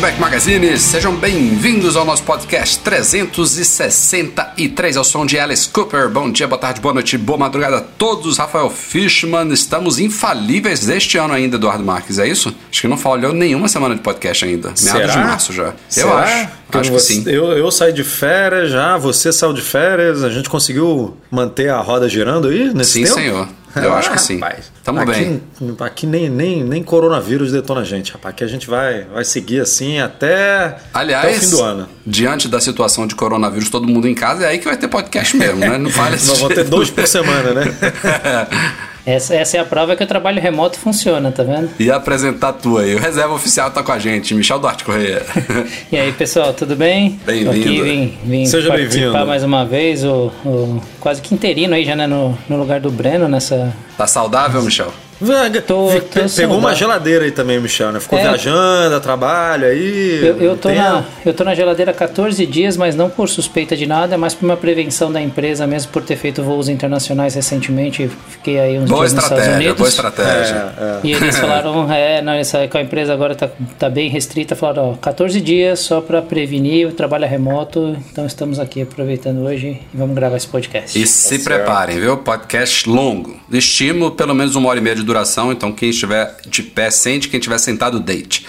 [0.00, 6.08] Mac Magazine, sejam bem-vindos ao nosso podcast 363 ao som de Alice Cooper.
[6.08, 8.38] Bom dia, boa tarde, boa noite, boa madrugada a todos.
[8.38, 12.54] Rafael Fishman, estamos infalíveis deste ano ainda, Eduardo Marques, é isso?
[12.70, 14.68] Acho que não falhou nenhuma semana de podcast ainda.
[14.68, 15.06] Meados Será?
[15.12, 15.74] de março já.
[15.88, 16.08] Será?
[16.08, 16.48] Eu acho.
[16.72, 17.24] Acho que você- sim.
[17.26, 21.80] Eu, eu saí de férias já, você saiu de férias, a gente conseguiu manter a
[21.80, 23.14] roda girando aí nesse Sim, tempo?
[23.16, 23.48] senhor.
[23.76, 24.40] Eu acho que sim.
[24.40, 24.72] rapaz.
[24.82, 25.42] Tamo aqui, bem.
[25.80, 28.34] Aqui nem, nem, nem coronavírus detona a gente, rapaz.
[28.34, 31.88] Aqui a gente vai, vai seguir assim até, Aliás, até o fim do ano.
[32.06, 35.36] diante da situação de coronavírus, todo mundo em casa, é aí que vai ter podcast
[35.36, 35.78] mesmo, né?
[35.78, 37.64] Não fale Nós vamos ter dois por semana, né?
[39.06, 41.70] Essa, essa é a prova que o trabalho remoto funciona, tá vendo?
[41.78, 42.94] E apresentar tu aí.
[42.94, 45.22] O reserva oficial tá com a gente, Michel Duarte Correia.
[45.90, 47.18] E aí, pessoal, tudo bem?
[47.24, 47.50] Bem-vindo.
[47.50, 49.26] Aqui vim, vim Seja participar bem-vindo.
[49.26, 52.90] mais uma vez, o, o- quase que interino aí já né, no, no lugar do
[52.90, 53.74] Breno nessa.
[53.96, 54.92] Tá saudável, Michel?
[55.20, 55.60] Vaga.
[55.60, 58.00] Tô- Pe- tô Pegou uma geladeira aí também, Michel, né?
[58.00, 58.22] Ficou É.
[58.22, 60.20] viajando, a trabalho aí.
[60.22, 63.76] Eu, eu, tô na, eu tô na geladeira há 14 dias, mas não por suspeita
[63.76, 67.34] de nada, é mais por uma prevenção da empresa mesmo, por ter feito voos internacionais
[67.34, 68.10] recentemente.
[68.28, 69.76] Fiquei aí uns Boa dias nos Estados estratégia, Unidos.
[69.78, 70.54] boa estratégia.
[70.78, 70.98] É, é.
[71.04, 73.48] E eles falaram, é, não, essa, com a empresa agora tá,
[73.78, 78.58] tá bem restrita, falaram, ó, 14 dias só para prevenir o trabalho remoto, então estamos
[78.58, 80.98] aqui aproveitando hoje e vamos gravar esse podcast.
[81.00, 82.16] E se preparem, viu?
[82.16, 83.38] Podcast longo.
[83.50, 87.28] Estimo pelo menos uma hora e meia de duração, então quem estiver de pé, sente,
[87.28, 88.46] quem estiver sentado, deite.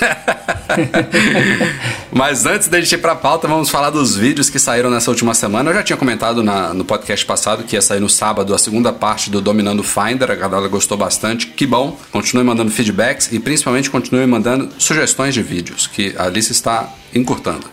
[2.10, 5.34] Mas antes da gente ir pra pauta, vamos falar dos vídeos que saíram nessa última
[5.34, 5.70] semana.
[5.70, 8.92] Eu já tinha comentado na- no podcast passado que ia sair no sábado a segunda
[8.92, 10.30] parte do Dominando Finder.
[10.30, 11.48] A galera gostou bastante.
[11.48, 11.98] Que bom.
[12.10, 17.66] Continue mandando feedbacks e principalmente continue mandando sugestões de vídeos, que a Alice está encurtando.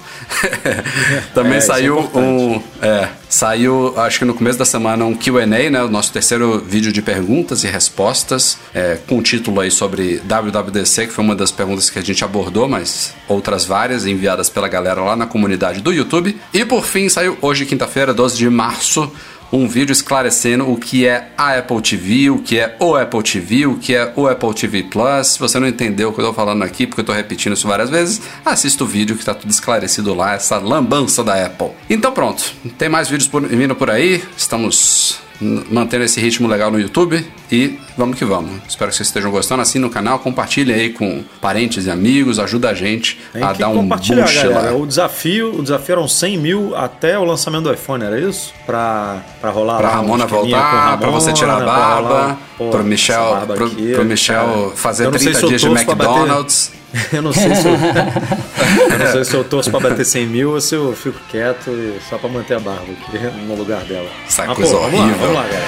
[1.34, 2.25] Também É, é saiu importante.
[2.25, 2.62] um.
[2.81, 5.84] É, saiu, acho que no começo da semana, um QA, né?
[5.84, 11.07] O nosso terceiro vídeo de perguntas e respostas, é, com o título aí sobre WWDC,
[11.07, 15.01] que foi uma das perguntas que a gente abordou, mas outras várias enviadas pela galera
[15.01, 16.40] lá na comunidade do YouTube.
[16.53, 19.12] E por fim, saiu hoje, quinta-feira, 12 de março.
[19.51, 23.66] Um vídeo esclarecendo o que é a Apple TV, o que é o Apple TV,
[23.67, 25.28] o que é o Apple TV Plus.
[25.28, 27.67] Se você não entendeu o que eu tô falando aqui, porque eu tô repetindo isso
[27.67, 31.69] várias vezes, assista o vídeo que tá tudo esclarecido lá, essa lambança da Apple.
[31.89, 32.44] Então pronto,
[32.78, 37.78] tem mais vídeos por- vindo por aí, estamos mantendo esse ritmo legal no YouTube e
[37.97, 38.62] vamos que vamos.
[38.68, 39.62] Espero que vocês estejam gostando.
[39.62, 43.69] Assine o canal, compartilhe aí com parentes e amigos, ajuda a gente Tem a dar
[43.69, 44.72] um boost galera.
[44.72, 44.78] lá.
[44.78, 48.53] O desafio, o desafio eram 100 mil até o lançamento do iPhone, era isso?
[48.66, 52.84] Pra, pra rolar Pra Ramona voltar, pra você tirar a Ramona, barba, rolar, pô, pro
[52.84, 54.75] Michel, barba pro, aqui, pro Michel cara.
[54.75, 56.75] fazer Eu não sei 30 se eu dias de McDonald's.
[57.11, 57.73] Eu não sei se eu,
[58.91, 61.69] eu não sei se eu torço pra bater 100 mil ou se eu fico quieto
[61.72, 64.09] e só pra manter a barba aqui no lugar dela.
[64.25, 65.66] Essa Mas, coisa pô, vamos lá, vamos lá, galera.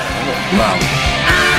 [0.51, 0.67] Vamos lá.
[0.69, 1.56] Vamos.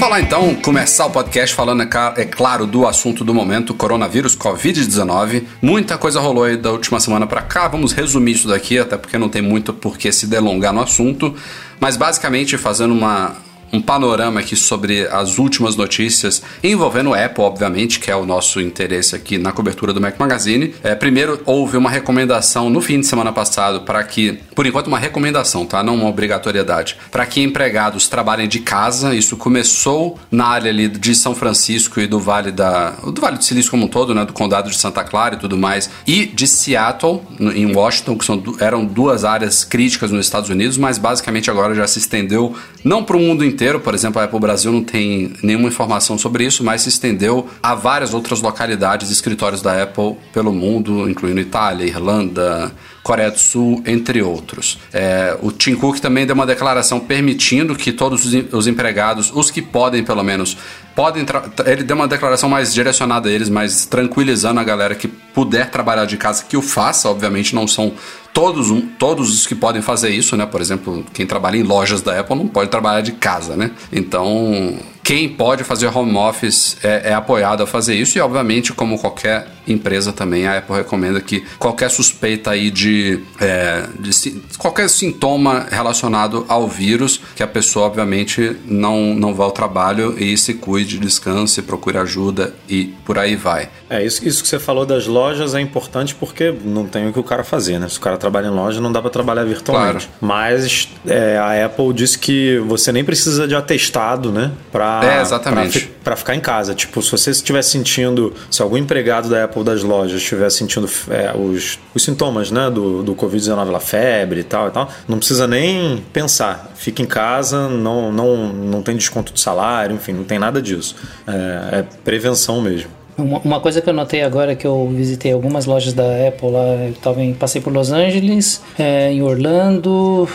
[0.00, 5.44] Falar então, começar o podcast falando, é é claro, do assunto do momento, coronavírus, Covid-19.
[5.60, 9.18] Muita coisa rolou aí da última semana pra cá, vamos resumir isso daqui, até porque
[9.18, 11.34] não tem muito por que se delongar no assunto,
[11.78, 13.36] mas basicamente fazendo uma,
[13.72, 19.14] um panorama aqui sobre as últimas notícias envolvendo Apple, obviamente, que é o nosso interesse
[19.14, 20.74] aqui na cobertura do Mac Magazine.
[20.82, 24.98] É, primeiro, houve uma recomendação no fim de semana passado para que, por enquanto, uma
[24.98, 25.82] recomendação, tá?
[25.82, 29.14] Não uma obrigatoriedade, para que empregados trabalhem de casa.
[29.14, 33.44] Isso começou na área ali de São Francisco e do Vale da, do Vale do
[33.44, 34.24] Silício como um todo, né?
[34.24, 38.42] Do Condado de Santa Clara e tudo mais, e de Seattle, em Washington, que são,
[38.60, 43.16] eram duas áreas críticas nos Estados Unidos, mas basicamente agora já se estendeu não para
[43.16, 46.80] o mundo inteiro, por exemplo, a Apple Brasil não tem nenhuma informação sobre isso, mas
[46.80, 52.72] se estendeu a várias outras localidades, escritórios da Apple pelo mundo, incluindo Itália, Irlanda,
[53.02, 54.78] Coreia do Sul, entre outros.
[54.92, 59.50] É, o Tim Cook também deu uma declaração permitindo que todos os, os empregados, os
[59.50, 60.56] que podem pelo menos,
[60.94, 61.24] podem
[61.64, 66.04] ele deu uma declaração mais direcionada a eles, mais tranquilizando a galera que puder trabalhar
[66.04, 67.94] de casa que o faça, obviamente não são
[68.32, 68.68] todos,
[68.98, 70.46] todos os que podem fazer isso, né?
[70.46, 73.70] Por exemplo, quem trabalha em lojas da Apple não pode trabalhar de casa, né?
[73.92, 78.98] Então, quem pode fazer home office é, é, apoiado a fazer isso e obviamente como
[78.98, 85.66] qualquer empresa também a Apple recomenda que qualquer suspeita aí de, é, de, qualquer sintoma
[85.70, 90.98] relacionado ao vírus que a pessoa obviamente não não vá ao trabalho e se cuide
[90.98, 95.54] descanse procure ajuda e por aí vai é isso isso que você falou das lojas
[95.54, 98.46] é importante porque não tem o que o cara fazer né se o cara trabalha
[98.46, 100.18] em loja não dá para trabalhar virtualmente claro.
[100.20, 105.90] mas é, a Apple disse que você nem precisa de atestado né para é, exatamente.
[106.02, 106.74] Para ficar em casa.
[106.74, 111.36] Tipo, se você estiver sentindo, se algum empregado da Apple das lojas estiver sentindo é,
[111.36, 115.46] os, os sintomas né, do, do Covid-19, a febre e tal e tal, não precisa
[115.46, 116.72] nem pensar.
[116.74, 120.96] Fica em casa, não, não, não tem desconto de salário, enfim, não tem nada disso.
[121.26, 122.90] É, é prevenção mesmo.
[123.18, 126.94] Uma, coisa que eu notei agora que eu visitei algumas lojas da Apple lá, eu
[126.94, 130.26] tava em, passei por Los Angeles, é, em Orlando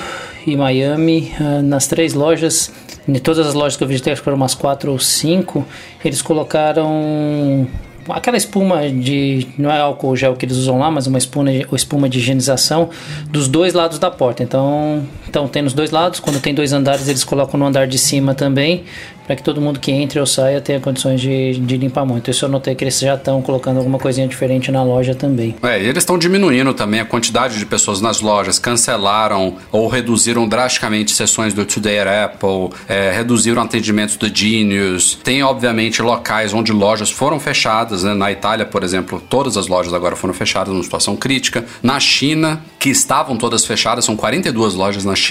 [0.45, 2.71] e Miami, é, nas três lojas
[3.07, 5.65] em todas as lojas que eu visitei, acho que foram umas quatro ou cinco,
[6.03, 7.67] eles colocaram
[8.09, 9.47] aquela espuma de.
[9.57, 12.89] Não é álcool gel que eles usam lá, mas uma espuma de, espuma de higienização
[13.29, 14.43] dos dois lados da porta.
[14.43, 15.03] Então,
[15.35, 16.21] então tem nos dois lados.
[16.21, 18.85] Quando tem dois andares, eles colocam no andar de cima também
[19.25, 22.29] para que todo mundo que entre ou saia tenha condições de, de limpar muito.
[22.29, 25.55] Isso eu notei que eles já estão colocando alguma coisinha diferente na loja também.
[25.63, 30.47] É, e eles estão diminuindo também a quantidade de pessoas nas lojas, cancelaram ou reduziram
[30.47, 35.17] drasticamente sessões do Today at Apple, é, reduziram atendimentos do Genius.
[35.23, 38.13] Tem, obviamente, locais onde lojas foram fechadas, né?
[38.13, 41.65] Na Itália, por exemplo, todas as lojas agora foram fechadas numa situação crítica.
[41.81, 45.24] Na China, que estavam todas fechadas, são 42 lojas na China.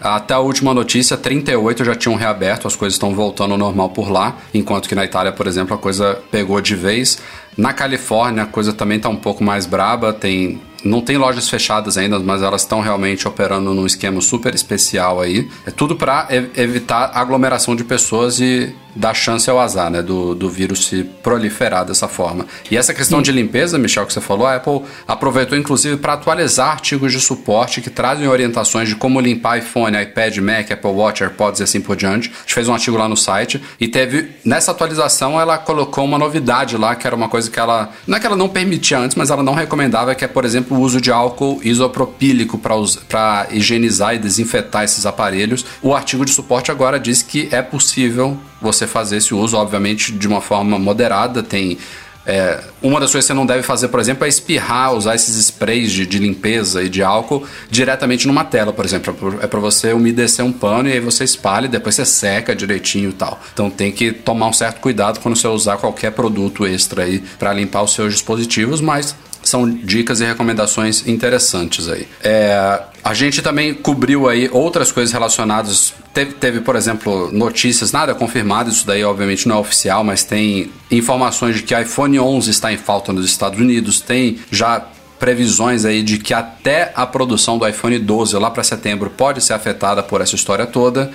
[0.00, 4.10] Até a última notícia, 38 já tinham reaberto, as coisas estão voltando ao normal por
[4.10, 7.18] lá, enquanto que na Itália, por exemplo, a coisa pegou de vez.
[7.56, 11.98] Na Califórnia a coisa também está um pouco mais braba, tem não tem lojas fechadas
[11.98, 15.48] ainda, mas elas estão realmente operando num esquema super especial aí.
[15.66, 20.02] É tudo para evitar aglomeração de pessoas e dar chance ao azar, né?
[20.02, 22.46] Do, do vírus se proliferar dessa forma.
[22.70, 23.24] E essa questão Sim.
[23.24, 27.80] de limpeza, Michel, que você falou, a Apple aproveitou inclusive para atualizar artigos de suporte
[27.80, 31.96] que trazem orientações de como limpar iPhone, iPad, Mac, Apple Watch, AirPods e assim por
[31.96, 32.30] diante.
[32.30, 36.18] A gente fez um artigo lá no site e teve, nessa atualização, ela colocou uma
[36.18, 39.16] novidade lá, que era uma coisa que ela, não é que ela não permitia antes,
[39.16, 44.14] mas ela não recomendava, que é, por exemplo, o uso de álcool isopropílico para higienizar
[44.14, 45.64] e desinfetar esses aparelhos.
[45.82, 50.26] O artigo de suporte agora diz que é possível você fazer esse uso, obviamente, de
[50.26, 51.42] uma forma moderada.
[51.42, 51.78] Tem
[52.26, 55.36] é, uma das coisas que você não deve fazer, por exemplo, é espirrar, usar esses
[55.36, 59.38] sprays de, de limpeza e de álcool diretamente numa tela, por exemplo.
[59.40, 63.10] É para você umedecer um pano e aí você espalha e depois você seca direitinho
[63.10, 63.40] e tal.
[63.52, 67.52] Então tem que tomar um certo cuidado quando você usar qualquer produto extra aí para
[67.52, 69.14] limpar os seus dispositivos, mas
[69.48, 72.06] são dicas e recomendações interessantes aí.
[72.22, 75.94] É, a gente também cobriu aí outras coisas relacionadas.
[76.12, 80.70] Teve, teve, por exemplo, notícias, nada confirmado, isso daí obviamente não é oficial, mas tem
[80.90, 84.84] informações de que iPhone 11 está em falta nos Estados Unidos, tem já
[85.18, 89.54] previsões aí de que até a produção do iPhone 12 lá para setembro pode ser
[89.54, 91.10] afetada por essa história toda.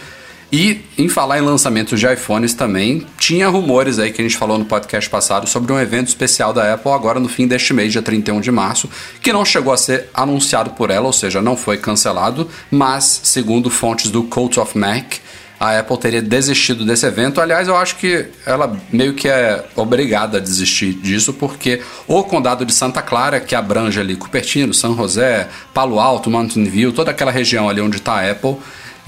[0.52, 4.58] E em falar em lançamentos de iPhones também, tinha rumores aí que a gente falou
[4.58, 8.02] no podcast passado sobre um evento especial da Apple agora no fim deste mês, dia
[8.02, 8.90] 31 de março,
[9.22, 13.70] que não chegou a ser anunciado por ela, ou seja, não foi cancelado, mas segundo
[13.70, 15.14] fontes do Cult of Mac,
[15.58, 17.40] a Apple teria desistido desse evento.
[17.40, 22.66] Aliás, eu acho que ela meio que é obrigada a desistir disso, porque o condado
[22.66, 27.32] de Santa Clara, que abrange ali Cupertino, San José, Palo Alto, Mountain View, toda aquela
[27.32, 28.58] região ali onde está a Apple,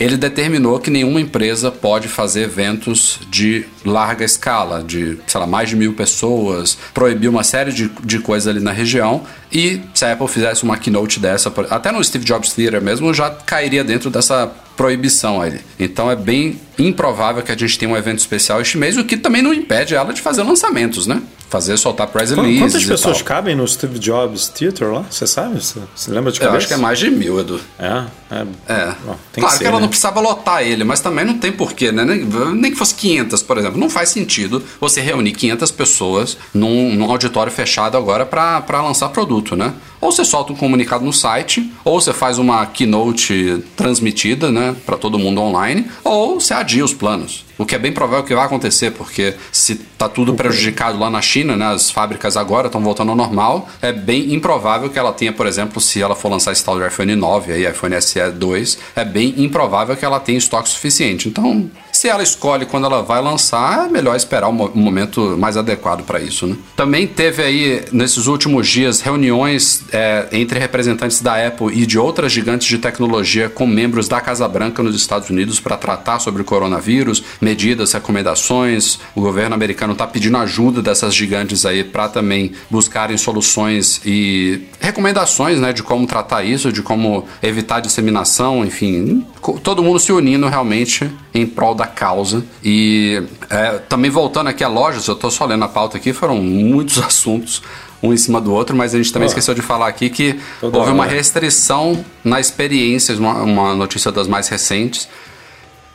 [0.03, 5.69] ele determinou que nenhuma empresa pode fazer eventos de larga escala, de, sei lá, mais
[5.69, 9.24] de mil pessoas, proibiu uma série de, de coisas ali na região.
[9.51, 13.29] E se a Apple fizesse uma keynote dessa, até no Steve Jobs Theater mesmo, já
[13.29, 15.62] cairia dentro dessa proibição aí.
[15.79, 19.15] Então é bem improvável que a gente tenha um evento especial este mês, o que
[19.15, 21.22] também não impede ela de fazer lançamentos, né?
[21.53, 22.60] Fazer, soltar press releases.
[22.60, 25.05] Quantas pessoas cabem no Steve Jobs Theater lá?
[25.07, 25.60] Você sabe?
[25.62, 26.55] Você, lembra de cabeça?
[26.55, 27.62] Eu acho que é mais de mil, Edu.
[27.77, 28.05] É?
[28.31, 28.45] É.
[28.67, 28.95] é.
[29.05, 29.81] Bom, claro que, ser, que ela né?
[29.81, 32.03] não precisava lotar ele, mas também não tem porquê, né?
[32.03, 33.79] Nem, nem, que fosse 500, por exemplo.
[33.79, 39.55] Não faz sentido você reunir 500 pessoas num, num auditório fechado agora para lançar produto,
[39.55, 39.74] né?
[40.01, 44.98] Ou você solta um comunicado no site, ou você faz uma keynote transmitida, né, para
[44.98, 47.45] todo mundo online, ou você adia os planos.
[47.57, 51.22] O que é bem provável que vai acontecer, porque se tá tudo prejudicado lá na
[51.22, 55.31] China, né, as fábricas agora estão voltando ao normal, é bem improvável que ela tenha,
[55.31, 58.77] por exemplo, se ela for lançar esse tal de iPhone 9 aí, iPhone SE 2,
[58.95, 61.29] é bem improvável que ela tenha estoque suficiente.
[61.29, 61.69] Então,
[62.03, 66.19] se ela escolhe quando ela vai lançar, é melhor esperar um momento mais adequado para
[66.19, 66.45] isso.
[66.45, 66.57] Né?
[66.75, 72.33] Também teve aí, nesses últimos dias, reuniões é, entre representantes da Apple e de outras
[72.33, 76.45] gigantes de tecnologia com membros da Casa Branca nos Estados Unidos para tratar sobre o
[76.45, 79.00] coronavírus, medidas, recomendações.
[79.15, 85.57] O governo americano está pedindo ajuda dessas gigantes aí para também buscarem soluções e recomendações
[85.57, 89.25] né, de como tratar isso, de como evitar disseminação, enfim,
[89.63, 92.43] todo mundo se unindo realmente em prol da causa.
[92.63, 96.35] E é, também voltando aqui a lojas, eu estou só lendo a pauta aqui, foram
[96.38, 97.62] muitos assuntos
[98.03, 99.29] um em cima do outro, mas a gente também oh.
[99.29, 100.93] esqueceu de falar aqui que Toda houve hora.
[100.93, 105.07] uma restrição na experiência, uma, uma notícia das mais recentes,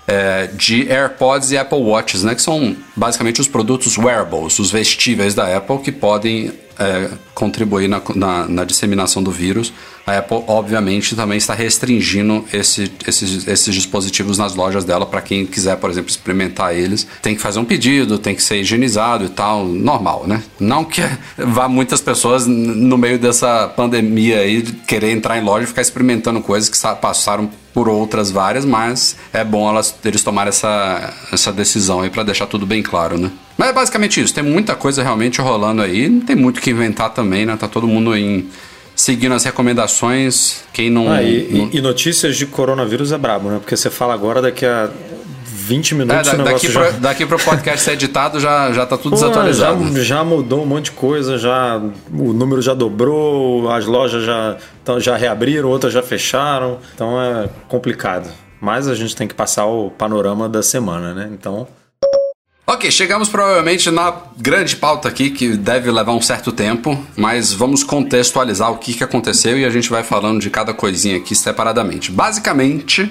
[0.07, 5.35] é, de AirPods e Apple Watches, né, que são basicamente os produtos wearables, os vestíveis
[5.35, 9.71] da Apple que podem é, contribuir na, na, na, disseminação do vírus.
[10.09, 15.45] A Apple, obviamente, também está restringindo esse, esses, esses dispositivos nas lojas dela para quem
[15.45, 17.07] quiser, por exemplo, experimentar eles.
[17.21, 20.43] Tem que fazer um pedido, tem que ser higienizado e tal, normal, né?
[20.59, 21.03] Não que
[21.37, 26.41] vá muitas pessoas no meio dessa pandemia aí querer entrar em loja e ficar experimentando
[26.41, 32.01] coisas que passaram por outras várias, mas é bom elas, eles tomarem essa, essa decisão
[32.01, 33.31] aí para deixar tudo bem claro, né?
[33.59, 34.33] Mas é basicamente isso.
[34.33, 36.09] Tem muita coisa realmente rolando aí.
[36.09, 37.57] Não tem muito o que inventar também, né?
[37.57, 38.49] Tá todo mundo em
[38.99, 40.65] seguindo as recomendações.
[40.73, 41.71] Quem não, ah, e, não...
[41.73, 43.59] e, notícias de coronavírus é brabo, né?
[43.59, 44.91] Porque você fala agora daqui a
[45.45, 46.81] 20 minutos é, da, daqui, já...
[46.81, 49.97] pro, daqui pro podcast ser editado já, já tá tudo Pô, desatualizado.
[49.99, 51.81] Já, já, mudou um monte de coisa, já
[52.13, 54.57] o número já dobrou, as lojas já,
[54.99, 56.79] já reabriram, outras já fecharam.
[56.93, 58.29] Então é complicado.
[58.61, 61.31] Mas a gente tem que passar o panorama da semana, né?
[61.33, 61.69] Então
[62.71, 67.83] Ok, chegamos provavelmente na grande pauta aqui, que deve levar um certo tempo, mas vamos
[67.83, 72.13] contextualizar o que, que aconteceu e a gente vai falando de cada coisinha aqui separadamente.
[72.13, 73.11] Basicamente,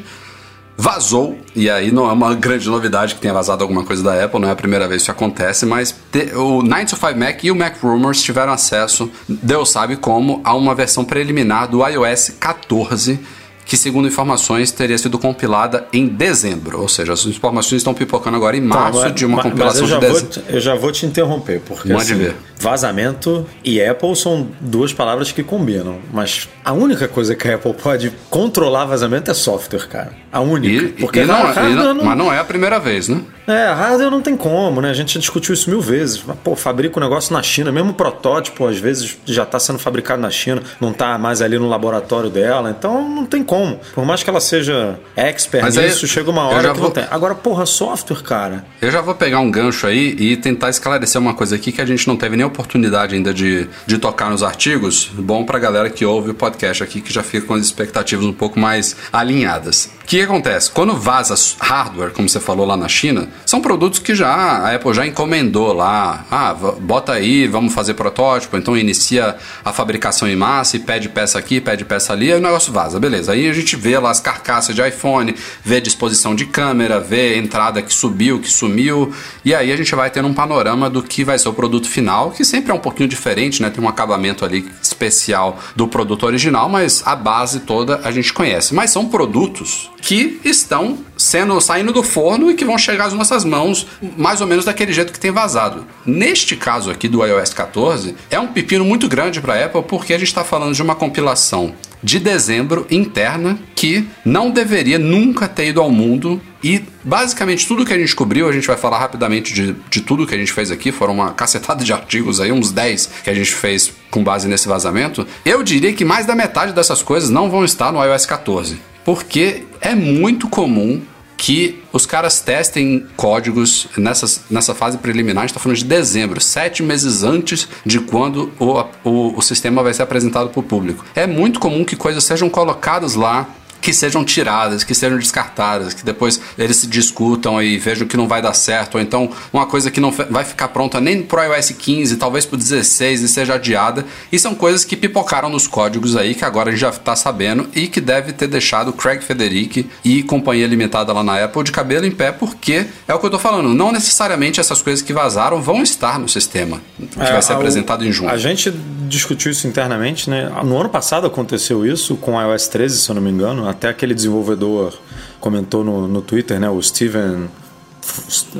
[0.77, 4.39] vazou, e aí não é uma grande novidade que tenha vazado alguma coisa da Apple,
[4.39, 7.55] não é a primeira vez que isso acontece, mas te, o 925 Mac e o
[7.55, 13.19] Mac Rumors tiveram acesso, Deus sabe como, a uma versão preliminar do iOS 14
[13.67, 16.79] que, segundo informações, teria sido compilada em dezembro.
[16.79, 19.85] Ou seja, as informações estão pipocando agora em tá, março tá, mas, de uma compilação
[19.85, 20.41] de dezembro.
[20.47, 22.35] Eu já vou te interromper, porque Mande assim, ver.
[22.59, 25.99] Vazamento e Apple são duas palavras que combinam.
[26.11, 30.11] Mas a única coisa que a Apple pode controlar vazamento é software, cara.
[30.31, 30.85] A única.
[30.85, 32.05] E, porque e não, hardware não, não...
[32.05, 33.21] Mas não é a primeira vez, né?
[33.47, 34.89] É, hardware não tem como, né?
[34.89, 36.21] A gente já discutiu isso mil vezes.
[36.43, 39.79] Pô, fabrica o um negócio na China, mesmo o protótipo, às vezes, já está sendo
[39.79, 43.79] fabricado na China, não está mais ali no laboratório dela, então não tem como.
[43.95, 46.83] Por mais que ela seja expert Mas nisso, aí, chega uma hora que vou...
[46.83, 47.05] não tem.
[47.09, 48.65] Agora, porra, software, cara.
[48.81, 51.85] Eu já vou pegar um gancho aí e tentar esclarecer uma coisa aqui que a
[51.85, 55.09] gente não teve nem oportunidade ainda de, de tocar nos artigos.
[55.13, 58.33] Bom pra galera que ouve o podcast aqui, que já fica com as expectativas um
[58.33, 59.89] pouco mais alinhadas.
[60.03, 60.71] O que acontece?
[60.71, 64.93] Quando vaza hardware, como você falou lá na China, são produtos que já a Apple
[64.93, 66.25] já encomendou lá.
[66.31, 69.35] Ah, bota aí, vamos fazer protótipo, então inicia
[69.65, 72.99] a fabricação em massa e pede peça aqui, pede peça ali, aí o negócio vaza,
[72.99, 73.33] beleza.
[73.33, 77.33] Aí a gente vê lá as carcaças de iPhone, vê a disposição de câmera, vê
[77.33, 79.13] a entrada que subiu, que sumiu,
[79.43, 82.31] e aí a gente vai tendo um panorama do que vai ser o produto final,
[82.37, 83.71] que sempre é um pouquinho diferente, né?
[83.71, 88.75] Tem um acabamento ali especial do produto original, mas a base toda a gente conhece.
[88.75, 93.43] Mas são produtos que estão sendo saindo do forno e que vão chegar às nossas
[93.43, 95.85] mãos mais ou menos daquele jeito que tem vazado.
[96.05, 100.13] Neste caso aqui do iOS 14, é um pepino muito grande para a Apple porque
[100.13, 105.69] a gente está falando de uma compilação de dezembro interna que não deveria nunca ter
[105.69, 106.41] ido ao mundo.
[106.63, 110.25] E basicamente tudo que a gente cobriu, a gente vai falar rapidamente de, de tudo
[110.25, 113.33] que a gente fez aqui, foram uma cacetada de artigos aí, uns 10 que a
[113.33, 115.25] gente fez com base nesse vazamento.
[115.45, 118.79] Eu diria que mais da metade dessas coisas não vão estar no iOS 14.
[119.05, 121.01] Porque é muito comum
[121.37, 126.41] que os caras testem códigos nessas, nessa fase preliminar, a gente está falando de dezembro,
[126.41, 131.05] sete meses antes de quando o, o, o sistema vai ser apresentado para o público.
[131.15, 133.47] É muito comum que coisas sejam colocadas lá
[133.87, 138.27] que sejam tiradas, que sejam descartadas, que depois eles se discutam e vejam que não
[138.27, 141.69] vai dar certo, ou então uma coisa que não vai ficar pronta nem pro iOS
[141.71, 144.03] 15, talvez pro 16 e seja adiada.
[144.29, 147.69] E são coisas que pipocaram nos códigos aí, que agora a gente já está sabendo
[147.73, 152.05] e que deve ter deixado Craig Federici e companhia limitada lá na Apple de cabelo
[152.05, 155.61] em pé, porque é o que eu tô falando, não necessariamente essas coisas que vazaram
[155.61, 158.29] vão estar no sistema, que é, vai ser apresentado em junho.
[158.29, 158.69] A gente
[159.07, 160.51] discutiu isso internamente, né?
[160.65, 163.89] No ano passado aconteceu isso com o iOS 13, se eu não me engano, até
[163.89, 164.93] aquele desenvolvedor
[165.39, 166.69] comentou no, no Twitter, né?
[166.69, 167.47] O Steven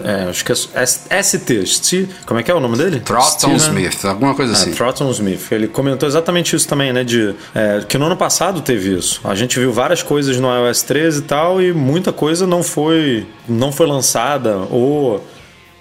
[0.04, 3.00] é, acho que é ST, Steve, como é que é o nome dele?
[3.00, 4.72] Trotton Smith, alguma coisa assim.
[4.72, 5.52] É, Trotton Smith.
[5.52, 7.04] Ele comentou exatamente isso também, né?
[7.04, 9.22] De, é, que no ano passado teve isso.
[9.24, 13.26] A gente viu várias coisas no iOS 13 e tal, e muita coisa não foi,
[13.48, 15.24] não foi lançada, ou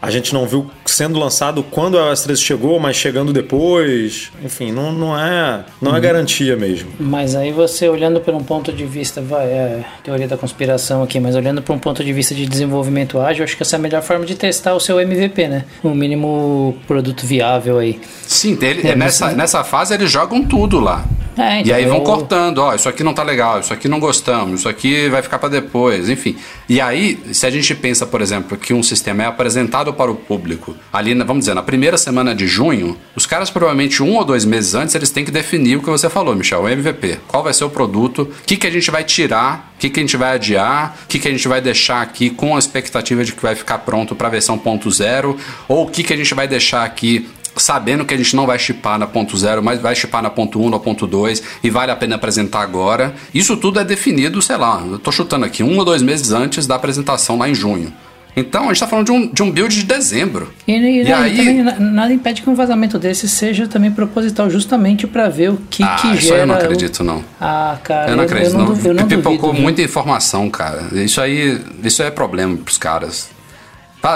[0.01, 4.31] a gente não viu sendo lançado quando o iOS 13 chegou, mas chegando depois.
[4.45, 6.01] Enfim, não, não é não é uhum.
[6.01, 6.91] garantia mesmo.
[6.99, 11.19] Mas aí você olhando por um ponto de vista, vai, é teoria da conspiração aqui,
[11.19, 13.81] mas olhando por um ponto de vista de desenvolvimento ágil, acho que essa é a
[13.81, 15.65] melhor forma de testar o seu MVP, né?
[15.83, 17.99] O mínimo produto viável aí.
[18.23, 19.37] Sim, ele, é, nessa, você...
[19.37, 21.05] nessa fase eles jogam tudo lá.
[21.37, 22.03] É, então e aí vão eu...
[22.03, 25.39] cortando, ó, isso aqui não tá legal, isso aqui não gostamos, isso aqui vai ficar
[25.39, 26.37] para depois, enfim.
[26.69, 30.15] E aí, se a gente pensa, por exemplo, que um sistema é apresentado para o
[30.15, 34.45] público ali, vamos dizer, na primeira semana de junho, os caras provavelmente um ou dois
[34.45, 37.19] meses antes eles têm que definir o que você falou, Michel, o MVP.
[37.29, 40.01] Qual vai ser o produto, o que, que a gente vai tirar, o que, que
[40.01, 43.23] a gente vai adiar, o que, que a gente vai deixar aqui com a expectativa
[43.25, 45.37] de que vai ficar pronto para a versão ponto zero,
[45.69, 48.59] ou o que, que a gente vai deixar aqui sabendo que a gente não vai
[48.59, 51.91] chipar na ponto zero, mas vai chipar na ponto 1, na ponto 2 e vale
[51.91, 53.15] a pena apresentar agora.
[53.35, 56.67] Isso tudo é definido, sei lá, eu tô chutando aqui, um ou dois meses antes
[56.67, 57.93] da apresentação lá em junho.
[58.39, 60.53] Então, a gente está falando de um, de um build de dezembro.
[60.69, 61.63] E, e, e aí...
[61.81, 65.97] nada impede que um vazamento desse seja também proposital, justamente para ver o que, ah,
[65.99, 66.41] que isso gera.
[66.41, 67.25] eu não acredito, não.
[67.41, 68.11] Ah, cara.
[68.11, 68.79] Eu não acredito, eu, não.
[68.85, 70.83] Eu não, Pipocou duvido, muita informação, cara.
[70.93, 73.31] Isso aí, isso aí é problema pros caras.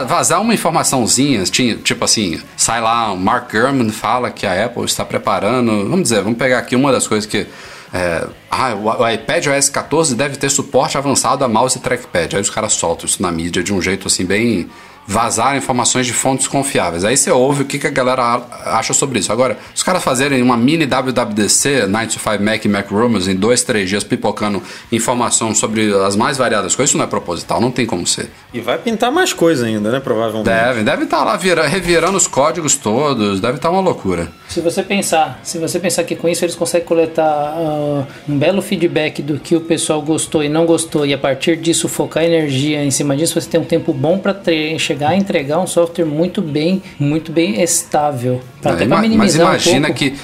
[0.06, 5.88] Vazar uma informaçãozinha, tipo assim, sai lá, Mark Gurman fala que a Apple está preparando.
[5.88, 7.46] Vamos dizer, vamos pegar aqui uma das coisas que.
[7.92, 12.36] É, ah, o, iPad OS 14 deve ter suporte avançado a mouse e trackpad.
[12.36, 14.70] Aí os caras soltam isso na mídia de um jeito assim bem
[15.10, 17.04] vazar informações de fontes confiáveis.
[17.04, 19.32] Aí você ouve o que, que a galera acha sobre isso.
[19.32, 23.88] Agora, os caras fazerem uma mini WWDC, 95 Mac e Mac Rumors, em dois, três
[23.88, 24.62] dias pipocando
[24.92, 28.30] informação sobre as mais variadas coisas, isso não é proposital, não tem como ser.
[28.54, 29.98] E vai pintar mais coisa ainda, né?
[29.98, 30.44] Provavelmente.
[30.44, 34.28] Deve, deve estar tá lá vira, revirando os códigos todos, deve estar tá uma loucura.
[34.48, 38.62] Se você pensar, se você pensar que com isso eles conseguem coletar uh, um belo
[38.62, 42.84] feedback do que o pessoal gostou e não gostou, e a partir disso focar energia
[42.84, 44.36] em cima disso, você tem um tempo bom para
[44.78, 48.40] chegar entregar um software muito bem, muito bem estável.
[48.60, 50.14] Pra, é, ima mas imagina um que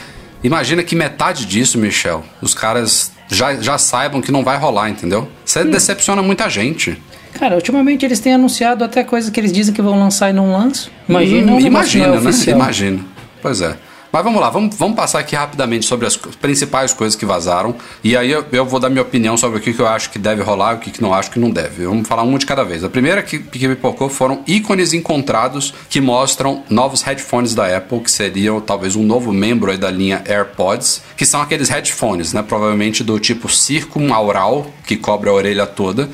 [0.43, 5.29] imagina que metade disso, Michel, os caras já, já saibam que não vai rolar, entendeu?
[5.45, 5.71] Você hum.
[5.71, 7.01] decepciona muita gente.
[7.39, 10.53] Cara, ultimamente eles têm anunciado até coisas que eles dizem que vão lançar e não
[10.53, 10.91] lançam.
[11.09, 12.31] Imagina, hum, imagina, né?
[12.47, 13.05] Imagina.
[13.43, 13.77] Pois é.
[14.17, 17.77] Mas vamos lá, vamos, vamos passar aqui rapidamente sobre as principais coisas que vazaram.
[18.03, 20.19] E aí eu, eu vou dar minha opinião sobre o que, que eu acho que
[20.19, 21.85] deve rolar e o que, que não acho que não deve.
[21.85, 22.83] Vamos falar um de cada vez.
[22.83, 28.01] A primeira que, que me pipocou foram ícones encontrados que mostram novos headphones da Apple,
[28.01, 32.43] que seriam talvez um novo membro aí da linha AirPods, que são aqueles headphones, né?
[32.43, 36.09] Provavelmente do tipo circumaural, que cobre a orelha toda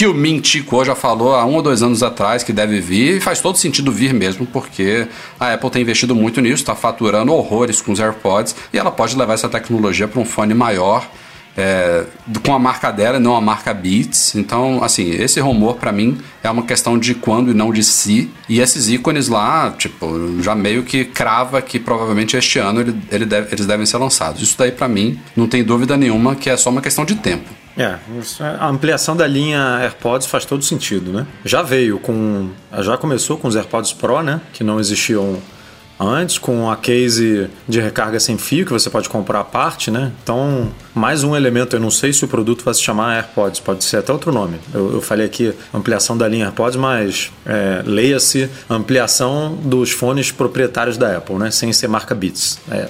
[0.00, 3.20] que o Mintico já falou há um ou dois anos atrás que deve vir, e
[3.20, 5.06] faz todo sentido vir mesmo, porque
[5.38, 9.14] a Apple tem investido muito nisso, está faturando horrores com os AirPods, e ela pode
[9.14, 11.06] levar essa tecnologia para um fone maior,
[11.54, 12.06] é,
[12.42, 14.36] com a marca dela não a marca Beats.
[14.36, 18.30] Então, assim, esse rumor para mim é uma questão de quando e não de si.
[18.48, 23.26] E esses ícones lá, tipo, já meio que crava que provavelmente este ano ele, ele
[23.26, 24.40] deve, eles devem ser lançados.
[24.40, 27.59] Isso daí para mim não tem dúvida nenhuma que é só uma questão de tempo.
[27.76, 27.96] É,
[28.58, 31.26] a ampliação da linha AirPods faz todo sentido, né?
[31.44, 32.50] Já veio com.
[32.80, 34.40] Já começou com os AirPods Pro, né?
[34.52, 35.40] Que não existiam
[36.00, 40.10] antes, com a case de recarga sem fio, que você pode comprar à parte, né?
[40.22, 43.84] Então, mais um elemento, eu não sei se o produto vai se chamar AirPods, pode
[43.84, 44.58] ser até outro nome.
[44.72, 50.96] Eu, eu falei aqui ampliação da linha AirPods, mas é, leia-se ampliação dos fones proprietários
[50.96, 51.50] da Apple, né?
[51.50, 52.58] Sem ser marca Beats.
[52.70, 52.88] É,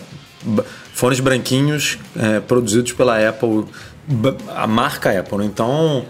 [0.95, 3.65] fones branquinhos é, produzidos pela Apple
[4.55, 5.39] a marca Apple.
[5.39, 5.45] Né?
[5.47, 6.05] Então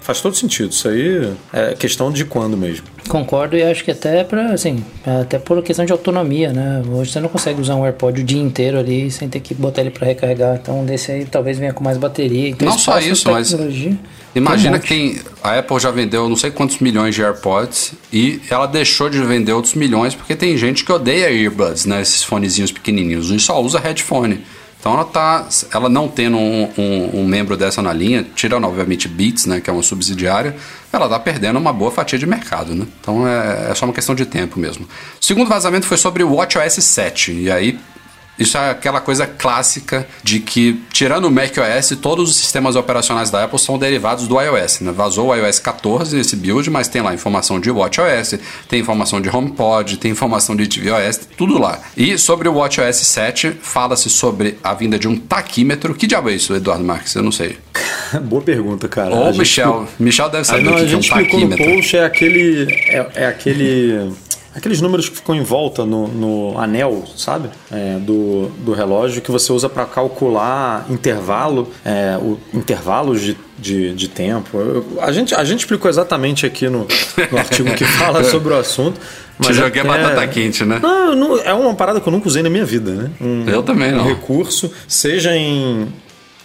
[0.00, 0.70] faz todo sentido.
[0.72, 2.86] Isso aí é questão de quando mesmo.
[3.08, 6.82] Concordo e acho que até para assim, até por questão de autonomia, né?
[6.90, 9.80] Hoje você não consegue usar um AirPod o dia inteiro ali sem ter que botar
[9.80, 10.58] ele para recarregar.
[10.60, 12.48] Então desse aí talvez venha com mais bateria.
[12.48, 13.54] Então, não só isso, mas
[14.34, 17.94] imagina tem um que tem a Apple já vendeu não sei quantos milhões de AirPods
[18.12, 22.00] e ela deixou de vender outros milhões porque tem gente que odeia earbuds, né?
[22.00, 24.40] Esses fonezinhos pequenininhos e só usa headphone.
[24.80, 29.06] Então ela tá, ela não tendo um, um, um, membro dessa na linha, tirando obviamente
[29.06, 30.56] Beats, né, que é uma subsidiária,
[30.90, 32.86] ela tá perdendo uma boa fatia de mercado, né?
[32.98, 34.86] Então é, é só uma questão de tempo mesmo.
[35.20, 37.78] O segundo vazamento foi sobre o WatchOS 7 e aí
[38.40, 43.44] Isso é aquela coisa clássica de que, tirando o macOS, todos os sistemas operacionais da
[43.44, 44.80] Apple são derivados do iOS.
[44.80, 44.92] Né?
[44.92, 49.28] Vazou o iOS 14 nesse build, mas tem lá informação de WatchOS, tem informação de
[49.28, 51.78] HomePod, tem informação de tvOS, tudo lá.
[51.94, 55.94] E sobre o WatchOS 7, fala-se sobre a vinda de um taquímetro.
[55.94, 57.14] Que diabo é isso, Eduardo Marques?
[57.14, 57.58] Eu não sei.
[58.22, 59.14] Boa pergunta, cara.
[59.14, 59.86] Ou Michel.
[59.98, 61.64] Michel deve saber não, o que, a que é um gente no taquímetro.
[61.64, 62.72] post, é aquele...
[62.88, 64.10] É, é aquele...
[64.54, 67.48] Aqueles números que ficam em volta no, no anel, sabe?
[67.70, 73.94] É, do, do relógio que você usa para calcular intervalo, é, o, intervalos de, de,
[73.94, 74.58] de tempo.
[74.58, 76.86] Eu- a, gente, a gente explicou exatamente aqui no,
[77.30, 79.00] no artigo que fala sobre o assunto.
[79.40, 80.80] Te é joguei até- batata quente, né?
[80.82, 83.10] Não, não- é uma parada que eu nunca usei na minha vida, né?
[83.20, 84.04] Um, Eu também não.
[84.04, 85.86] um recurso, seja em,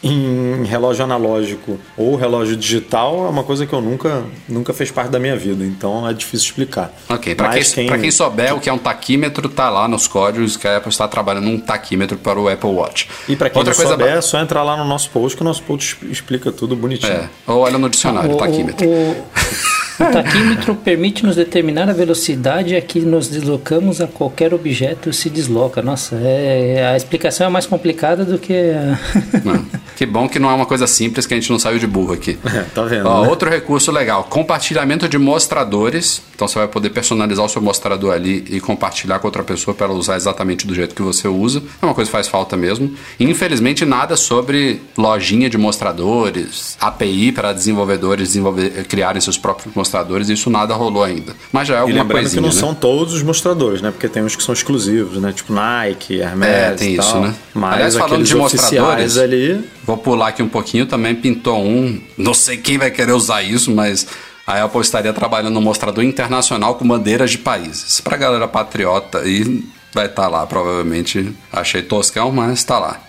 [0.04, 5.10] em relógio analógico ou relógio digital, é uma coisa que eu nunca, nunca fez parte
[5.10, 5.64] da minha vida.
[5.66, 6.94] Então é difícil explicar.
[7.10, 10.08] Ok, pra Mas quem, pra quem souber o que é um taquímetro, tá lá nos
[10.08, 13.08] códigos que a Apple está trabalhando um taquímetro para o Apple Watch.
[13.28, 15.36] E para quem Outra não coisa souber, ba- é só entrar lá no nosso post,
[15.36, 17.12] que o nosso post explica tudo bonitinho.
[17.12, 18.88] É, ou olha no dicionário, O, taquímetro.
[18.88, 19.26] o- o
[19.98, 25.82] taquímetro permite nos determinar a velocidade a que nos deslocamos a qualquer objeto se desloca.
[25.82, 28.54] Nossa, é, a explicação é mais complicada do que.
[28.54, 28.98] a-
[29.44, 29.66] Não.
[29.96, 32.14] Que bom que não é uma coisa simples que a gente não saiu de burro
[32.14, 32.38] aqui.
[32.56, 33.06] É, tá vendo?
[33.08, 33.30] Ó, né?
[33.30, 36.22] Outro recurso legal, compartilhamento de mostradores.
[36.34, 39.88] Então você vai poder personalizar o seu mostrador ali e compartilhar com outra pessoa para
[39.88, 41.62] ela usar exatamente do jeito que você usa.
[41.82, 42.94] É uma coisa que faz falta mesmo.
[43.20, 49.85] E, infelizmente, nada sobre lojinha de mostradores, API para desenvolvedores desenvolver, criarem seus próprios mostradores.
[50.30, 51.34] Isso nada rolou ainda.
[51.52, 52.60] Mas já é E alguma lembrando coisinha, que não né?
[52.60, 53.92] são todos os mostradores, né?
[53.92, 55.32] Porque tem uns que são exclusivos, né?
[55.32, 57.22] Tipo Nike, Hermes É, tem e isso, tal.
[57.22, 57.36] né?
[57.54, 59.64] Mas Aliás, falando de mostradores, ali...
[59.86, 62.02] Vou pular aqui um pouquinho, também pintou um.
[62.18, 64.08] Não sei quem vai querer usar isso, mas
[64.48, 68.00] a Apple estaria trabalhando no mostrador internacional com bandeiras de países.
[68.02, 71.32] Pra galera patriota aí, vai estar lá, provavelmente.
[71.52, 73.00] Achei toscão, mas tá lá.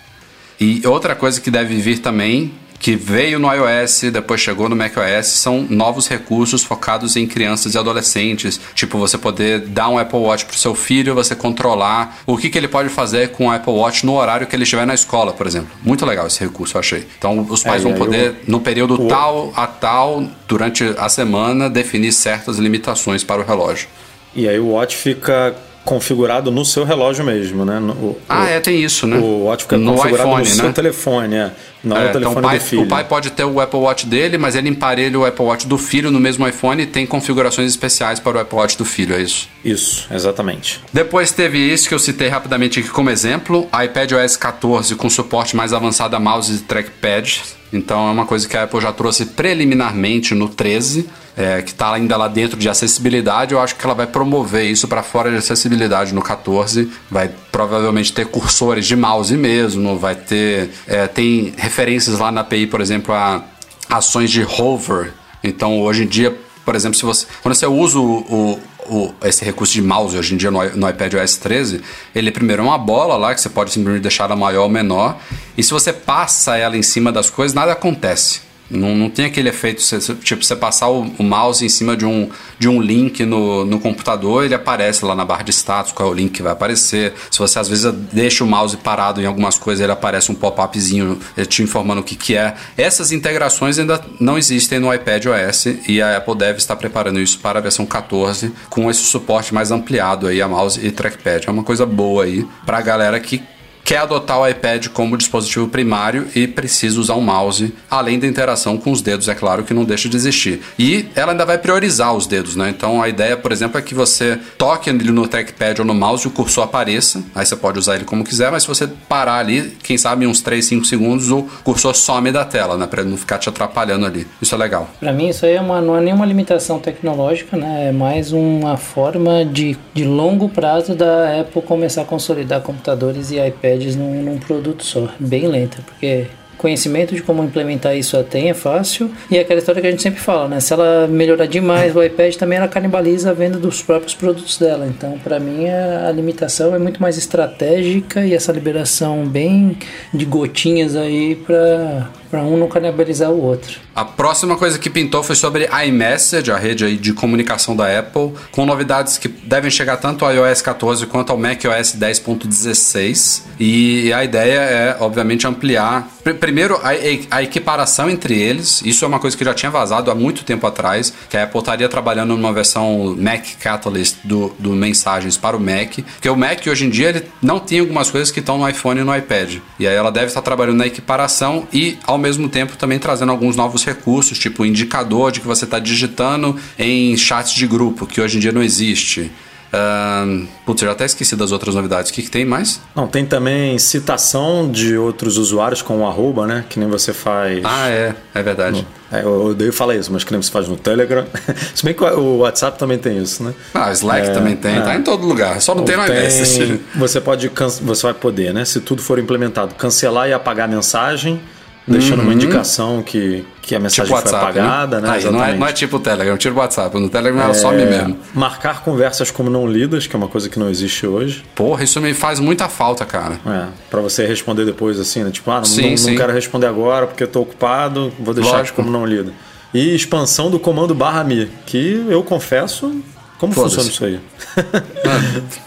[0.59, 5.27] E outra coisa que deve vir também, que veio no iOS, depois chegou no macOS,
[5.27, 8.59] são novos recursos focados em crianças e adolescentes.
[8.75, 12.57] Tipo, você poder dar um Apple Watch pro seu filho, você controlar o que, que
[12.57, 15.47] ele pode fazer com o Apple Watch no horário que ele estiver na escola, por
[15.47, 15.69] exemplo.
[15.83, 17.07] Muito legal esse recurso, eu achei.
[17.17, 21.09] Então, os pais É, vão poder, o- no período o- tal a tal, durante a
[21.09, 23.87] semana, definir certas limitações para o relógio.
[24.35, 25.55] E aí o Watch fica
[25.87, 27.79] configurado no seu relógio mesmo, né?
[27.79, 29.17] O, Ah, o, é, tem isso, né?
[29.17, 30.71] O Watch fica no configurado iPhone, no seu né?
[30.73, 31.51] telefone, é.
[31.81, 32.81] Não É, no então telefone o pai, do filho.
[32.81, 35.77] o pai pode ter o Apple Watch dele, mas ele emparelha o Apple Watch do
[35.77, 39.21] filho no mesmo iPhone e tem configurações especiais para o Apple Watch do filho, é
[39.21, 39.47] isso.
[39.63, 40.81] Isso, exatamente.
[40.91, 45.55] Depois teve isso que eu citei rapidamente aqui como exemplo, iPad OS 14 com suporte
[45.55, 47.41] mais avançado a mouse e trackpad.
[47.71, 51.93] Então é uma coisa que a Apple já trouxe preliminarmente no 13, é, que está
[51.93, 53.53] ainda lá dentro de acessibilidade.
[53.53, 56.89] Eu acho que ela vai promover isso para fora de acessibilidade no 14.
[57.11, 60.69] Vai provavelmente ter cursores de mouse mesmo, vai ter.
[60.87, 63.43] é, tem referências lá na API, por exemplo, a
[63.89, 65.13] ações de hover.
[65.43, 67.25] Então hoje em dia, por exemplo, se você.
[67.43, 70.89] Quando você usa o, o- o- esse recurso de mouse hoje em dia no, no
[70.89, 71.81] iPad OS 13,
[72.15, 75.17] ele primeiro é uma bola lá que você pode simplesmente deixar ela maior ou menor.
[75.57, 78.46] E se você passa ela em cima das coisas, nada acontece.
[78.69, 79.81] Não, não tem aquele efeito,
[80.21, 83.79] tipo, você passar o, o mouse em cima de um, de um link no, no
[83.79, 87.13] computador, ele aparece lá na barra de status, qual é o link que vai aparecer.
[87.31, 91.19] Se você às vezes deixa o mouse parado em algumas coisas, ele aparece um pop-upzinho
[91.37, 92.55] eh, te informando o que, que é.
[92.77, 97.39] Essas integrações ainda não existem no iPad OS e a Apple deve estar preparando isso
[97.39, 101.47] para a versão 14 com esse suporte mais ampliado aí a mouse e trackpad.
[101.47, 103.41] É uma coisa boa aí para a galera que
[103.87, 108.77] quer adotar o iPad como dispositivo primário e precisa usar um mouse, além da interação
[108.77, 110.59] com os dedos, é claro que não deixa de existir.
[110.77, 112.67] E ela ainda vai priorizar os dedos, né?
[112.69, 116.27] Então a ideia, por exemplo, é que você toque no trackpad ou no mouse e
[116.27, 119.77] o cursor apareça, aí você pode usar ele como quiser, mas se você parar ali,
[119.81, 122.87] quem sabe uns 3, 5 segundos, o cursor some da tela, né?
[122.87, 124.27] Pra não ficar te atrapalhando ali.
[124.41, 124.89] Isso é legal.
[124.99, 127.87] Para mim, isso aí é uma, não é nenhuma limitação tecnológica, né?
[127.87, 133.39] É mais uma forma de, de longo prazo da Apple começar a consolidar computadores e
[133.39, 135.09] iPads num, num produto só.
[135.19, 139.11] Bem lenta, porque conhecimento de como implementar isso ela tem é fácil.
[139.29, 140.59] E é aquela história que a gente sempre fala, né?
[140.59, 144.87] Se ela melhorar demais o iPad, também ela canibaliza a venda dos próprios produtos dela.
[144.87, 149.77] Então, para mim, a, a limitação é muito mais estratégica e essa liberação bem
[150.13, 153.79] de gotinhas aí para para um não canibalizar o outro.
[153.95, 158.65] A próxima coisa que pintou foi sobre iMessage, a rede de comunicação da Apple, com
[158.65, 163.43] novidades que devem chegar tanto ao iOS 14 quanto ao macOS 10.16.
[163.59, 166.89] E a ideia é, obviamente, ampliar primeiro a,
[167.37, 168.81] a, equiparação entre eles.
[168.83, 171.59] Isso é uma coisa que já tinha vazado há muito tempo atrás, que a Apple
[171.59, 176.65] estaria trabalhando numa versão Mac Catalyst do, do Mensagens para o Mac, porque o Mac
[176.67, 179.57] hoje em dia ele não tem algumas coisas que estão no iPhone e no iPad.
[179.79, 183.55] E aí ela deve estar trabalhando na equiparação e, ao mesmo tempo, também trazendo alguns
[183.55, 188.37] novos recursos, tipo indicador de que você está digitando em chats de grupo, que hoje
[188.37, 189.31] em dia não existe.
[189.67, 192.09] Uh, putz, eu já até esqueci das outras novidades.
[192.09, 192.79] O que, que, tem mais?
[192.95, 196.63] Não, tem também citação de outros usuários com o arroba, né?
[196.69, 197.61] Que nem você faz.
[197.65, 198.87] Ah, é, é verdade.
[199.11, 201.25] No, é, eu odeio falar isso, mas que nem você faz no Telegram.
[201.75, 203.53] Se bem que o WhatsApp também tem isso, né?
[203.73, 204.81] Ah, Slack é, também tem, é.
[204.81, 205.61] tá em todo lugar.
[205.61, 206.79] Só não tem no iMessage.
[206.95, 207.51] Você pode
[207.81, 208.63] você vai poder, né?
[208.65, 211.41] Se tudo for implementado, cancelar e apagar a mensagem
[211.87, 212.25] deixando uhum.
[212.25, 215.07] uma indicação que, que a mensagem tipo WhatsApp, foi apagada, né?
[215.07, 215.13] né?
[215.15, 216.99] Aí, não, é, não é tipo o Telegram, tipo o WhatsApp.
[216.99, 218.19] No Telegram ela é, some mesmo.
[218.33, 221.43] Marcar conversas como não lidas, que é uma coisa que não existe hoje.
[221.55, 223.39] Porra, isso me faz muita falta, cara.
[223.45, 225.31] É, pra você responder depois assim, né?
[225.31, 226.11] Tipo, ah, não, sim, não, sim.
[226.11, 228.75] não quero responder agora porque eu tô ocupado, vou deixar Lógico.
[228.75, 229.31] como não lido.
[229.73, 233.01] E expansão do comando barra mi, que eu confesso
[233.37, 234.19] como funciona isso aí?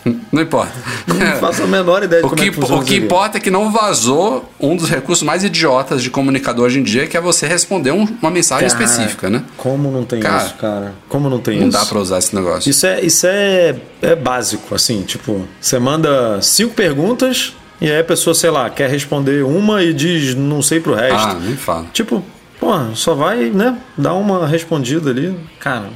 [0.05, 0.73] Não, não importa.
[1.07, 3.39] Não faço a menor ideia de o como que, é que funciona O que importa
[3.39, 7.17] é que não vazou um dos recursos mais idiotas de comunicador hoje em dia, que
[7.17, 9.45] é você responder um, uma mensagem cara, específica, né?
[9.57, 10.95] Como não tem cara, isso, cara?
[11.09, 11.79] Como não tem não isso?
[11.79, 12.69] Não dá pra usar esse negócio.
[12.69, 18.05] Isso é, isso é, é básico, assim, tipo, você manda cinco perguntas e aí a
[18.05, 21.17] pessoa, sei lá, quer responder uma e diz não sei pro resto.
[21.17, 21.87] Ah, nem fala.
[21.93, 22.23] Tipo,
[22.59, 25.35] pô, só vai, né, dar uma respondida ali.
[25.59, 25.89] Cara,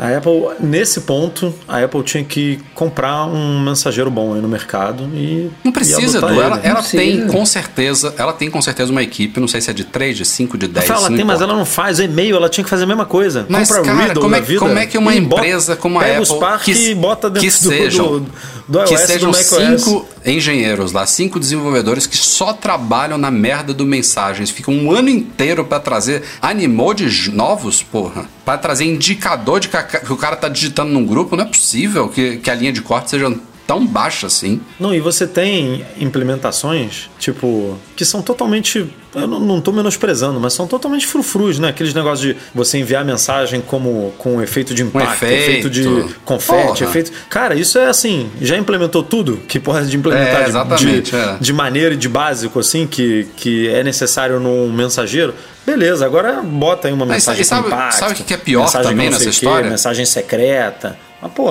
[0.00, 5.04] a Apple, nesse ponto, a Apple tinha que comprar um mensageiro bom aí no mercado
[5.14, 5.50] e.
[5.62, 6.28] Não precisa, Edu.
[6.28, 7.02] Ela, ela precisa.
[7.02, 10.16] tem com certeza, ela tem com certeza uma equipe, não sei se é de 3,
[10.16, 10.88] de 5, de 10.
[10.88, 11.24] Ela tem, importa.
[11.26, 13.44] mas ela não faz o e-mail, ela tinha que fazer a mesma coisa.
[13.46, 16.22] Mas, Compra cara, Riddle como, é, vida, como é que uma empresa como a Apple.
[16.22, 18.32] Os que, e bota dentro que sejam, do, do,
[18.70, 24.48] do que sejam cinco engenheiros lá, cinco desenvolvedores que só trabalham na merda do mensagens,
[24.48, 28.26] ficam um ano inteiro para trazer animodes novos, porra.
[28.44, 31.48] Para trazer indicador de que, a, que, o cara tá digitando num grupo, não é
[31.48, 33.34] possível que, que a linha de corte seja
[33.70, 34.60] tão baixa assim.
[34.80, 38.84] Não, e você tem implementações, tipo, que são totalmente.
[39.14, 41.68] Eu não, tô menosprezando, mas são totalmente frufrus, né?
[41.68, 45.68] Aqueles negócios de você enviar mensagem como com efeito de impacto, um efeito.
[45.68, 45.70] efeito.
[45.70, 46.90] de confete, Porra.
[46.90, 47.12] efeito.
[47.28, 51.36] Cara, isso é assim, já implementou tudo que pode implementar é, de, de, é.
[51.40, 55.32] de maneira e de básico, assim, que, que é necessário num mensageiro.
[55.64, 57.98] Beleza, agora bota aí uma mensagem sabe, com impacto.
[57.98, 59.64] Sabe o que é pior também nessa história?
[59.64, 60.98] Quê, mensagem secreta.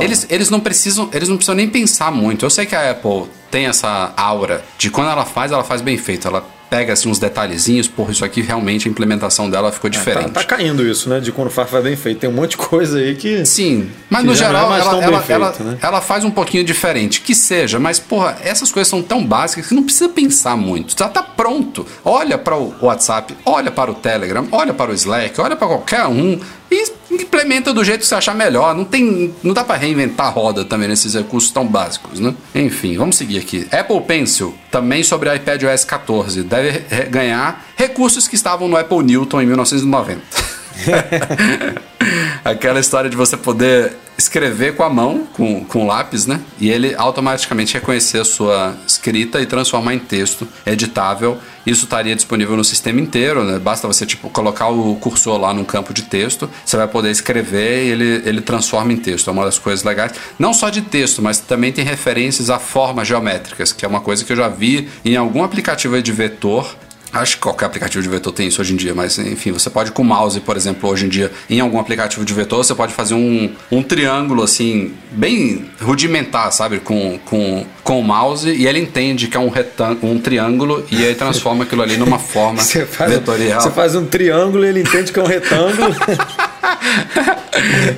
[0.01, 2.45] Eles, eles não precisam, eles não precisam nem pensar muito.
[2.45, 5.97] Eu sei que a Apple tem essa aura de quando ela faz, ela faz bem
[5.97, 6.27] feito.
[6.27, 10.25] Ela pega assim, uns detalhezinhos, porra, isso aqui realmente a implementação dela ficou diferente.
[10.25, 11.19] É, tá, tá, caindo isso, né?
[11.19, 12.19] De quando faz, faz bem feito.
[12.19, 13.43] Tem um monte de coisa aí que.
[13.45, 15.77] Sim, mas no é geral é ela, ela, feito, ela, né?
[15.81, 17.21] ela, faz um pouquinho diferente.
[17.21, 20.95] Que seja, mas, porra, essas coisas são tão básicas que não precisa pensar muito.
[20.97, 21.85] Já tá pronto.
[22.05, 26.05] Olha para o WhatsApp, olha para o Telegram, olha para o Slack, olha para qualquer
[26.05, 28.75] um e implementa do jeito que você achar melhor.
[28.75, 32.33] Não tem, não dá para reinventar a roda também nesses recursos tão básicos, né?
[32.55, 33.67] Enfim, vamos seguir aqui.
[33.71, 36.79] Apple Pencil, também sobre iPadOS 14, deve
[37.09, 40.21] ganhar recursos que estavam no Apple Newton em 1990.
[42.43, 46.41] Aquela história de você poder escrever com a mão, com, com lápis, né?
[46.59, 51.37] E ele automaticamente reconhecer a sua escrita e transformar em texto editável.
[51.65, 53.57] Isso estaria disponível no sistema inteiro, né?
[53.57, 57.85] Basta você tipo colocar o cursor lá num campo de texto, você vai poder escrever
[57.85, 59.29] e ele, ele transforma em texto.
[59.29, 60.11] É uma das coisas legais.
[60.37, 64.25] Não só de texto, mas também tem referências a formas geométricas, que é uma coisa
[64.25, 66.75] que eu já vi em algum aplicativo de vetor
[67.11, 69.91] Acho que qualquer aplicativo de vetor tem isso hoje em dia, mas enfim, você pode
[69.91, 72.93] com o mouse, por exemplo, hoje em dia, em algum aplicativo de vetor, você pode
[72.93, 76.79] fazer um, um triângulo assim, bem rudimentar, sabe?
[76.79, 81.03] Com, com, com o mouse e ele entende que é um, retângulo, um triângulo e
[81.03, 83.59] aí transforma aquilo ali numa forma você faz, vetorial.
[83.59, 85.89] Você faz um triângulo e ele entende que é um retângulo.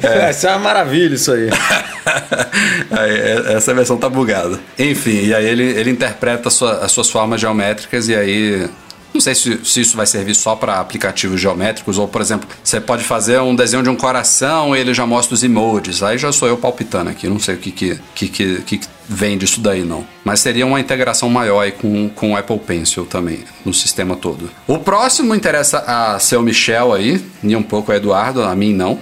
[0.04, 0.32] é.
[0.32, 1.50] Isso é uma maravilha, isso aí.
[2.90, 3.56] aí.
[3.56, 4.58] Essa versão tá bugada.
[4.80, 8.70] Enfim, e aí ele, ele interpreta sua, as suas formas geométricas e aí
[9.14, 12.80] não sei se, se isso vai servir só para aplicativos geométricos ou, por exemplo, você
[12.80, 16.02] pode fazer um desenho de um coração e ele já mostra os emojis.
[16.02, 18.80] Aí já sou eu palpitando aqui, não sei o que que, que, que, que
[19.12, 20.06] vem disso daí não.
[20.24, 24.50] Mas seria uma integração maior aí com, com o Apple Pencil também, no sistema todo.
[24.68, 29.00] O próximo interessa a seu Michel aí, e um pouco a Eduardo, a mim não.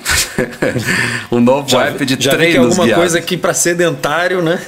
[1.31, 3.03] um novo já, app de já treinos vi que é alguma guiados.
[3.03, 4.59] coisa que para sedentário, né?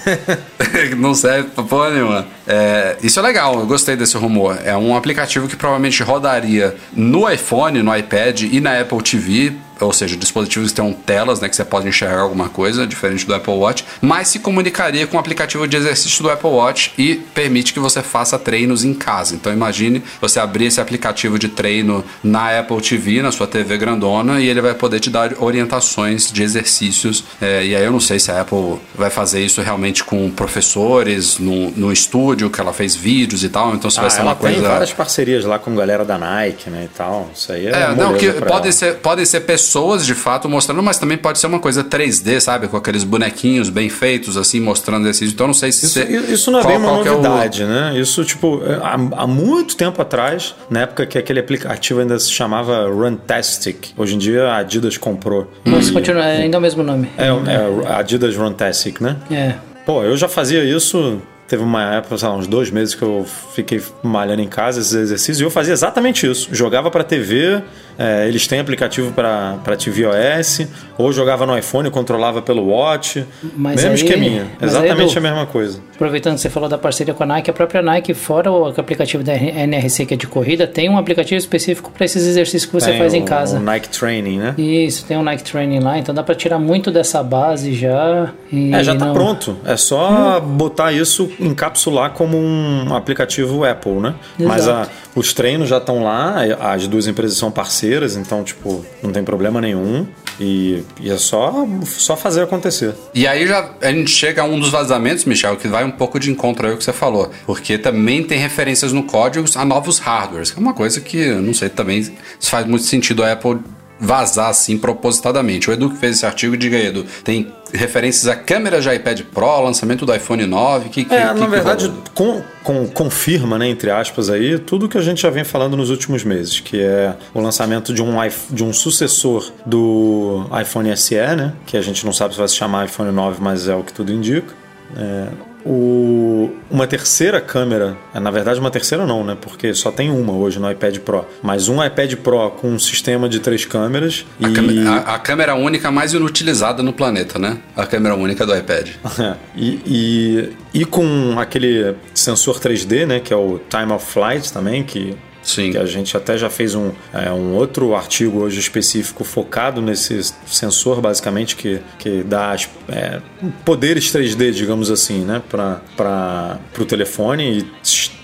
[0.98, 2.28] não serve pra porra nenhuma.
[2.46, 4.60] É, isso é legal, eu gostei desse rumor.
[4.64, 9.94] É um aplicativo que provavelmente rodaria no iPhone, no iPad e na Apple TV ou
[9.94, 13.54] seja, dispositivos que tenham telas, né, que você pode enxergar alguma coisa, diferente do Apple
[13.54, 17.80] Watch, mas se comunicaria com o aplicativo de exercício do Apple Watch e permite que
[17.80, 19.36] você faça treinos em casa.
[19.36, 24.40] Então imagine você abrir esse aplicativo de treino na Apple TV, na sua TV grandona,
[24.40, 27.24] e ele vai poder te dar orientações de exercícios.
[27.42, 31.40] É, e aí eu não sei se a Apple vai fazer isso realmente com professores
[31.40, 34.36] no, no estúdio, que ela fez vídeos e tal, então se ah, vai ser uma
[34.36, 34.56] coisa...
[34.56, 37.30] tem várias parcerias lá com galera da Nike, né, e tal.
[37.34, 40.84] Isso aí é, é não, que podem ser, podem ser pessoas pessoas de fato mostrando,
[40.84, 42.68] mas também pode ser uma coisa 3D, sabe?
[42.68, 45.34] Com aqueles bonequinhos bem feitos, assim, mostrando exercício.
[45.34, 45.86] Então não sei se.
[45.86, 47.70] Isso, você, isso não é qual, bem uma novidade, é o...
[47.70, 48.00] né?
[48.00, 52.32] Isso, tipo, é, há, há, muito tempo atrás, na época que aquele aplicativo ainda se
[52.32, 53.94] chamava Runtastic.
[53.96, 55.50] Hoje em dia a Adidas comprou.
[55.64, 55.94] Mas e...
[55.94, 57.10] continua, é ainda o mesmo nome.
[57.18, 59.16] É, é Adidas Runtastic, né?
[59.32, 59.56] É.
[59.86, 63.26] Pô, eu já fazia isso Teve uma época, sei lá, uns dois meses que eu
[63.54, 66.48] fiquei malhando em casa esses exercícios e eu fazia exatamente isso.
[66.54, 67.62] Jogava para TV,
[67.98, 73.26] é, eles têm aplicativo para tvOS, ou jogava no iPhone, controlava pelo Watch.
[73.56, 74.48] Mas Mesmo aí, esqueminha.
[74.62, 75.80] Exatamente a mesma coisa.
[75.96, 79.24] Aproveitando que você falou da parceria com a Nike, a própria Nike, fora o aplicativo
[79.24, 82.92] da NRC que é de corrida, tem um aplicativo específico para esses exercícios que você
[82.92, 83.58] tem faz o, em casa.
[83.58, 84.56] O Nike Training, né?
[84.58, 88.32] Isso, tem o Nike Training lá, então dá para tirar muito dessa base já.
[88.52, 89.14] é, já tá não...
[89.14, 89.58] pronto.
[89.66, 90.42] É só hum.
[90.58, 94.16] botar isso encapsular como um aplicativo Apple, né?
[94.40, 94.50] Exato.
[94.50, 97.82] Mas a, os treinos já estão lá, as duas empresas são parceiras,
[98.16, 100.08] então, tipo, não tem problema nenhum.
[100.40, 102.96] E, e, é só, só fazer acontecer.
[103.14, 106.20] E aí já a gente chega a um dos vazamentos, Michel, que vai um pouco
[106.20, 107.30] de encontro aí o que você falou.
[107.46, 111.54] Porque também tem referências no código a novos hardwares, que é uma coisa que, não
[111.54, 113.60] sei, também faz muito sentido a Apple
[114.02, 115.70] vazar assim propositadamente.
[115.70, 119.22] O Edu que fez esse artigo, diga aí, Edu, tem referências a câmera de iPad
[119.32, 123.60] Pro, lançamento do iPhone 9, que, que É, que, na que verdade, com, com, confirma,
[123.60, 126.82] né, entre aspas aí, tudo que a gente já vem falando nos últimos meses, que
[126.82, 128.16] é o lançamento de um,
[128.50, 132.56] de um sucessor do iPhone SE, né, que a gente não sabe se vai se
[132.56, 134.54] chamar iPhone 9, mas é o que tudo indica.
[134.98, 135.28] É,
[135.66, 139.38] o, uma terceira câmera, é, na verdade uma terceira não, né?
[139.40, 141.26] Porque só tem uma hoje no iPad Pro.
[141.42, 144.26] Mas um iPad Pro com um sistema de três câmeras.
[144.42, 144.54] A, e...
[144.54, 147.58] câmera, a, a câmera única mais inutilizada no planeta, né?
[147.76, 148.90] A câmera única do iPad.
[149.56, 153.20] e, e, e com aquele sensor 3D, né?
[153.20, 155.72] Que é o Time of Flight também, que Sim.
[155.72, 160.22] Que a gente até já fez um, é, um outro artigo hoje específico focado nesse
[160.46, 162.56] sensor, basicamente, que, que dá
[162.88, 163.22] é,
[163.66, 167.66] poderes 3D, digamos assim, né, para o telefone e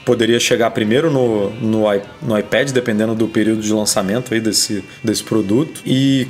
[0.06, 1.84] poderia chegar primeiro no, no,
[2.21, 5.82] no iPad, dependendo do período de lançamento aí desse, desse produto.
[5.86, 6.25] E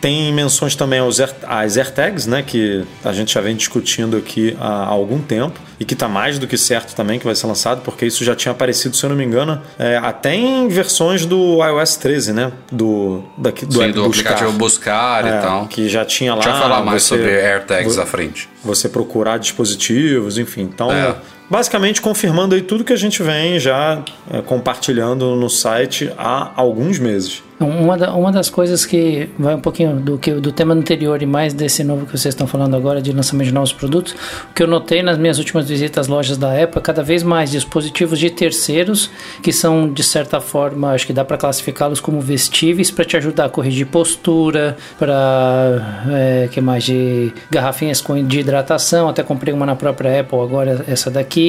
[0.00, 4.56] tem menções também aos Air, às AirTags, né, que a gente já vem discutindo aqui
[4.60, 7.82] há algum tempo e que está mais do que certo também que vai ser lançado,
[7.82, 11.62] porque isso já tinha aparecido, se eu não me engano, é, até em versões do
[11.64, 15.66] iOS 13, né, do, daqui, do, Sim, do aplicativo Buscar é, e tal.
[15.66, 16.42] Que já tinha lá.
[16.42, 18.48] Deixa eu falar mais você, sobre AirTags à frente.
[18.64, 20.62] Você procurar dispositivos, enfim.
[20.62, 21.14] Então, é
[21.52, 26.98] basicamente confirmando aí tudo que a gente vem já é, compartilhando no site há alguns
[26.98, 27.42] meses.
[27.60, 31.26] Uma, da, uma das coisas que vai um pouquinho do que do tema anterior e
[31.26, 34.14] mais desse novo que vocês estão falando agora de lançamento de novos produtos,
[34.50, 37.22] o que eu notei nas minhas últimas visitas às lojas da Apple é cada vez
[37.22, 39.10] mais dispositivos de terceiros
[39.42, 43.44] que são de certa forma, acho que dá para classificá-los como vestíveis para te ajudar
[43.44, 46.82] a corrigir postura, para é, que mais?
[46.82, 51.41] De garrafinhas de hidratação, até comprei uma na própria Apple agora essa daqui,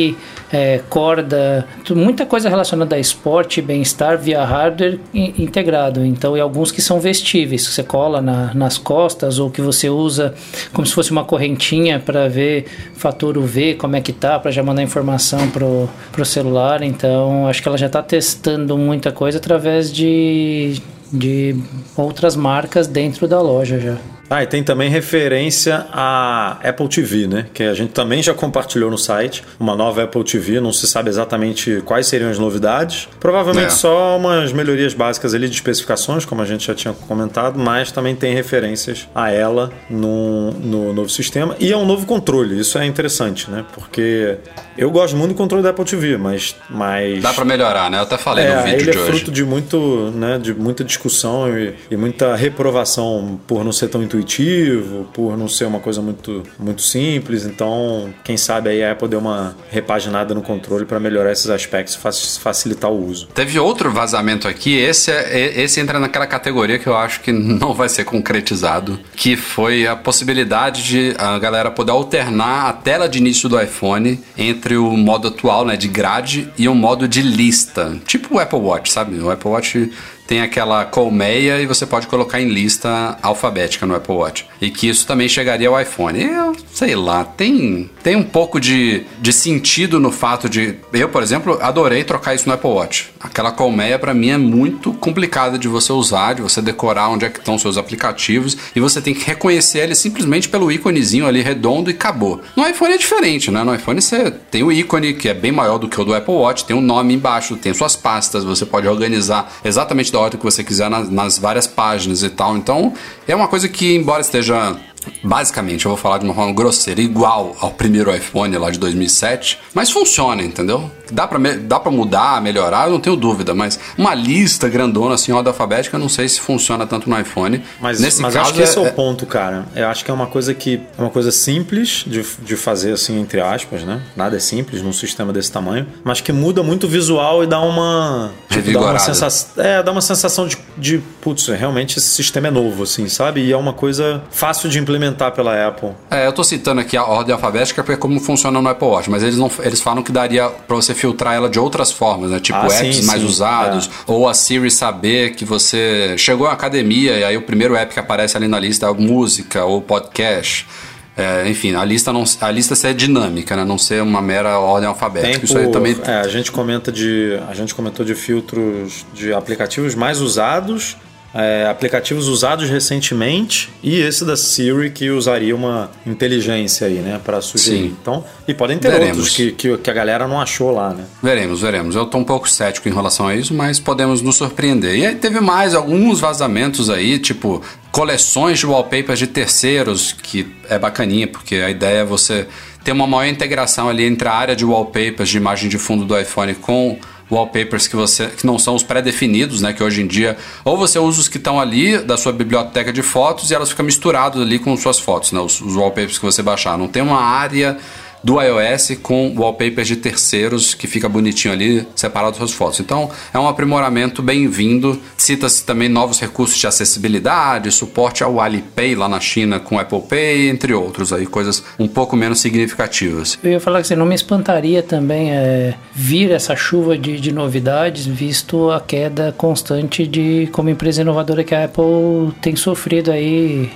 [0.52, 6.06] é, corda, muita coisa relacionada a esporte, bem-estar via hardware integrado.
[6.06, 9.90] Então, e alguns que são vestíveis, que você cola na, nas costas ou que você
[9.90, 10.34] usa
[10.72, 14.62] como se fosse uma correntinha para ver fator UV, como é que tá, para já
[14.62, 16.84] mandar informação pro, pro celular.
[16.84, 21.56] Então, acho que ela já está testando muita coisa através de, de
[21.98, 24.13] outras marcas dentro da loja já.
[24.30, 27.46] Ah, e tem também referência a Apple TV, né?
[27.54, 29.44] Que a gente também já compartilhou no site.
[29.60, 33.08] Uma nova Apple TV, não se sabe exatamente quais seriam as novidades.
[33.20, 33.70] Provavelmente é.
[33.70, 38.16] só umas melhorias básicas ali de especificações, como a gente já tinha comentado, mas também
[38.16, 41.56] tem referências a ela no, no novo sistema.
[41.60, 43.66] E é um novo controle, isso é interessante, né?
[43.74, 44.38] Porque
[44.78, 46.56] eu gosto muito do controle da Apple TV, mas.
[46.70, 47.22] mas...
[47.22, 47.98] Dá para melhorar, né?
[47.98, 49.12] Eu até falei é, no vídeo ele de é hoje.
[49.12, 54.02] fruto de, muito, né, de muita discussão e, e muita reprovação por não ser tão
[54.14, 57.46] intuitivo, por não ser uma coisa muito, muito simples.
[57.46, 61.96] Então, quem sabe aí a Apple deu uma repaginada no controle para melhorar esses aspectos
[61.96, 63.28] e facilitar o uso.
[63.34, 67.74] Teve outro vazamento aqui, esse, é, esse entra naquela categoria que eu acho que não
[67.74, 73.18] vai ser concretizado, que foi a possibilidade de a galera poder alternar a tela de
[73.18, 77.98] início do iPhone entre o modo atual, né, de grade, e o modo de lista.
[78.06, 79.20] Tipo o Apple Watch, sabe?
[79.20, 79.92] O Apple Watch
[80.28, 84.46] tem aquela colmeia e você pode colocar em lista alfabética no Apple Watch.
[84.62, 86.22] E que isso também chegaria ao iPhone.
[86.24, 90.76] Eu sei lá, tem, tem um pouco de, de sentido no fato de.
[90.92, 93.12] Eu, por exemplo, adorei trocar isso no Apple Watch.
[93.20, 97.30] Aquela colmeia para mim é muito complicada de você usar, de você decorar onde é
[97.30, 101.90] que estão seus aplicativos e você tem que reconhecer ele simplesmente pelo íconezinho ali redondo
[101.90, 102.42] e acabou.
[102.56, 103.64] No iPhone é diferente, né?
[103.64, 106.34] No iPhone você tem o ícone que é bem maior do que o do Apple
[106.34, 110.46] Watch, tem um nome embaixo, tem suas pastas, você pode organizar exatamente da ordem que
[110.46, 112.56] você quiser nas, nas várias páginas e tal.
[112.56, 112.94] Então,
[113.28, 114.78] é uma coisa que, embora esteja
[115.24, 119.60] basicamente, eu vou falar de uma forma grosseira, igual ao primeiro iPhone lá de 2007,
[119.74, 120.90] mas funciona, entendeu?
[121.12, 125.32] Dá pra, dá pra mudar, melhorar, eu não tenho dúvida, mas uma lista grandona assim,
[125.32, 127.64] ordem alfabética, eu não sei se funciona tanto no iPhone.
[127.80, 129.66] Mas, Nesse mas caso, acho que esse é, é o ponto, cara.
[129.76, 133.20] Eu acho que é uma coisa que é uma coisa simples de, de fazer, assim,
[133.20, 134.02] entre aspas, né?
[134.16, 137.60] Nada é simples num sistema desse tamanho, mas que muda muito o visual e dá
[137.60, 138.32] uma.
[138.50, 139.64] Tipo, dá uma sensação.
[139.64, 143.42] É, dá uma sensação de, de, putz, realmente esse sistema é novo, assim, sabe?
[143.42, 144.93] E é uma coisa fácil de implementar
[145.36, 145.92] pela Apple.
[146.10, 149.10] É, eu tô citando aqui a ordem alfabética porque é como funciona no Apple Watch,
[149.10, 152.40] mas eles não eles falam que daria para você filtrar ela de outras formas, né?
[152.40, 153.28] Tipo ah, apps sim, mais sim.
[153.28, 154.12] usados, é.
[154.12, 158.00] ou a Siri saber que você chegou à academia e aí o primeiro app que
[158.00, 160.68] aparece ali na lista é música ou podcast.
[161.16, 163.64] É, enfim, a lista não a lista ser dinâmica, né?
[163.64, 165.34] não ser uma mera ordem alfabética.
[165.34, 169.32] Tempo, Isso aí também é, a gente comenta de a gente comentou de filtros de
[169.32, 170.98] aplicativos mais usados
[171.34, 177.42] é, aplicativos usados recentemente e esse da Siri que usaria uma inteligência aí, né, para
[177.42, 177.90] sugerir.
[177.90, 177.98] Sim.
[178.00, 179.18] Então, e podem ter veremos.
[179.18, 181.06] outros que, que, que, a galera não achou lá, né?
[181.22, 181.96] Veremos, veremos.
[181.96, 184.96] Eu tô um pouco cético em relação a isso, mas podemos nos surpreender.
[184.96, 187.62] E aí teve mais alguns vazamentos aí, tipo
[187.92, 192.48] coleções de wallpapers de terceiros, que é bacaninha, porque a ideia é você
[192.84, 196.20] ter uma maior integração ali entre a área de wallpapers de imagem de fundo do
[196.20, 197.00] iPhone com
[197.34, 199.74] wallpapers que você que não são os pré-definidos, né?
[199.74, 203.02] Que hoje em dia ou você usa os que estão ali da sua biblioteca de
[203.02, 205.40] fotos e elas ficam misturadas ali com suas fotos, né?
[205.40, 206.78] Os, os wallpapers que você baixar.
[206.78, 207.78] Não tem uma área
[208.24, 212.80] do iOS com wallpapers de terceiros que fica bonitinho ali, separado suas fotos.
[212.80, 215.00] Então, é um aprimoramento bem-vindo.
[215.18, 220.50] Cita-se também novos recursos de acessibilidade, suporte ao Alipay lá na China com Apple Pay,
[220.50, 223.38] entre outros aí, coisas um pouco menos significativas.
[223.44, 227.32] Eu ia falar que você não me espantaria também é, vir essa chuva de, de
[227.32, 233.70] novidades, visto a queda constante de como empresa inovadora que a Apple tem sofrido aí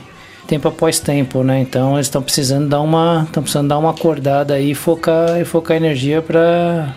[0.47, 1.59] tempo após tempo, né?
[1.59, 5.45] Então eles estão precisando dar uma, estão precisando dar uma acordada aí e focar e
[5.45, 6.95] focar energia para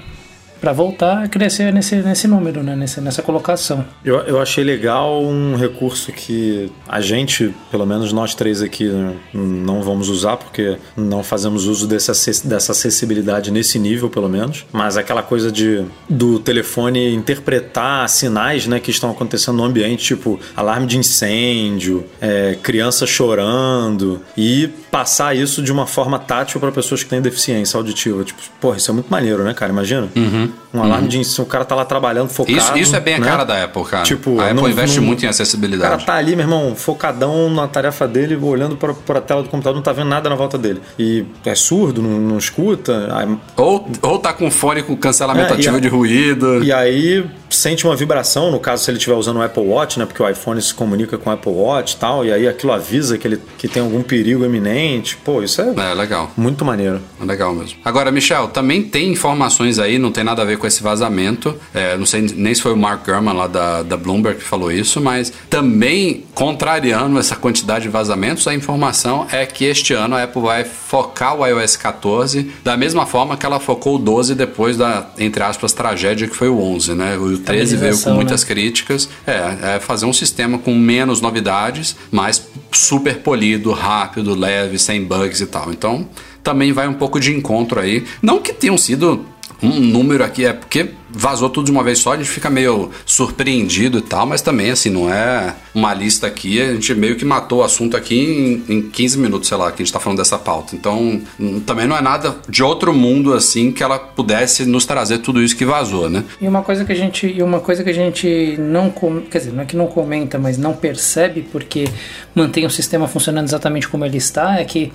[0.60, 2.76] para voltar a crescer nesse, nesse número, né?
[2.76, 3.84] nessa, nessa colocação.
[4.04, 9.14] Eu, eu achei legal um recurso que a gente, pelo menos nós três aqui, né,
[9.32, 12.12] não vamos usar porque não fazemos uso dessa,
[12.44, 14.66] dessa acessibilidade nesse nível, pelo menos.
[14.72, 20.38] Mas aquela coisa de do telefone interpretar sinais né, que estão acontecendo no ambiente, tipo
[20.56, 27.02] alarme de incêndio, é, criança chorando, e passar isso de uma forma tátil para pessoas
[27.02, 28.24] que têm deficiência auditiva.
[28.24, 29.72] Tipo, porra, isso é muito maneiro, né, cara?
[29.72, 30.08] Imagina.
[30.16, 30.49] Uhum.
[30.72, 31.22] Um alarme uhum.
[31.22, 32.56] de o cara tá lá trabalhando focado.
[32.56, 33.26] Isso, isso é bem a né?
[33.26, 34.04] cara da Apple, cara.
[34.04, 35.92] Tipo, a Apple não, investe não, muito em acessibilidade.
[35.92, 39.42] O cara tá ali, meu irmão, focadão na tarefa dele, olhando para, para a tela
[39.42, 40.80] do computador, não tá vendo nada na volta dele.
[40.98, 43.08] E é surdo, não, não escuta.
[43.56, 46.62] Ou, ou tá com fone com cancelamento é, ativo a, de ruído.
[46.62, 50.06] E aí sente uma vibração, no caso se ele estiver usando o Apple Watch, né?
[50.06, 53.18] Porque o iPhone se comunica com o Apple Watch e tal, e aí aquilo avisa
[53.18, 55.16] que ele que tem algum perigo iminente.
[55.16, 56.30] Pô, isso é, é legal.
[56.36, 57.00] Muito maneiro.
[57.20, 57.78] É legal mesmo.
[57.84, 61.54] Agora, Michel, também tem informações aí, não tem nada a ver com esse vazamento.
[61.74, 64.72] É, não sei nem se foi o Mark Gurman lá da, da Bloomberg que falou
[64.72, 70.22] isso, mas também contrariando essa quantidade de vazamentos, a informação é que este ano a
[70.22, 74.76] Apple vai focar o iOS 14 da mesma forma que ela focou o 12 depois
[74.76, 77.16] da, entre aspas, tragédia que foi o 11, né?
[77.16, 78.48] O 13 veio com muitas né?
[78.48, 79.08] críticas.
[79.26, 85.40] É, é fazer um sistema com menos novidades, mas super polido, rápido, leve, sem bugs
[85.40, 85.70] e tal.
[85.70, 86.08] Então,
[86.42, 88.04] também vai um pouco de encontro aí.
[88.22, 89.24] Não que tenham sido
[89.62, 92.90] um número aqui, é porque vazou tudo de uma vez só, a gente fica meio
[93.04, 97.24] surpreendido e tal, mas também, assim, não é uma lista aqui, a gente meio que
[97.24, 100.18] matou o assunto aqui em, em 15 minutos, sei lá, que a gente tá falando
[100.18, 100.74] dessa pauta.
[100.74, 101.20] Então,
[101.66, 105.56] também não é nada de outro mundo, assim, que ela pudesse nos trazer tudo isso
[105.56, 106.24] que vazou, né?
[106.40, 108.92] E uma coisa que a gente, e uma coisa que a gente não,
[109.30, 111.88] quer dizer, não é que não comenta, mas não percebe, porque
[112.34, 114.92] mantém o sistema funcionando exatamente como ele está, é que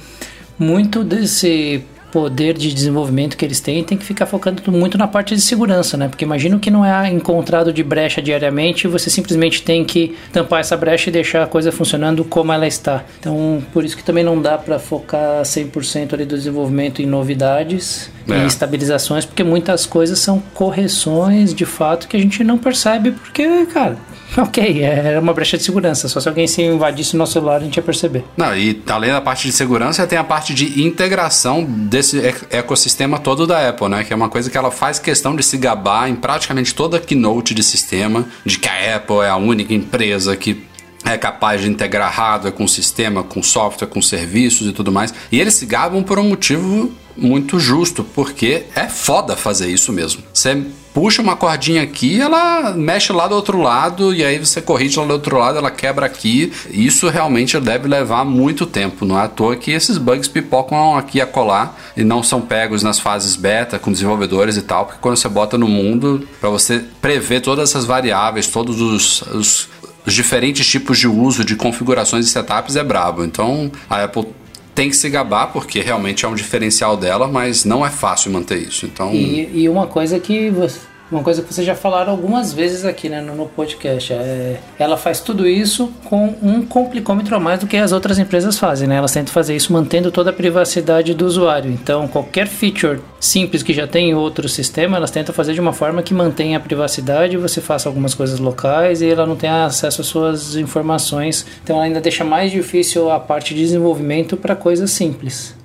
[0.58, 5.36] muito desse poder de desenvolvimento que eles têm tem que ficar focando muito na parte
[5.36, 6.08] de segurança, né?
[6.08, 10.78] Porque imagino que não é encontrado de brecha diariamente, você simplesmente tem que tampar essa
[10.78, 13.04] brecha e deixar a coisa funcionando como ela está.
[13.20, 18.10] Então, por isso que também não dá para focar 100% ali do desenvolvimento em novidades
[18.30, 18.44] é.
[18.44, 23.66] e estabilizações, porque muitas coisas são correções de fato que a gente não percebe porque,
[23.68, 23.98] cara,
[24.38, 26.08] Ok, era uma brecha de segurança.
[26.08, 28.24] Só se alguém se invadisse o nosso celular a gente ia perceber.
[28.36, 33.48] Não, e além da parte de segurança, tem a parte de integração desse ecossistema todo
[33.48, 34.04] da Apple, né?
[34.04, 37.00] Que é uma coisa que ela faz questão de se gabar em praticamente toda a
[37.00, 40.66] keynote de sistema, de que a Apple é a única empresa que
[41.06, 45.14] é capaz de integrar hardware com sistema, com software, com serviços e tudo mais.
[45.32, 50.24] E eles se gabam por um motivo muito justo, porque é foda fazer isso mesmo.
[50.34, 54.98] Você puxa uma cordinha aqui, ela mexe lá do outro lado, e aí você corrige
[54.98, 56.54] lá do outro lado, ela quebra aqui.
[56.70, 59.06] Isso realmente deve levar muito tempo.
[59.06, 62.82] Não é à toa que esses bugs pipocam aqui a colar e não são pegos
[62.82, 66.84] nas fases beta com desenvolvedores e tal, porque quando você bota no mundo, para você
[67.02, 72.30] prever todas essas variáveis, todos os, os os diferentes tipos de uso, de configurações e
[72.30, 73.24] setups é brabo.
[73.24, 74.28] Então a Apple
[74.76, 78.58] tem que se gabar porque realmente é um diferencial dela, mas não é fácil manter
[78.58, 78.86] isso.
[78.86, 80.80] Então e, e uma coisa que você
[81.16, 84.14] uma coisa que vocês já falaram algumas vezes aqui né, no, no podcast.
[84.14, 88.58] É, ela faz tudo isso com um complicômetro a mais do que as outras empresas
[88.58, 88.88] fazem.
[88.88, 88.96] Né?
[88.96, 91.72] Elas tentam fazer isso mantendo toda a privacidade do usuário.
[91.72, 95.74] Então, qualquer feature simples que já tem em outro sistema, elas tentam fazer de uma
[95.74, 100.02] forma que mantenha a privacidade, você faça algumas coisas locais e ela não tenha acesso
[100.02, 101.46] às suas informações.
[101.64, 105.56] Então, ela ainda deixa mais difícil a parte de desenvolvimento para coisas simples.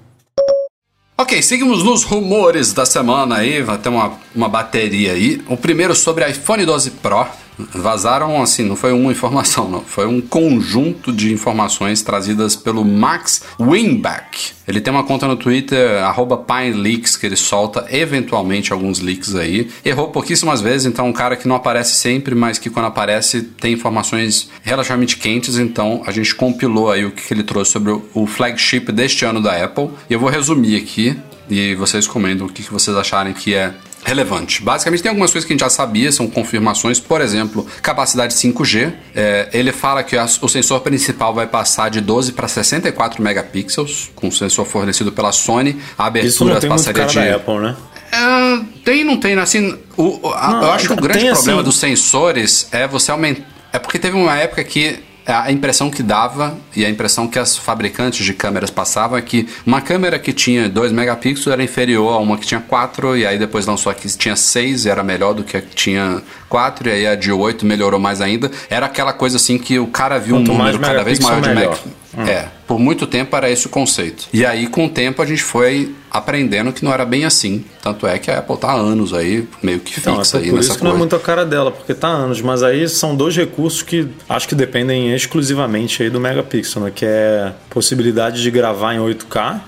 [1.21, 5.43] Ok, seguimos nos rumores da semana aí, vai ter uma, uma bateria aí.
[5.49, 7.27] O primeiro sobre iPhone 12 Pro.
[7.59, 9.81] Vazaram assim, não foi uma informação, não.
[9.81, 14.53] Foi um conjunto de informações trazidas pelo Max Winback.
[14.67, 16.01] Ele tem uma conta no Twitter,
[16.47, 19.69] PineLeaks, que ele solta eventualmente alguns leaks aí.
[19.85, 23.73] Errou pouquíssimas vezes, então um cara que não aparece sempre, mas que quando aparece tem
[23.73, 25.59] informações relativamente quentes.
[25.59, 29.63] Então a gente compilou aí o que ele trouxe sobre o flagship deste ano da
[29.63, 29.91] Apple.
[30.09, 31.17] E eu vou resumir aqui
[31.49, 33.75] e vocês comentam o que vocês acharem que é
[34.05, 34.63] relevante.
[34.63, 36.99] Basicamente, tem algumas coisas que a gente já sabia, são confirmações.
[36.99, 38.93] Por exemplo, capacidade 5G.
[39.15, 44.11] É, ele fala que a, o sensor principal vai passar de 12 para 64 megapixels,
[44.15, 45.81] com o sensor fornecido pela Sony.
[45.97, 47.15] A abertura passaria de.
[47.15, 47.77] Da Apple, né?
[48.13, 49.79] É, tem, não tem, assim.
[49.97, 51.65] O, a, não, eu acho que o grande problema assim...
[51.65, 53.45] dos sensores é você aumentar.
[53.73, 54.99] É porque teve uma época que
[55.31, 59.47] a impressão que dava e a impressão que as fabricantes de câmeras passavam é que
[59.66, 63.39] uma câmera que tinha 2 megapixels era inferior a uma que tinha 4 e aí
[63.39, 66.89] depois lançou a que tinha 6 e era melhor do que a que tinha 4
[66.89, 68.51] e aí a de 8 melhorou mais ainda.
[68.68, 71.49] Era aquela coisa assim que o cara viu Quanto um número cada vez maior de
[71.49, 72.01] megapixels.
[72.16, 72.26] Hum.
[72.26, 74.26] É, por muito tempo era esse o conceito.
[74.33, 77.65] E aí, com o tempo, a gente foi aprendendo que não era bem assim.
[77.83, 80.57] Tanto é que a Apple tá há anos aí, meio que fixa então, aí por
[80.57, 80.85] nessa isso que coisa.
[80.85, 82.41] não é muito a cara dela, porque tá há anos.
[82.41, 86.93] Mas aí são dois recursos que acho que dependem exclusivamente aí do megapixel, né?
[86.95, 89.61] Que é possibilidade de gravar em 8K.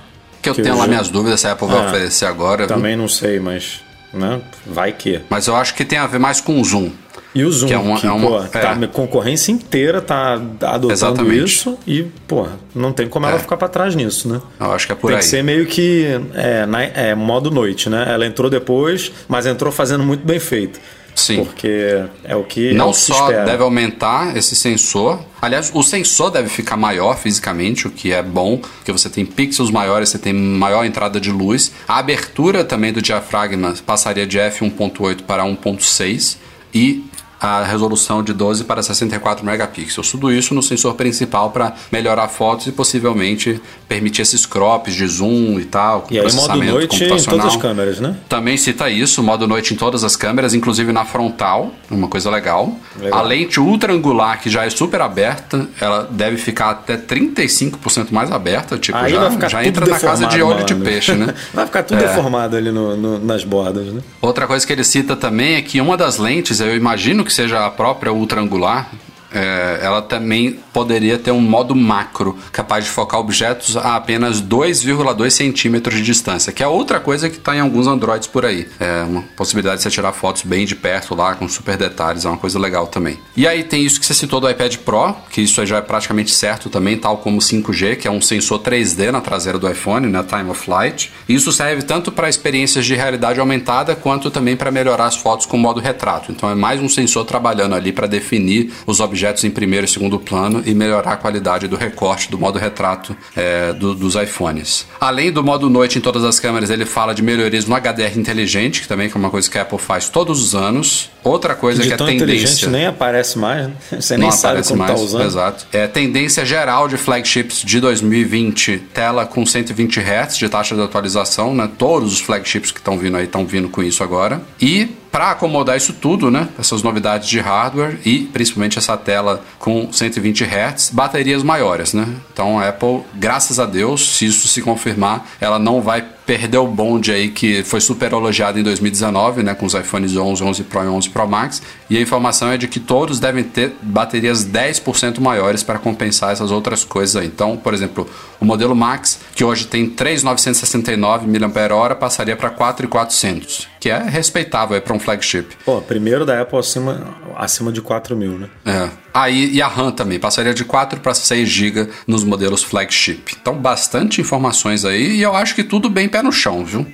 [0.42, 0.88] Que eu que tenho eu lá já...
[0.88, 2.66] minhas dúvidas se a Apple vai é, oferecer agora.
[2.66, 3.02] Também viu?
[3.02, 3.80] não sei, mas
[4.12, 4.40] né?
[4.66, 5.20] vai que.
[5.30, 6.90] Mas eu acho que tem a ver mais com o zoom.
[7.34, 8.84] E o Zoom, que, é uma, que é uma, pô, tá, é.
[8.84, 11.44] a concorrência inteira tá adotando Exatamente.
[11.44, 13.38] isso e, pô, não tem como ela é.
[13.38, 14.40] ficar para trás nisso, né?
[14.60, 15.20] Eu acho que é por tem aí.
[15.20, 18.04] Tem que ser meio que é, na, é, modo noite, né?
[18.06, 20.78] Ela entrou depois, mas entrou fazendo muito bem feito.
[21.14, 21.44] Sim.
[21.44, 25.20] Porque é o que não é o que só deve aumentar esse sensor.
[25.40, 29.70] Aliás, o sensor deve ficar maior fisicamente, o que é bom, porque você tem pixels
[29.70, 31.72] maiores, você tem maior entrada de luz.
[31.86, 36.36] A abertura também do diafragma passaria de f1.8 para 1.6
[36.74, 37.04] e
[37.42, 40.12] a resolução de 12 para 64 megapixels.
[40.12, 43.60] Tudo isso no sensor principal para melhorar fotos e possivelmente
[43.92, 46.06] permitir esses crops de zoom e tal.
[46.10, 48.16] E aí modo noite em todas as câmeras, né?
[48.28, 52.72] Também cita isso, modo noite em todas as câmeras, inclusive na frontal, uma coisa legal.
[52.98, 53.18] legal.
[53.18, 58.30] A lente ultra angular, que já é super aberta, ela deve ficar até 35% mais
[58.30, 61.34] aberta, tipo, aí já, já entra na casa de óleo de peixe, né?
[61.52, 62.06] vai ficar tudo é.
[62.06, 64.00] deformado ali no, no, nas bordas, né?
[64.20, 67.36] Outra coisa que ele cita também é que uma das lentes, eu imagino que que
[67.36, 68.90] seja a própria ultra angular,
[69.32, 75.30] é, ela também poderia ter um modo macro, capaz de focar objetos a apenas 2,2
[75.30, 78.68] centímetros de distância, que é outra coisa que está em alguns Androids por aí.
[78.78, 82.28] É uma possibilidade de você tirar fotos bem de perto lá, com super detalhes, é
[82.28, 83.18] uma coisa legal também.
[83.36, 86.30] E aí tem isso que você citou do iPad Pro, que isso já é praticamente
[86.30, 90.06] certo também, tal como o 5G, que é um sensor 3D na traseira do iPhone,
[90.06, 91.12] né, Time of Flight.
[91.28, 95.56] Isso serve tanto para experiências de realidade aumentada, quanto também para melhorar as fotos com
[95.56, 96.32] modo retrato.
[96.32, 100.18] Então é mais um sensor trabalhando ali para definir os objetos em primeiro e segundo
[100.18, 104.86] plano e melhorar a qualidade do recorte do modo retrato é, do, dos iPhones.
[105.00, 108.80] Além do modo noite em todas as câmeras, ele fala de melhorias no HDR inteligente,
[108.82, 111.10] que também é uma coisa que a Apple faz todos os anos.
[111.24, 112.24] Outra coisa de que é tendência.
[112.24, 113.74] inteligente nem aparece mais, né?
[114.00, 115.24] Você Não nem sabe aparece como mais, tá usando.
[115.24, 115.66] exato.
[115.72, 121.54] É tendência geral de flagships de 2020, tela com 120 Hz de taxa de atualização,
[121.54, 121.68] né?
[121.78, 124.40] Todos os flagships que estão vindo aí estão vindo com isso agora.
[124.60, 129.92] E para acomodar isso tudo, né, essas novidades de hardware e principalmente essa tela com
[129.92, 132.08] 120 Hz, baterias maiores, né?
[132.32, 136.66] Então a Apple, graças a Deus, se isso se confirmar, ela não vai perder o
[136.66, 140.84] bonde aí que foi super elogiado em 2019, né, com os iPhones 11, 11 Pro
[140.84, 145.20] e 11 Pro Max, e a informação é de que todos devem ter baterias 10%
[145.20, 147.26] maiores para compensar essas outras coisas aí.
[147.26, 148.08] Então, por exemplo,
[148.40, 154.94] o modelo Max, que hoje tem 3.969 mAh, passaria para 4.400, que é respeitável para
[154.94, 155.48] um flagship.
[155.64, 158.48] Pô, primeiro da Apple acima, acima de 4 mil, né?
[158.64, 158.88] É.
[159.14, 163.36] Aí, e a RAM também, passaria de 4 para 6 GB nos modelos flagship.
[163.40, 166.86] Então, bastante informações aí, e eu acho que tudo bem pé no chão, viu?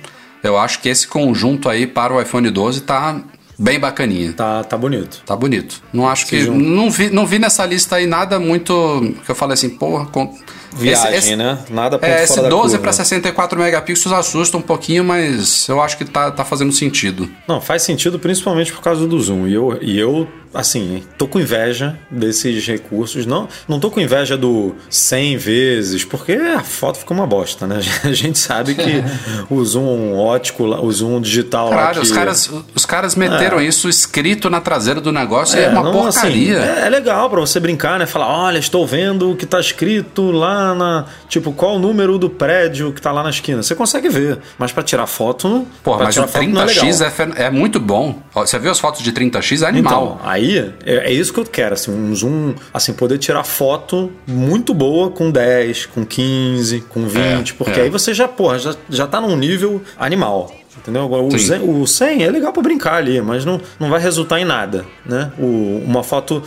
[0.43, 3.19] Eu acho que esse conjunto aí para o iPhone 12 tá
[3.57, 4.33] bem bacaninha.
[4.33, 5.21] Tá, tá bonito.
[5.25, 5.81] Tá bonito.
[5.93, 6.37] Não acho que.
[6.39, 9.15] Seja um- Não, vi, não vi nessa lista aí nada muito.
[9.25, 10.05] que eu falei assim, porra.
[10.07, 10.33] Com,
[10.73, 11.57] Viagem, esse, esse, né?
[11.69, 12.77] Nada É, esse fora da 12 curva.
[12.79, 17.29] para 64 megapixels assusta um pouquinho, mas eu acho que tá, tá fazendo sentido.
[17.47, 19.47] Não, faz sentido principalmente por causa do zoom.
[19.47, 23.25] E eu, e eu assim, tô com inveja desses recursos.
[23.25, 27.79] Não, não tô com inveja do 100 vezes, porque a foto fica uma bosta, né?
[28.03, 29.03] A gente sabe que
[29.49, 32.05] o zoom ótico, o zoom digital lá Caralho, que...
[32.05, 35.91] os caras, os caras meteram isso escrito na traseira do negócio é É, uma não,
[35.91, 36.59] porcaria.
[36.63, 38.05] assim, é, é legal pra você brincar, né?
[38.07, 41.05] Falar, olha, estou vendo o que tá escrito lá na.
[41.27, 43.61] Tipo, qual o número do prédio que tá lá na esquina.
[43.63, 44.39] Você consegue ver.
[44.57, 45.65] Mas pra tirar foto.
[45.83, 46.85] Porra, mas o tirar foto não é legal.
[46.85, 48.21] 30x é, fen- é muito bom.
[48.33, 49.63] Você viu as fotos de 30x?
[49.63, 50.17] É animal.
[50.19, 54.11] Então, aí é, é isso que eu quero, assim, um zoom, assim, poder tirar foto
[54.27, 57.83] muito boa com 10, com 15, com 20, É, porque é.
[57.83, 60.53] aí você já, porra, já, já tá num nível animal.
[60.77, 61.03] Entendeu?
[61.03, 61.39] Agora, o, Sim.
[61.39, 64.85] 100, o 100 é legal pra brincar ali, mas não, não vai resultar em nada,
[65.05, 65.29] né?
[65.37, 66.41] O, uma foto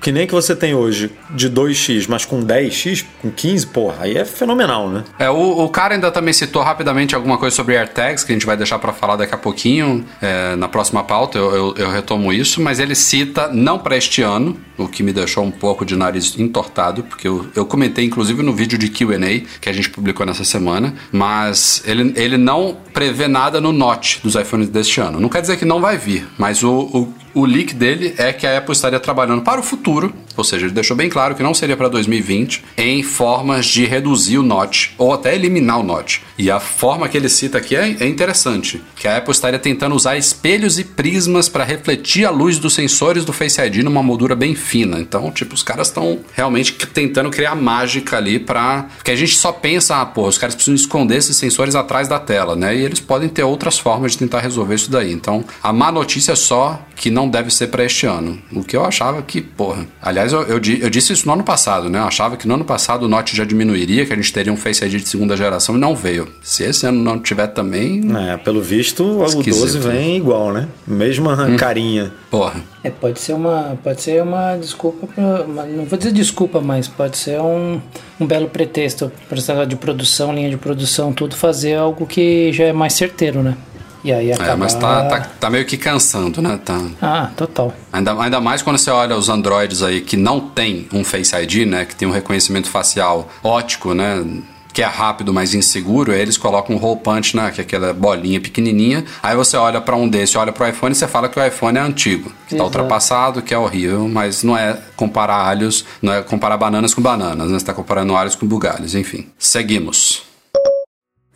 [0.00, 4.16] que nem que você tem hoje de 2x, mas com 10x, com 15, porra, aí
[4.16, 5.04] é fenomenal, né?
[5.18, 8.46] É, o, o cara ainda também citou rapidamente alguma coisa sobre AirTags, que a gente
[8.46, 12.32] vai deixar pra falar daqui a pouquinho, é, na próxima pauta, eu, eu- eu retomo
[12.32, 15.96] isso, mas ele cita não pra este ano, o que me deixou um pouco de
[15.96, 19.18] nariz entortado, porque eu, eu comentei inclusive no vídeo de QA
[19.60, 24.34] que a gente publicou nessa semana, mas ele, ele não prevê nada no Note dos
[24.36, 25.18] iPhones deste ano.
[25.20, 28.46] Não quer dizer que não vai vir, mas o, o, o leak dele é que
[28.46, 31.52] a Apple estaria trabalhando para o futuro, ou seja, ele deixou bem claro que não
[31.52, 36.22] seria para 2020, em formas de reduzir o Note, ou até eliminar o Note.
[36.38, 39.94] E a forma que ele cita aqui é, é interessante, que a Apple estaria tentando
[39.94, 44.36] usar espelhos e prismas para refletir a luz dos sensores do Face ID numa moldura
[44.36, 45.00] bem fina.
[45.00, 49.50] Então, tipo, os caras estão realmente tentando criar mágica ali para Porque a gente só
[49.50, 52.76] pensa, ah, pô, os caras precisam esconder esses sensores atrás da tela, né?
[52.76, 55.12] E eles podem ter outras formas de tentar resolver isso daí.
[55.12, 58.38] Então, a má notícia é só que não deve ser para este ano.
[58.52, 59.84] O que eu achava que, porra.
[60.00, 61.98] Aliás, eu, eu, eu disse isso no ano passado, né?
[61.98, 64.56] Eu achava que no ano passado o Note já diminuiria, que a gente teria um
[64.56, 66.28] Face ID de segunda geração e não veio.
[66.42, 68.00] Se esse ano não tiver também,
[68.30, 69.60] É, pelo visto, o Esquisito.
[69.62, 70.68] 12 vem igual, né?
[70.86, 72.12] Mesma carinha.
[72.30, 72.60] porra.
[72.84, 76.86] É, pode ser uma, pode ser uma desculpa, pra, uma- não vou dizer desculpa, mas
[76.86, 77.80] pode ser um,
[78.20, 82.64] um belo pretexto para essa de produção, linha de produção, tudo fazer algo que já
[82.64, 83.56] é mais certeiro, né?
[84.04, 84.52] E aí acabar...
[84.52, 86.58] É, mas tá, tá, tá meio que cansando, né?
[86.64, 86.80] Tá.
[87.00, 87.72] Ah, total.
[87.92, 91.66] Ainda, ainda mais quando você olha os Androids aí que não tem um Face ID,
[91.66, 91.84] né?
[91.84, 94.24] Que tem um reconhecimento facial ótico, né?
[94.72, 97.50] Que é rápido, mas inseguro, eles colocam um hole punch, né?
[97.50, 99.04] Que é aquela bolinha pequenininha.
[99.20, 101.76] Aí você olha pra um desse, olha pro iPhone e você fala que o iPhone
[101.76, 102.30] é antigo.
[102.46, 102.64] Que tá Exato.
[102.64, 107.50] ultrapassado, que é horrível, mas não é comparar alhos, não é comparar bananas com bananas,
[107.50, 107.58] né?
[107.58, 109.26] Você tá comparando alhos com bugalhos, enfim.
[109.38, 110.27] Seguimos.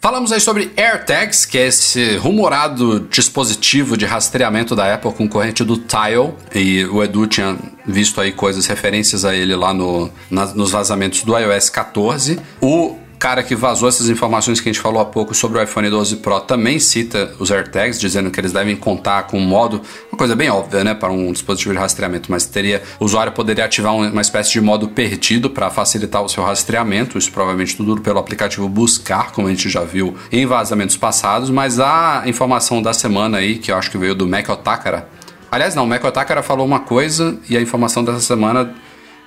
[0.03, 5.77] Falamos aí sobre AirTags, que é esse rumorado dispositivo de rastreamento da Apple concorrente do
[5.77, 6.35] Tile.
[6.53, 11.39] E o Edu tinha visto aí coisas, referências a ele lá no, nos vazamentos do
[11.39, 12.41] iOS 14.
[12.61, 15.89] O cara que vazou essas informações que a gente falou há pouco sobre o iPhone
[15.89, 20.19] 12 Pro também cita os AirTags, dizendo que eles devem contar com um modo, uma
[20.19, 23.95] coisa bem óbvia, né, para um dispositivo de rastreamento, mas teria, o usuário poderia ativar
[23.95, 28.69] uma espécie de modo perdido para facilitar o seu rastreamento, isso provavelmente tudo pelo aplicativo
[28.69, 33.57] Buscar, como a gente já viu em vazamentos passados, mas a informação da semana aí,
[33.57, 35.09] que eu acho que veio do Mac Otakara,
[35.49, 38.75] aliás não, o Mac Otakara falou uma coisa e a informação dessa semana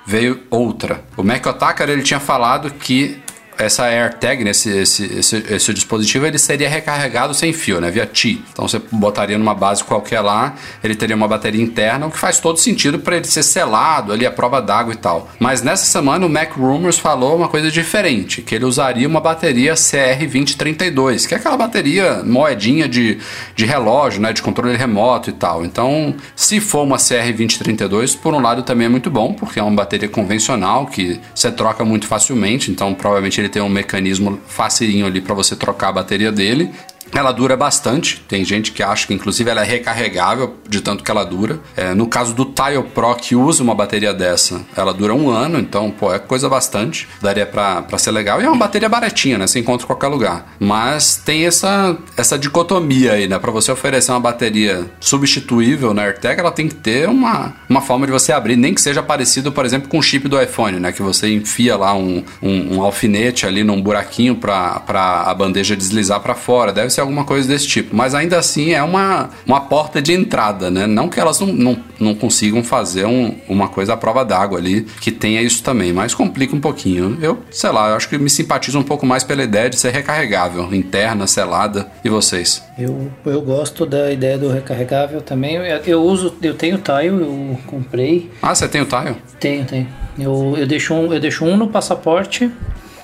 [0.06, 1.06] veio outra.
[1.16, 3.24] O Mac Otakara ele tinha falado que
[3.58, 8.06] essa AirTag, né, esse, esse, esse, esse, dispositivo, ele seria recarregado sem fio, né, via
[8.06, 8.44] Ti.
[8.52, 12.40] Então você botaria numa base qualquer lá, ele teria uma bateria interna, o que faz
[12.40, 15.30] todo sentido para ele ser selado ali, a prova d'água e tal.
[15.40, 19.74] Mas nessa semana o Mac Rumors falou uma coisa diferente, que ele usaria uma bateria
[19.74, 23.20] CR2032, que é aquela bateria moedinha de,
[23.56, 25.66] de relógio, né, de controle remoto e tal.
[25.66, 29.76] Então, se for uma CR2032, por um lado também é muito bom, porque é uma
[29.76, 35.22] bateria convencional que você troca muito facilmente, então provavelmente ele tem um mecanismo facinho ali
[35.22, 36.74] para você trocar a bateria dele.
[37.16, 41.10] Ela dura bastante, tem gente que acha que inclusive ela é recarregável de tanto que
[41.10, 41.62] ela dura.
[41.74, 45.58] É, no caso do Tile Pro que usa uma bateria dessa, ela dura um ano,
[45.58, 48.42] então pô, é coisa bastante, daria para ser legal.
[48.42, 49.48] E é uma bateria baratinha, né?
[49.48, 50.54] Você encontra em qualquer lugar.
[50.60, 53.40] Mas tem essa, essa dicotomia aí, né?
[53.40, 58.06] Para você oferecer uma bateria substituível na AirTag, ela tem que ter uma, uma forma
[58.06, 60.92] de você abrir, nem que seja parecido, por exemplo, com o chip do iPhone, né?
[60.92, 64.84] Que você enfia lá um, um, um alfinete ali num buraquinho para
[65.26, 66.74] a bandeja deslizar para fora.
[66.74, 67.96] Deve ser alguma coisa desse tipo.
[67.96, 70.86] Mas ainda assim é uma, uma porta de entrada, né?
[70.86, 74.82] Não que elas não, não, não consigam fazer um, uma coisa à prova d'água ali,
[75.00, 77.18] que tenha isso também, mas complica um pouquinho.
[77.22, 79.92] Eu, sei lá, eu acho que me simpatizo um pouco mais pela ideia de ser
[79.92, 81.88] recarregável, interna, selada.
[82.04, 82.64] E vocês?
[82.78, 85.56] Eu, eu gosto da ideia do recarregável também.
[85.56, 88.30] Eu, eu uso, eu tenho Tile, eu comprei.
[88.42, 89.16] Ah, você tem o Tile?
[89.40, 89.88] Tenho, tenho.
[90.18, 92.50] Eu, eu, deixo um, eu deixo um no passaporte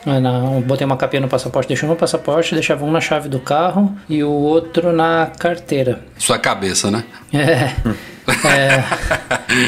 [0.05, 3.29] é, na, botei uma capinha no passaporte, deixei um no passaporte, deixava um na chave
[3.29, 5.99] do carro e o outro na carteira.
[6.17, 7.03] Sua cabeça, né?
[7.33, 7.73] É.
[8.47, 8.83] é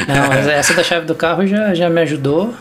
[0.08, 2.54] não, mas essa da chave do carro já, já me ajudou.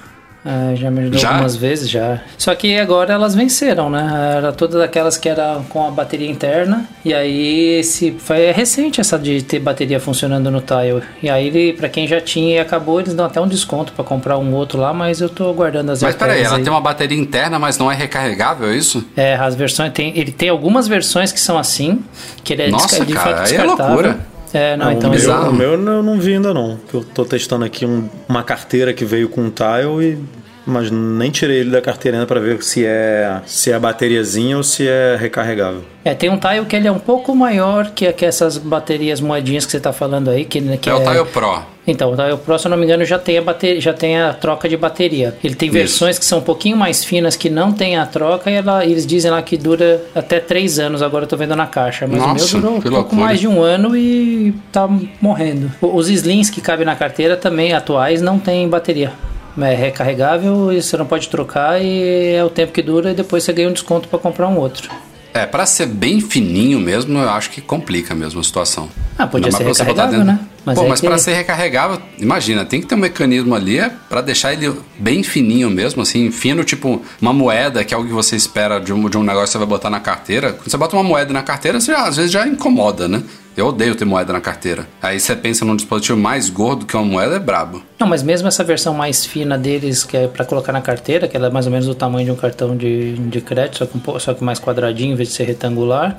[0.46, 1.30] É, já me ajudou já?
[1.30, 2.20] algumas vezes já.
[2.38, 4.34] Só que agora elas venceram, né?
[4.38, 6.86] Era todas aquelas que era com a bateria interna.
[7.06, 11.02] E aí esse foi é recente essa de ter bateria funcionando no Tile.
[11.22, 14.38] E aí para quem já tinha e acabou, eles dão até um desconto para comprar
[14.38, 16.64] um outro lá, mas eu tô guardando as Mas peraí, ela aí.
[16.64, 19.06] tem uma bateria interna, mas não é recarregável, é isso?
[19.16, 22.04] É, as versões tem, ele tem algumas versões que são assim,
[22.44, 24.33] que ele é Nossa, cara, aí é loucura.
[24.54, 26.80] É, não, então o meu, o meu eu não vi ainda não.
[26.94, 31.30] Eu tô testando aqui um, uma carteira que veio com um tile e mas nem
[31.30, 35.18] tirei ele da carteira ainda para ver se é se é bateriazinha ou se é
[35.20, 35.84] recarregável.
[36.06, 39.66] É, tem um tile que ele é um pouco maior que, que essas baterias moedinhas
[39.66, 40.44] que você está falando aí.
[40.44, 41.62] Que, que é, é o Tile Pro.
[41.88, 44.20] Então, o Tile Pro, se eu não me engano, já tem a, bateria, já tem
[44.20, 45.38] a troca de bateria.
[45.42, 45.78] Ele tem Isso.
[45.78, 49.06] versões que são um pouquinho mais finas que não tem a troca e ela, eles
[49.06, 51.02] dizem lá que dura até 3 anos.
[51.02, 52.06] Agora eu tô vendo na caixa.
[52.06, 53.22] Mas Nossa, o meu durou um pouco loucura.
[53.22, 54.90] mais de um ano e tá
[55.22, 55.72] morrendo.
[55.82, 59.12] Os slings que cabem na carteira também atuais não tem bateria
[59.58, 63.44] é recarregável e você não pode trocar e é o tempo que dura e depois
[63.44, 64.90] você ganha um desconto para comprar um outro.
[65.34, 68.90] É, para ser bem fininho mesmo, eu acho que complica mesmo a situação.
[69.18, 70.40] Ah, podia ser recarregável, né?
[70.66, 71.08] Mas Pô, mas que...
[71.08, 75.24] para ser recarregável, imagina, tem que ter um mecanismo ali é para deixar ele bem
[75.24, 79.10] fininho mesmo, assim, fino, tipo uma moeda, que é algo que você espera de um,
[79.10, 80.54] de um negócio que você vai botar na carteira.
[80.54, 83.24] Quando você bota uma moeda na carteira, você já, às vezes já incomoda, né?
[83.56, 84.88] Eu odeio ter moeda na carteira.
[85.02, 87.84] Aí você pensa num dispositivo mais gordo que uma moeda, é brabo.
[88.00, 91.38] Não, mas mesmo essa versão mais fina deles, que é para colocar na carteira, que
[91.38, 93.96] ela é mais ou menos do tamanho de um cartão de, de crédito, só que,
[93.96, 96.18] um, só que mais quadradinho em vez de ser retangular,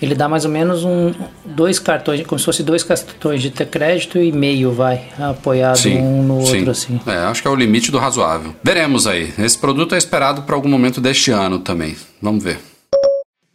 [0.00, 1.12] ele dá mais ou menos um
[1.44, 6.22] dois cartões, como se fosse dois cartões de crédito e meio, vai, apoiado sim, um
[6.22, 6.56] no sim.
[6.56, 7.00] outro assim.
[7.06, 8.54] É, acho que é o limite do razoável.
[8.62, 9.32] Veremos aí.
[9.38, 11.96] Esse produto é esperado para algum momento deste ano também.
[12.20, 12.58] Vamos ver.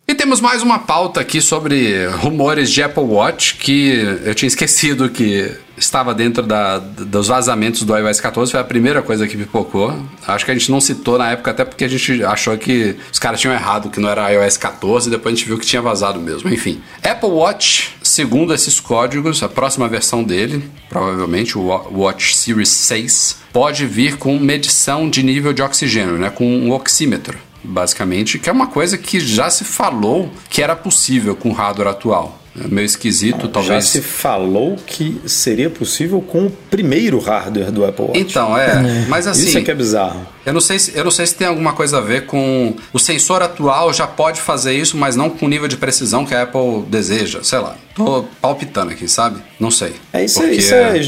[0.07, 5.09] E temos mais uma pauta aqui sobre rumores de Apple Watch que eu tinha esquecido
[5.09, 9.97] que estava dentro da, dos vazamentos do iOS 14, foi a primeira coisa que pipocou.
[10.27, 13.19] Acho que a gente não citou na época, até porque a gente achou que os
[13.19, 15.81] caras tinham errado, que não era iOS 14, e depois a gente viu que tinha
[15.81, 16.49] vazado mesmo.
[16.49, 23.37] Enfim, Apple Watch, segundo esses códigos, a próxima versão dele, provavelmente o Watch Series 6,
[23.51, 28.53] pode vir com medição de nível de oxigênio, né, com um oxímetro basicamente, que é
[28.53, 32.44] uma coisa que já se falou que era possível com o hardware atual.
[32.63, 33.85] É meio esquisito, talvez.
[33.85, 38.19] Já se falou que seria possível com o primeiro hardware do Apple Watch.
[38.19, 39.05] Então, é.
[39.09, 39.47] Mas assim.
[39.47, 40.25] Isso é que é bizarro.
[40.45, 42.75] Eu não, sei se, eu não sei se tem alguma coisa a ver com.
[42.93, 46.33] O sensor atual já pode fazer isso, mas não com o nível de precisão que
[46.33, 47.43] a Apple deseja.
[47.43, 47.75] Sei lá.
[47.95, 49.41] Tô palpitando aqui, sabe?
[49.57, 49.93] Não sei.
[50.11, 50.55] É isso, porque...
[50.55, 50.99] isso é,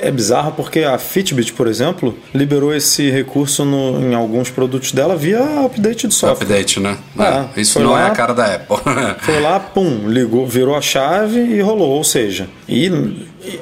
[0.00, 5.16] é bizarro porque a Fitbit, por exemplo, liberou esse recurso no, em alguns produtos dela
[5.16, 6.44] via update de software.
[6.44, 6.98] Update, né?
[7.18, 8.76] É, é, isso não lá, é a cara da Apple.
[9.20, 11.90] foi lá, pum, ligou, virou a chave e rolou.
[11.90, 12.88] Ou seja, e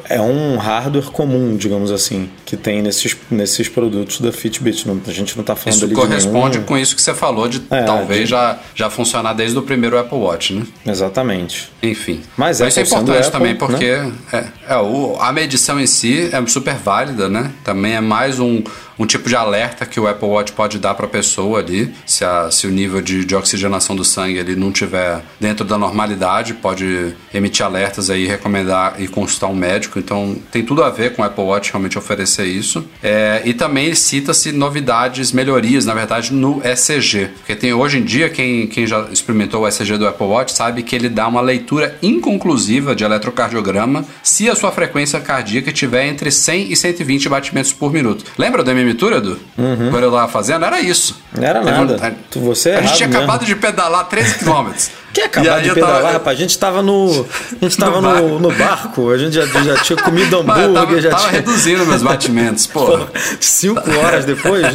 [0.09, 4.86] é um hardware comum, digamos assim, que tem nesses, nesses produtos da Fitbit.
[4.86, 7.62] Não, a gente não está falando isso ali corresponde com isso que você falou de
[7.70, 8.26] é, talvez de...
[8.26, 10.66] Já, já funcionar desde o primeiro Apple Watch, né?
[10.86, 11.72] Exatamente.
[11.82, 12.20] Enfim.
[12.36, 14.12] Mas, Mas é, isso é importante Apple, também porque né?
[14.32, 17.50] é, é, o, a medição em si é super válida, né?
[17.64, 18.62] Também é mais um
[18.98, 22.24] um tipo de alerta que o Apple Watch pode dar para a pessoa ali, se,
[22.24, 26.54] a, se o nível de, de oxigenação do sangue ele não tiver dentro da normalidade,
[26.54, 29.99] pode emitir alertas aí, recomendar e consultar um médico.
[29.99, 32.84] Então tem tudo a ver com o Apple Watch realmente oferecer isso.
[33.03, 37.30] É, e também cita-se novidades, melhorias, na verdade, no ECG.
[37.38, 40.82] Porque tem hoje em dia, quem, quem já experimentou o ECG do Apple Watch sabe
[40.82, 46.30] que ele dá uma leitura inconclusiva de eletrocardiograma se a sua frequência cardíaca estiver entre
[46.30, 48.24] 100 e 120 batimentos por minuto.
[48.36, 49.38] Lembra do MM Prefeitura, Edu?
[49.57, 49.90] Uhum.
[49.90, 51.16] Quando eu tava fazendo, era isso.
[51.32, 51.96] Não era nada.
[52.34, 53.22] A, Você a gente tinha mesmo.
[53.22, 54.90] acabado de pedalar 13 quilômetros.
[55.11, 56.12] Que acabado de pedalar, tava...
[56.12, 56.38] rapaz?
[56.38, 57.26] A gente tava no.
[57.61, 61.01] A gente tava no, no, no barco, a gente já, já tinha comido hambúrguer, tava,
[61.01, 61.32] já tava tinha.
[61.32, 62.99] reduzindo meus batimentos, pô.
[63.41, 64.66] Cinco horas depois?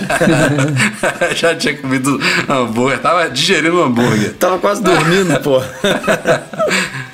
[1.35, 4.33] já tinha comido hambúrguer, tava digerindo hambúrguer.
[4.33, 5.61] tava quase dormindo, pô.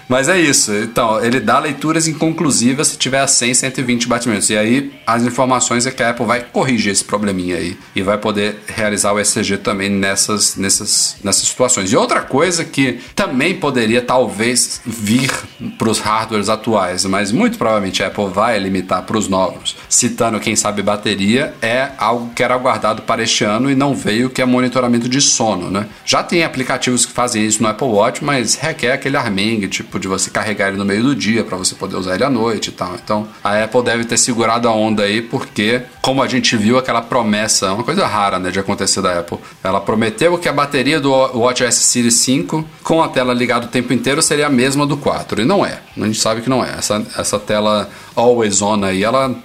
[0.10, 0.74] Mas é isso.
[0.74, 4.50] Então, ele dá leituras inconclusivas se tiver a 100, 120 batimentos.
[4.50, 8.18] E aí, as informações é que a Apple vai corrigir esse probleminha aí e vai
[8.18, 11.92] poder realizar o ECG também nessas, nessas, nessas situações.
[11.92, 15.32] E outra coisa que também poderia talvez vir
[15.78, 20.40] para os hardwares atuais, mas muito provavelmente a Apple vai limitar para os novos, citando
[20.40, 24.42] quem sabe bateria, é algo que era aguardado para este ano e não veio, que
[24.42, 25.88] é monitoramento de sono, né?
[26.04, 30.08] Já tem aplicativos que fazem isso no Apple Watch, mas requer aquele armengue, tipo de
[30.08, 32.72] você carregar ele no meio do dia para você poder usar ele à noite e
[32.72, 32.96] tal.
[32.96, 37.02] Então a Apple deve ter segurado a onda aí, porque, como a gente viu, aquela
[37.02, 39.38] promessa, uma coisa rara né, de acontecer da Apple.
[39.64, 43.94] Ela prometeu que a bateria do WatchOS Series 5 com a tela ligada o tempo
[43.94, 45.42] inteiro seria a mesma do 4.
[45.42, 45.80] E não é.
[45.98, 46.76] A gente sabe que não é.
[46.78, 49.36] Essa, essa tela always on aí, ela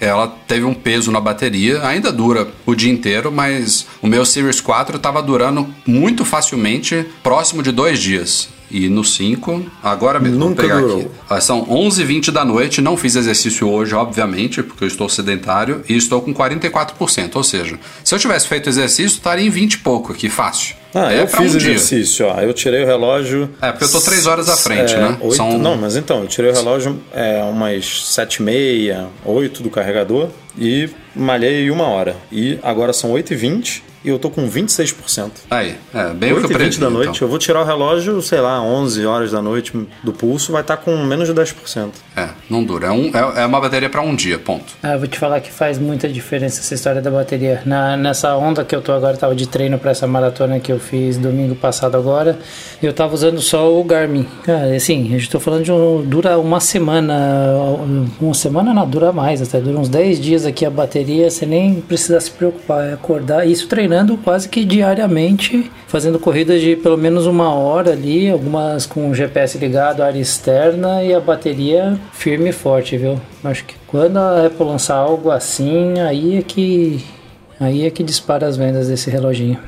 [0.00, 4.60] ela teve um peso na bateria, ainda dura o dia inteiro, mas o meu Series
[4.60, 8.48] 4 estava durando muito facilmente, próximo de dois dias.
[8.76, 10.98] E no 5, agora mesmo, Nunca vou pegar durou.
[10.98, 11.08] aqui.
[11.30, 15.96] Ah, são 11h20 da noite, não fiz exercício hoje, obviamente, porque eu estou sedentário, e
[15.96, 17.36] estou com 44%.
[17.36, 20.74] Ou seja, se eu tivesse feito exercício, estaria em 20 e pouco aqui, fácil.
[20.92, 22.40] Ah, é eu fiz um exercício, ó.
[22.40, 23.48] Eu tirei o relógio.
[23.62, 25.18] É, porque eu tô 3 horas à frente, é, né?
[25.20, 25.56] 8, São...
[25.56, 30.30] Não, mas então, eu tirei o relógio é, umas 7 e meia, 8 do carregador
[30.58, 32.16] e malhei uma hora.
[32.32, 33.32] E agora são 8
[34.04, 35.30] e 20 eu tô com 26%.
[35.50, 37.26] Aí, é, bem 8 o que eu previ, da noite, então.
[37.26, 40.76] eu vou tirar o relógio, sei lá, 11 horas da noite do pulso, vai estar
[40.76, 41.88] tá com menos de 10%.
[42.16, 42.88] É, não dura.
[42.88, 44.74] É, um, é, é uma bateria para um dia, ponto.
[44.82, 47.62] Ah, eu vou te falar que faz muita diferença essa história da bateria.
[47.64, 50.78] Na, nessa onda que eu tô agora, tava de treino para essa maratona que eu
[50.78, 52.38] fiz domingo passado agora,
[52.82, 54.26] eu tava usando só o Garmin.
[54.44, 57.14] Cara, assim, a gente tô falando de um, dura uma semana,
[58.20, 61.80] uma semana não, dura mais, até dura uns 10 dias aqui a bateria, você nem
[61.80, 66.98] precisa se preocupar, é acordar, isso treinando treinando quase que diariamente, fazendo corridas de pelo
[66.98, 72.48] menos uma hora ali, algumas com o GPS ligado, área externa e a bateria firme
[72.48, 73.20] e forte, viu?
[73.44, 77.04] Acho que quando a Apple lançar algo assim, aí é que
[77.60, 79.60] aí é que dispara as vendas desse reloginho.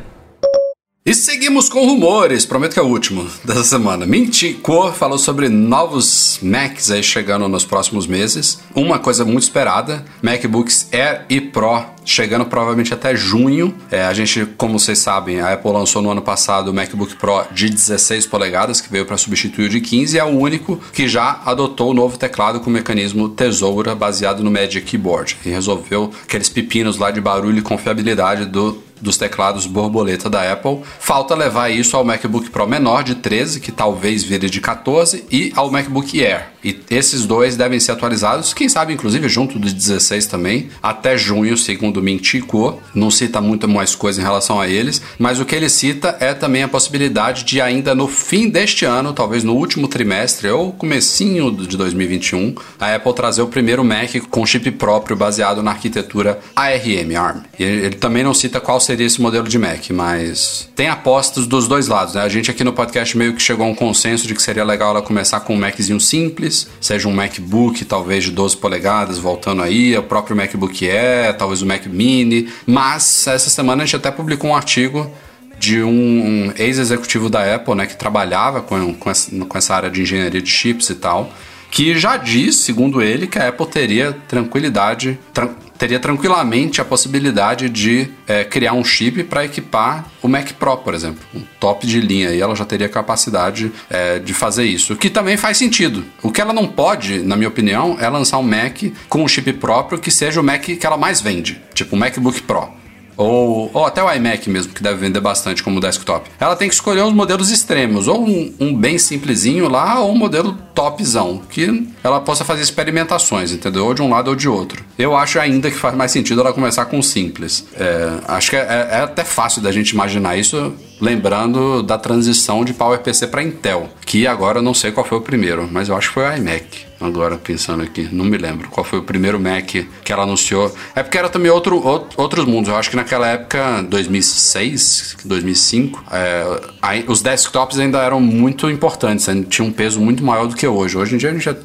[1.06, 4.04] E seguimos com rumores, prometo que é o último dessa semana.
[4.04, 8.58] Mintico falou sobre novos Macs aí chegando nos próximos meses.
[8.74, 13.74] Uma coisa muito esperada, MacBooks Air e Pro chegando provavelmente até junho.
[13.90, 17.44] É, a gente, como vocês sabem, a Apple lançou no ano passado o MacBook Pro
[17.52, 21.08] de 16 polegadas, que veio para substituir o de 15, e é o único que
[21.08, 26.12] já adotou o novo teclado com o mecanismo tesoura baseado no Magic Keyboard, e resolveu
[26.22, 30.80] aqueles pepinos lá de barulho e confiabilidade do dos teclados borboleta da Apple.
[30.98, 35.52] Falta levar isso ao MacBook Pro menor de 13, que talvez vire de 14, e
[35.54, 36.48] ao MacBook Air.
[36.64, 41.56] E esses dois devem ser atualizados, quem sabe inclusive junto do 16 também, até junho,
[41.56, 42.80] segundo Ming Chico.
[42.94, 46.34] Não cita muito mais coisa em relação a eles, mas o que ele cita é
[46.34, 51.52] também a possibilidade de ainda no fim deste ano, talvez no último trimestre ou comecinho
[51.52, 57.16] de 2021, a Apple trazer o primeiro Mac com chip próprio baseado na arquitetura ARM
[57.16, 57.42] ARM.
[57.58, 61.88] Ele também não cita qual seria esse modelo de Mac, mas tem apostas dos dois
[61.88, 62.22] lados, né?
[62.22, 64.90] A gente aqui no podcast meio que chegou a um consenso de que seria legal
[64.90, 69.96] ela começar com um Maczinho simples, seja um MacBook talvez de 12 polegadas, voltando aí,
[69.96, 74.50] o próprio MacBook Air, talvez o Mac Mini, mas essa semana a gente até publicou
[74.50, 75.10] um artigo
[75.58, 79.90] de um, um ex-executivo da Apple, né, que trabalhava com, com essa, com essa área
[79.90, 81.32] de engenharia de chips e tal,
[81.70, 87.68] que já diz, segundo ele, que a Apple teria tranquilidade, tran teria tranquilamente a possibilidade
[87.68, 92.00] de é, criar um chip para equipar o Mac Pro, por exemplo, um top de
[92.00, 96.02] linha, e ela já teria capacidade é, de fazer isso, o que também faz sentido.
[96.22, 99.52] O que ela não pode, na minha opinião, é lançar um Mac com um chip
[99.52, 102.85] próprio que seja o Mac que ela mais vende, tipo o MacBook Pro
[103.16, 106.30] ou, ou até o iMac mesmo, que deve vender bastante como desktop.
[106.38, 110.16] Ela tem que escolher uns modelos extremos, ou um, um, bem simplesinho lá, ou um
[110.16, 113.86] modelo topzão, que ela possa fazer experimentações, entendeu?
[113.86, 114.84] Ou de um lado ou de outro.
[114.98, 117.66] Eu acho ainda que faz mais sentido ela começar com simples.
[117.74, 122.64] É, acho que é, é, é até fácil da gente imaginar isso lembrando da transição
[122.64, 125.96] de PowerPC para Intel, que agora eu não sei qual foi o primeiro, mas eu
[125.96, 126.86] acho que foi o iMac.
[126.98, 130.74] Agora pensando aqui, não me lembro qual foi o primeiro Mac que ela anunciou.
[130.94, 131.82] É porque era também outro,
[132.16, 132.70] outros mundos.
[132.70, 139.46] Eu acho que naquela época, 2006, 2005, é, os desktops ainda eram muito importantes, ainda
[139.46, 140.96] tinham um peso muito maior do que hoje.
[140.96, 141.56] Hoje em dia a gente é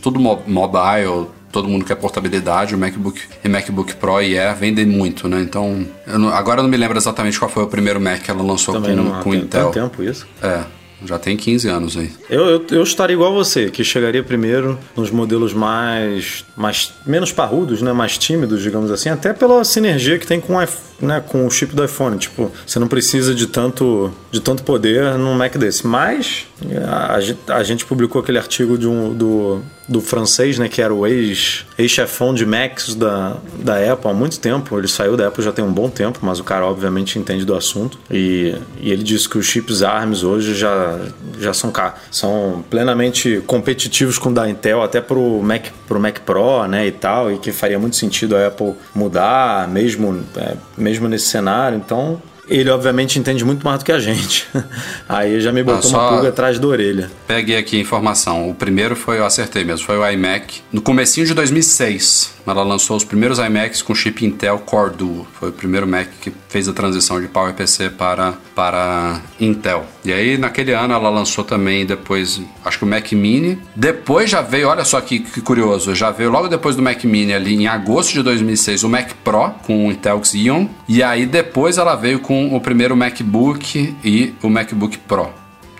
[0.00, 5.28] tudo mobile, todo mundo quer portabilidade, o MacBook e MacBook Pro e Air vendem muito,
[5.28, 5.40] né?
[5.40, 8.30] Então, eu não, agora eu não me lembro exatamente qual foi o primeiro Mac que
[8.30, 9.70] ela lançou Também com, não, com tem, Intel.
[9.70, 10.26] Tem tempo isso?
[10.42, 10.64] É.
[11.04, 12.10] Já tem 15 anos aí.
[12.28, 17.80] Eu, eu, eu, estaria igual você, que chegaria primeiro nos modelos mais, mais menos parrudos,
[17.80, 20.58] né, mais tímidos, digamos assim, até pela sinergia que tem com,
[21.00, 22.18] né, com o chip do iPhone.
[22.18, 25.86] Tipo, você não precisa de tanto, de tanto poder num Mac desse.
[25.86, 26.46] Mas
[26.86, 31.06] a, a gente publicou aquele artigo de um, do, do francês, né, que era o
[31.06, 34.78] ex-chefão ex de Macs da, da Apple há muito tempo.
[34.78, 37.54] Ele saiu da Apple já tem um bom tempo, mas o cara obviamente entende do
[37.54, 37.98] assunto.
[38.10, 40.98] E, e ele disse que os chips ARMS hoje já,
[41.38, 41.72] já são,
[42.10, 46.92] são plenamente competitivos com o da Intel, até pro Mac, pro Mac Pro, né, e
[46.92, 51.78] tal, e que faria muito sentido a Apple mudar, mesmo, é, mesmo nesse cenário.
[51.78, 54.48] Então, ele, obviamente, entende muito mais do que a gente.
[55.08, 57.10] Aí já me botou uma pulga atrás da orelha.
[57.26, 58.48] Peguei aqui a informação.
[58.48, 60.62] O primeiro foi, eu acertei mesmo, foi o iMac.
[60.72, 65.26] No comecinho de 2006, ela lançou os primeiros iMacs com chip Intel Core Duo.
[65.34, 69.84] Foi o primeiro Mac que fez a transição de PowerPC para, para Intel.
[70.04, 73.58] E aí, naquele ano, ela lançou também depois, acho que o Mac Mini.
[73.76, 77.34] Depois já veio, olha só que, que curioso, já veio logo depois do Mac Mini,
[77.34, 80.68] ali em agosto de 2006, o Mac Pro com o Intel Xeon.
[80.88, 85.28] E aí, depois ela veio com com o primeiro MacBook e o MacBook Pro.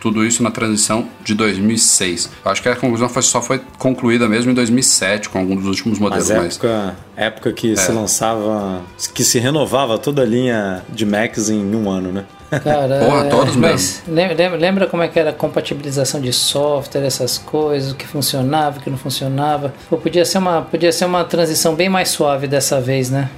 [0.01, 2.31] Tudo isso na transição de 2006.
[2.45, 5.67] Eu acho que a conclusão foi, só foi concluída mesmo em 2007, com alguns dos
[5.67, 6.31] últimos modelos.
[6.31, 7.25] Mas época, mas...
[7.27, 7.77] época que é.
[7.77, 8.81] se lançava,
[9.13, 12.25] que se renovava toda a linha de Macs em um ano, né?
[12.63, 17.03] Cara, Porra, todos é, mas lembra, lembra como é que era a compatibilização de software,
[17.03, 19.75] essas coisas, o que funcionava, o que não funcionava?
[19.91, 23.29] Pô, podia ser uma, podia ser uma transição bem mais suave dessa vez, né?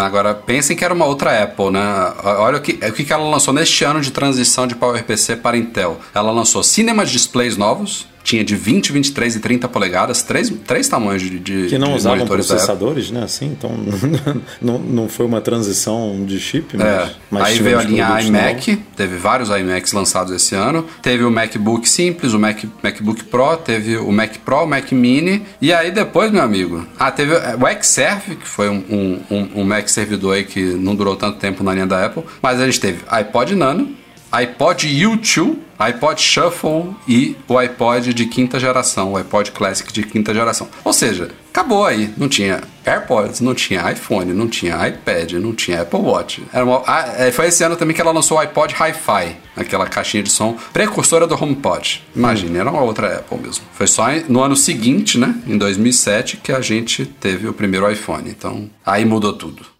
[0.00, 1.80] Agora, pensem que era uma outra Apple, né?
[2.24, 6.00] Olha o que, o que ela lançou neste ano de transição de PowerPC para Intel.
[6.14, 11.22] Ela lançou Cinema Displays novos, tinha de 20, 23 e 30 polegadas, três, três tamanhos
[11.22, 13.22] de, de Que não de usavam processadores, né?
[13.22, 13.70] Assim, então
[14.60, 17.10] não, não foi uma transição de chip, mas, é.
[17.30, 18.86] mas Aí veio a linha iMac, novos.
[18.96, 20.86] teve vários iMacs lançados esse ano.
[21.02, 25.42] Teve o MacBook simples, o Mac, MacBook Pro, teve o Mac Pro, o Mac Mini.
[25.60, 29.88] E aí depois, meu amigo, ah, teve o Xserve, que foi um, um, um Mac
[29.88, 32.22] servidor aí que não durou tanto tempo na linha da Apple.
[32.42, 33.99] Mas a gente teve iPod Nano,
[34.32, 40.32] iPod U2, iPod Shuffle e o iPod de quinta geração, o iPod Classic de quinta
[40.32, 40.68] geração.
[40.84, 42.12] Ou seja, acabou aí.
[42.16, 46.42] Não tinha AirPods, não tinha iPhone, não tinha iPad, não tinha Apple Watch.
[46.52, 49.86] Era uma, ah, é, foi esse ano também que ela lançou o iPod Hi-Fi, aquela
[49.86, 52.06] caixinha de som precursora do HomePod.
[52.14, 53.64] Imagina, era uma outra Apple mesmo.
[53.72, 58.28] Foi só no ano seguinte, né, em 2007, que a gente teve o primeiro iPhone.
[58.30, 59.79] Então, aí mudou tudo.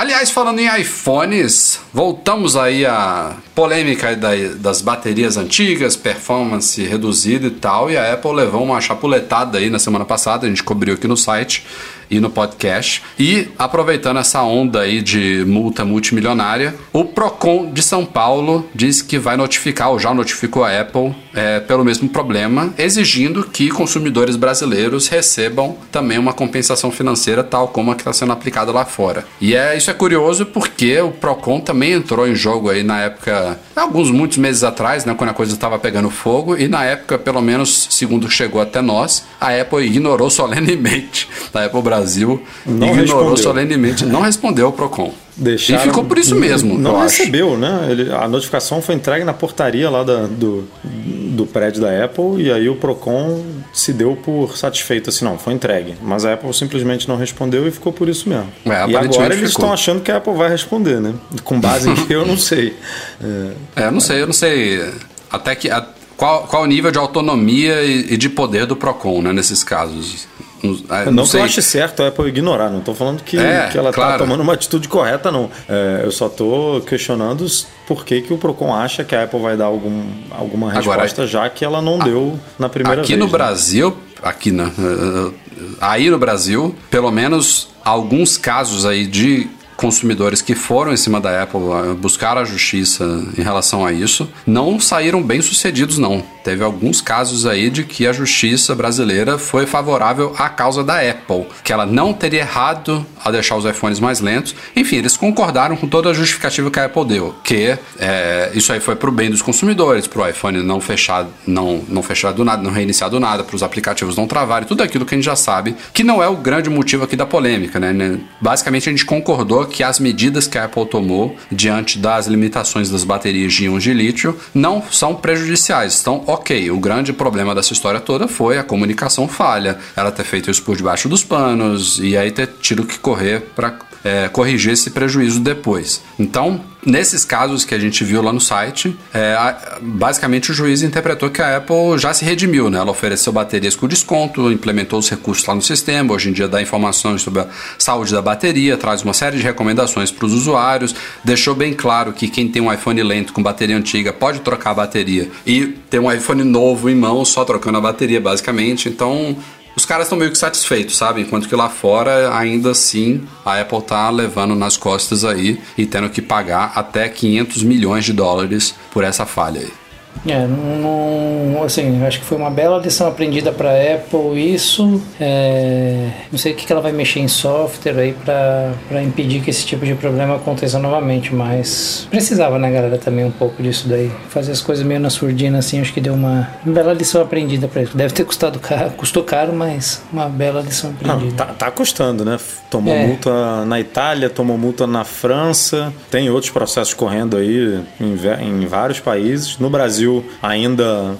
[0.00, 4.16] Aliás, falando em iPhones, voltamos aí à polêmica
[4.56, 9.78] das baterias antigas, performance reduzida e tal, e a Apple levou uma chapuletada aí na
[9.78, 11.66] semana passada, a gente cobriu aqui no site,
[12.10, 13.02] e no podcast.
[13.18, 19.18] E aproveitando essa onda aí de multa multimilionária, o Procon de São Paulo diz que
[19.18, 25.06] vai notificar, ou já notificou a Apple, é, pelo mesmo problema, exigindo que consumidores brasileiros
[25.08, 29.24] recebam também uma compensação financeira, tal como a que está sendo aplicada lá fora.
[29.40, 33.60] E é, isso é curioso porque o Procon também entrou em jogo aí na época,
[33.76, 37.40] alguns muitos meses atrás, né, quando a coisa estava pegando fogo, e na época, pelo
[37.40, 43.00] menos segundo chegou até nós, a Apple ignorou solenemente, a Apple Brasil Brasil Não ignorou
[43.30, 43.36] respondeu.
[43.36, 45.12] solenemente, não respondeu ao Procon.
[45.36, 47.18] Deixaram- e ficou por isso mesmo, Não eu acho.
[47.20, 47.86] recebeu, né?
[47.90, 52.52] Ele- a notificação foi entregue na portaria lá da- do, do prédio da Apple e
[52.52, 53.42] aí o Procon
[53.72, 55.94] se deu por satisfeito assim, não, foi entregue.
[56.02, 58.48] Mas a Apple simplesmente não respondeu e ficou por isso mesmo.
[58.66, 59.64] É, e agora eles ficou.
[59.64, 61.14] estão achando que a Apple vai responder, né?
[61.42, 62.74] Com base em que eu não sei.
[63.22, 64.84] É, É, eu não sei, eu não sei
[65.30, 65.86] até que a-
[66.18, 70.28] qual, qual o nível de autonomia e, e de poder do Procon, né, nesses casos.
[70.62, 73.38] Não, é, não não que eu ache certo a Apple ignorar, não estou falando que,
[73.38, 74.24] É, que ela está claro.
[74.24, 75.50] tomando uma atitude correta, não.
[75.68, 77.46] É, eu só estou questionando
[77.86, 81.26] por que, que o Procon acha que a Apple vai dar algum, alguma Agora, resposta,
[81.26, 83.18] já que ela não deu na primeira Aqui vez.
[83.18, 83.32] no né?
[83.32, 85.32] Brasil, aqui na, eh,
[85.80, 91.42] aí no Brasil, pelo menos alguns casos aí de consumidores que foram em cima da
[91.42, 93.02] Apple eh, buscar a justiça
[93.36, 96.22] em relação a isso, não saíram bem sucedidos não.
[96.42, 101.46] Teve alguns casos aí de que a justiça brasileira foi favorável à causa da Apple,
[101.62, 104.54] que ela não teria errado ao deixar os iPhones mais lentos.
[104.74, 108.80] Enfim, eles concordaram com toda a justificativa que a Apple deu, que eh, isso aí
[108.80, 112.70] foi pro bem dos consumidores, pro iPhone não fechar, não, não fechar do nada, não
[112.70, 115.76] reiniciar do nada, para os aplicativos não travarem, tudo aquilo que a gente já sabe,
[115.92, 117.92] que não é o grande motivo aqui da polêmica, né?
[117.92, 118.18] né?
[118.40, 123.04] Basicamente a gente concordou que as medidas que a Apple tomou diante das limitações das
[123.04, 126.70] baterias de íons de lítio não são prejudiciais, estão ok.
[126.70, 130.76] O grande problema dessa história toda foi a comunicação falha, ela ter feito isso por
[130.76, 136.02] debaixo dos panos e aí ter tido que correr para é, corrigir esse prejuízo depois.
[136.18, 139.36] Então, nesses casos que a gente viu lá no site, é,
[139.80, 142.78] basicamente o juiz interpretou que a Apple já se redimiu, né?
[142.78, 146.60] Ela ofereceu baterias com desconto, implementou os recursos lá no sistema, hoje em dia dá
[146.62, 147.46] informações sobre a
[147.78, 152.28] saúde da bateria, traz uma série de recomendações para os usuários, deixou bem claro que
[152.28, 156.10] quem tem um iPhone lento com bateria antiga pode trocar a bateria e ter um
[156.10, 158.88] iPhone novo em mãos só trocando a bateria, basicamente.
[158.88, 159.36] Então,
[159.76, 161.20] os caras estão meio que satisfeitos, sabe?
[161.20, 166.10] Enquanto que lá fora, ainda assim, a Apple tá levando nas costas aí e tendo
[166.10, 169.79] que pagar até 500 milhões de dólares por essa falha aí.
[170.26, 175.00] É, não, assim, acho que foi uma bela lição aprendida para Apple isso.
[175.18, 179.64] É, não sei o que ela vai mexer em software aí para impedir que esse
[179.64, 184.10] tipo de problema aconteça novamente, mas precisava, né, galera, também um pouco disso daí.
[184.28, 187.82] Fazer as coisas meio na surdina assim, acho que deu uma bela lição aprendida para
[187.82, 187.94] eles.
[187.94, 191.44] Deve ter custado caro, custou caro, mas uma bela lição Não, aprendida.
[191.46, 192.38] tá, tá custando, né?
[192.68, 193.06] Tomou É.
[193.06, 198.14] multa na Itália, tomou multa na França, tem outros processos correndo aí em,
[198.62, 199.58] em vários países.
[199.58, 199.99] No Brasil,
[200.42, 201.16] ainda,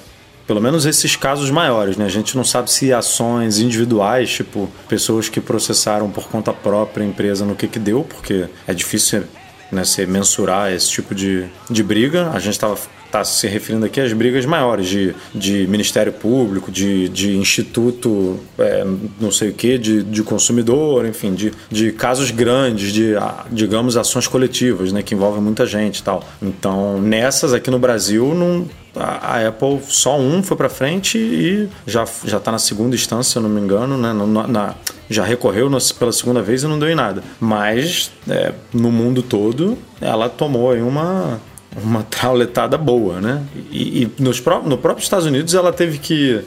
[0.47, 2.05] pelo menos esses casos maiores, né?
[2.05, 7.09] A gente não sabe se ações individuais, tipo pessoas que processaram por conta própria a
[7.09, 9.24] empresa no que que deu, porque é difícil
[9.70, 12.31] né, se mensurar esse tipo de, de briga.
[12.31, 12.76] A gente estava
[13.11, 18.85] tá se referindo aqui às brigas maiores de, de Ministério Público, de, de Instituto é,
[19.21, 23.15] não sei o que, de, de consumidor, enfim, de, de casos grandes, de,
[23.51, 26.25] digamos, ações coletivas, né, que envolvem muita gente e tal.
[26.41, 32.05] Então, nessas aqui no Brasil, não, a, Apple só um foi para frente e já
[32.25, 34.75] já está na segunda instância, se eu não me engano, né, na, na-
[35.09, 37.23] já recorreu pela segunda vez e não deu em nada.
[37.41, 41.41] Mas é, no mundo todo, ela tomou aí uma
[41.77, 43.43] uma trauletada boa, né?
[43.71, 46.43] E, e nos no próprio Estados Unidos ela teve que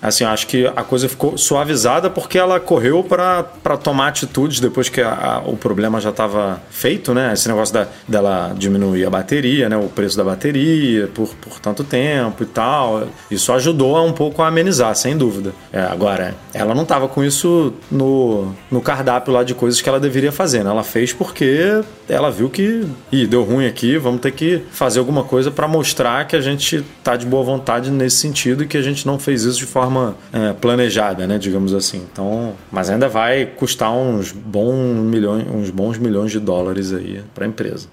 [0.00, 3.42] Assim, acho que a coisa ficou suavizada porque ela correu para
[3.82, 7.32] tomar atitudes depois que a- a- o problema já estava feito, né?
[7.32, 9.76] Esse negócio da, dela diminuir a bateria, né?
[9.76, 13.08] O preço da bateria por, por tanto tempo e tal.
[13.30, 15.52] Isso ajudou a um pouco a amenizar, sem dúvida.
[15.72, 19.98] É, agora, ela não estava com isso no, no cardápio lá de coisas que ela
[19.98, 20.70] deveria fazer, né?
[20.70, 25.24] Ela fez porque ela viu que Ih, deu ruim aqui, vamos ter que fazer alguma
[25.24, 28.82] coisa para mostrar que a gente tá de boa vontade nesse sentido e que a
[28.82, 29.87] gente não fez isso de forma
[30.32, 32.06] é, planejada, né, digamos assim.
[32.12, 37.44] Então, mas ainda vai custar uns bons milhões, uns bons milhões de dólares aí para
[37.44, 37.88] a empresa.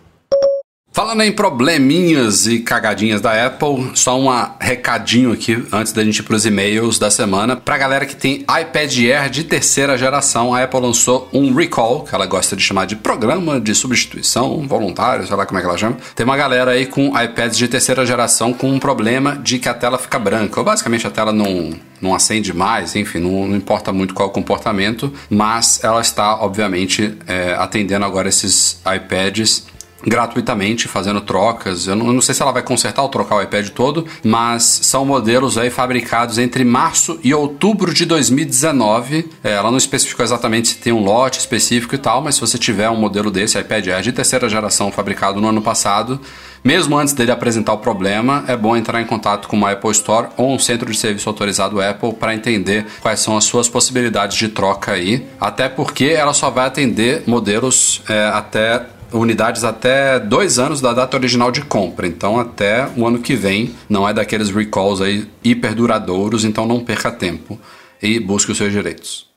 [0.96, 4.28] Falando em probleminhas e cagadinhas da Apple, só um
[4.58, 7.58] recadinho aqui antes da gente ir pros e-mails da semana.
[7.58, 12.16] Pra galera que tem iPad Air de terceira geração, a Apple lançou um recall, que
[12.16, 15.78] ela gosta de chamar de programa de substituição voluntário, sei lá como é que ela
[15.78, 15.98] chama.
[16.16, 19.74] Tem uma galera aí com iPads de terceira geração com um problema de que a
[19.74, 23.92] tela fica branca, ou basicamente a tela não, não acende mais, enfim, não, não importa
[23.92, 31.22] muito qual o comportamento, mas ela está, obviamente, é, atendendo agora esses iPads gratuitamente, fazendo
[31.22, 31.88] trocas.
[31.88, 34.64] Eu não, eu não, sei se ela vai consertar ou trocar o iPad todo, mas
[34.64, 39.30] são modelos aí fabricados entre março e outubro de 2019.
[39.44, 42.58] É, ela não especificou exatamente se tem um lote específico e tal, mas se você
[42.58, 46.20] tiver um modelo desse, iPad Air de terceira geração fabricado no ano passado,
[46.64, 50.30] mesmo antes dele apresentar o problema, é bom entrar em contato com uma Apple Store
[50.36, 54.50] ou um centro de serviço autorizado Apple para entender quais são as suas possibilidades de
[54.50, 55.28] troca aí.
[55.40, 58.82] Até porque ela só vai atender modelos é, até
[59.20, 62.06] unidades até dois anos da data original de compra.
[62.08, 66.80] Então, até o ano que vem, não é daqueles recalls aí hiper duradouros, então não
[66.80, 67.60] perca tempo
[68.02, 69.28] e busque os seus direitos.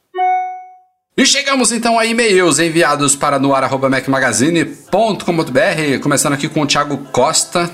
[1.16, 7.68] E chegamos então a e-mails enviados para noar.mecmagazine.com.br, começando aqui com o Thiago Costa.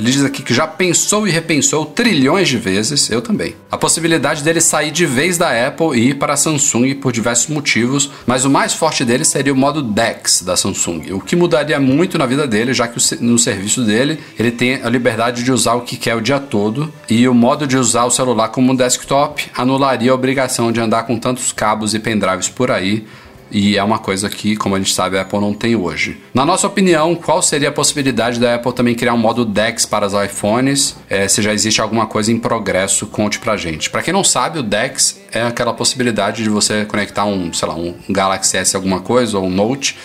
[0.00, 3.54] Ele diz aqui que já pensou e repensou trilhões de vezes, eu também.
[3.70, 7.48] A possibilidade dele sair de vez da Apple e ir para a Samsung por diversos
[7.48, 11.78] motivos, mas o mais forte dele seria o modo DeX da Samsung, o que mudaria
[11.78, 15.74] muito na vida dele, já que no serviço dele ele tem a liberdade de usar
[15.74, 18.74] o que quer o dia todo e o modo de usar o celular como um
[18.74, 23.04] desktop anularia a obrigação de andar com tantos cabos e pendrives por aí
[23.50, 26.20] e é uma coisa que, como a gente sabe, a Apple não tem hoje.
[26.32, 30.06] Na nossa opinião, qual seria a possibilidade da Apple também criar um modo DeX para
[30.06, 30.96] os iPhones?
[31.08, 33.90] É, se já existe alguma coisa em progresso, conte pra gente.
[33.90, 37.74] Para quem não sabe, o DeX é aquela possibilidade de você conectar um, sei lá,
[37.74, 39.96] um Galaxy S alguma coisa ou um Note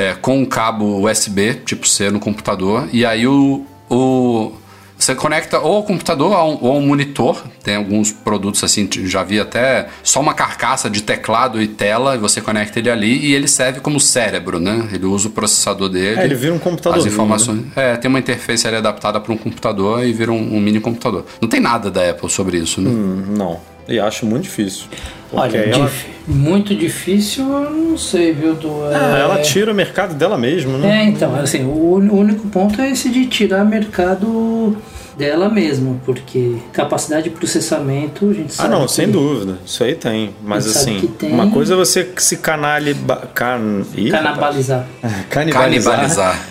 [0.00, 4.52] é, com um cabo USB, tipo C, no computador, e aí o, o
[5.00, 7.42] você conecta ou ao computador ou ao monitor.
[7.62, 12.18] Tem alguns produtos assim, já vi até só uma carcaça de teclado e tela, e
[12.18, 14.88] você conecta ele ali e ele serve como cérebro, né?
[14.92, 16.20] Ele usa o processador dele.
[16.20, 16.98] É, ele vira um computador.
[16.98, 17.60] As informações.
[17.60, 17.64] Né?
[17.76, 21.24] É, tem uma interface ali adaptada para um computador e vira um, um, mini computador.
[21.40, 22.90] Não tem nada da Apple sobre isso, né?
[22.90, 23.60] Hum, não.
[23.88, 24.84] E acho muito difícil.
[25.32, 25.86] Olha, ela...
[25.86, 26.06] dif...
[26.28, 28.54] muito difícil, eu não sei, viu?
[28.54, 28.94] Do, é...
[28.94, 29.20] é...
[29.20, 31.00] ela tira o mercado dela mesma, né?
[31.00, 34.76] É, então, assim, o único ponto é esse de tirar mercado
[35.20, 38.74] dela mesma, porque capacidade de processamento a gente sabe.
[38.74, 39.58] Ah, não, sem dúvida.
[39.66, 40.34] Isso aí tem.
[40.42, 41.30] Mas assim, tem...
[41.30, 43.28] uma coisa é você se canaliba...
[43.34, 43.82] Can...
[44.10, 44.86] canibalizar.
[45.28, 45.94] canibalizar.
[45.94, 46.46] Canibalizar.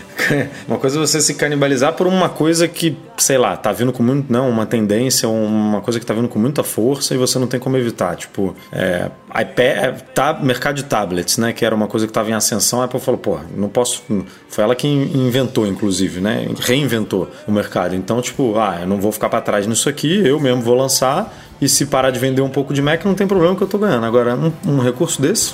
[0.68, 4.04] Uma coisa é você se canibalizar por uma coisa que, sei lá, tá vindo com
[4.04, 4.32] muito.
[4.32, 7.60] Não, uma tendência, uma coisa que tá vindo com muita força e você não tem
[7.60, 8.16] como evitar.
[8.16, 11.54] Tipo, é, iPad, é, tá, mercado de tablets, né?
[11.54, 14.04] Que era uma coisa que tava em ascensão, a Apple falou, pô, não posso.
[14.50, 16.48] Foi ela que inventou, inclusive, né?
[16.60, 17.96] Reinventou o mercado.
[17.96, 21.34] Então, tipo, ah, eu não vou ficar para trás nisso aqui, eu mesmo vou lançar.
[21.62, 23.78] E se parar de vender um pouco de Mac, não tem problema que eu tô
[23.78, 24.06] ganhando.
[24.06, 25.54] Agora, um, um recurso desse,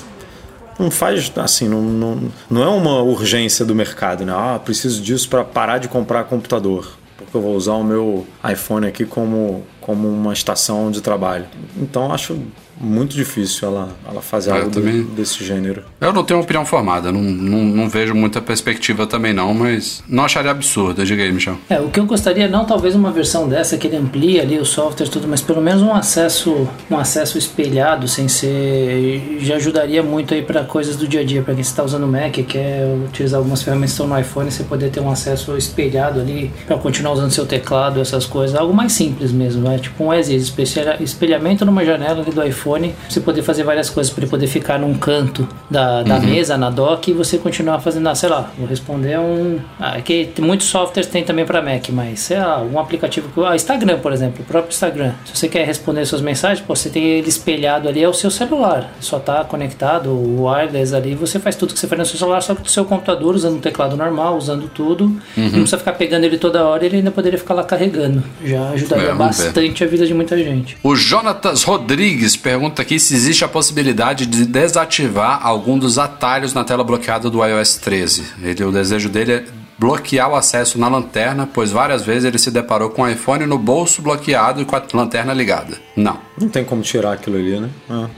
[0.78, 4.32] não faz assim, não, não, não é uma urgência do mercado, né?
[4.34, 8.86] Ah, preciso disso para parar de comprar computador, porque eu vou usar o meu iPhone
[8.86, 11.46] aqui como, como uma estação de trabalho.
[11.76, 12.38] Então acho
[12.80, 15.82] muito difícil ela, ela fazer é, algo também, desse gênero.
[16.00, 20.02] Eu não tenho uma opinião formada, não, não, não, vejo muita perspectiva também não, mas
[20.08, 21.56] não acharia absurdo, diga aí, Michel.
[21.68, 24.64] É, o que eu gostaria, não talvez uma versão dessa que ele amplie ali o
[24.64, 29.38] software e tudo, mas pelo menos um acesso um acesso espelhado, sem ser...
[29.40, 32.08] já ajudaria muito aí para coisas do dia a dia, para quem está usando o
[32.08, 36.20] Mac, quer utilizar algumas ferramentas que estão no iPhone, você poder ter um acesso espelhado
[36.20, 40.12] ali para continuar usando seu teclado, essas coisas, algo mais simples mesmo, é tipo um
[40.12, 40.52] ESIS,
[41.00, 44.48] espelhamento numa janela ali do iPhone iPhone, você poder fazer várias coisas para ele poder
[44.48, 46.26] ficar num canto da, da uhum.
[46.26, 49.58] mesa, na dock, e você continuar fazendo, ah, sei lá, vou responder um.
[49.78, 53.40] Ah, é que muitos softwares tem também para Mac, mas sei lá, um aplicativo que.
[53.44, 55.12] Ah, Instagram, por exemplo, o próprio Instagram.
[55.24, 58.30] Se você quer responder suas mensagens, pô, você tem ele espelhado ali, é o seu
[58.30, 58.92] celular.
[59.00, 62.40] Só tá conectado, o wireless ali, você faz tudo que você faz no seu celular,
[62.42, 65.04] só que do seu computador, usando um teclado normal, usando tudo.
[65.04, 65.20] Uhum.
[65.36, 68.22] Não precisa ficar pegando ele toda hora, ele ainda poderia ficar lá carregando.
[68.44, 69.84] Já ajudaria é, bastante ver.
[69.84, 70.76] a vida de muita gente.
[70.82, 76.54] O Jonatas Rodrigues pergunta pergunta aqui se existe a possibilidade de desativar algum dos atalhos
[76.54, 78.24] na tela bloqueada do iOS 13.
[78.42, 79.44] Ele, o desejo dele é
[79.78, 83.58] bloquear o acesso na lanterna, pois várias vezes ele se deparou com o iPhone no
[83.58, 85.76] bolso bloqueado e com a lanterna ligada.
[85.94, 86.18] Não.
[86.40, 87.68] Não tem como tirar aquilo ali, né?
[87.90, 88.08] Ah.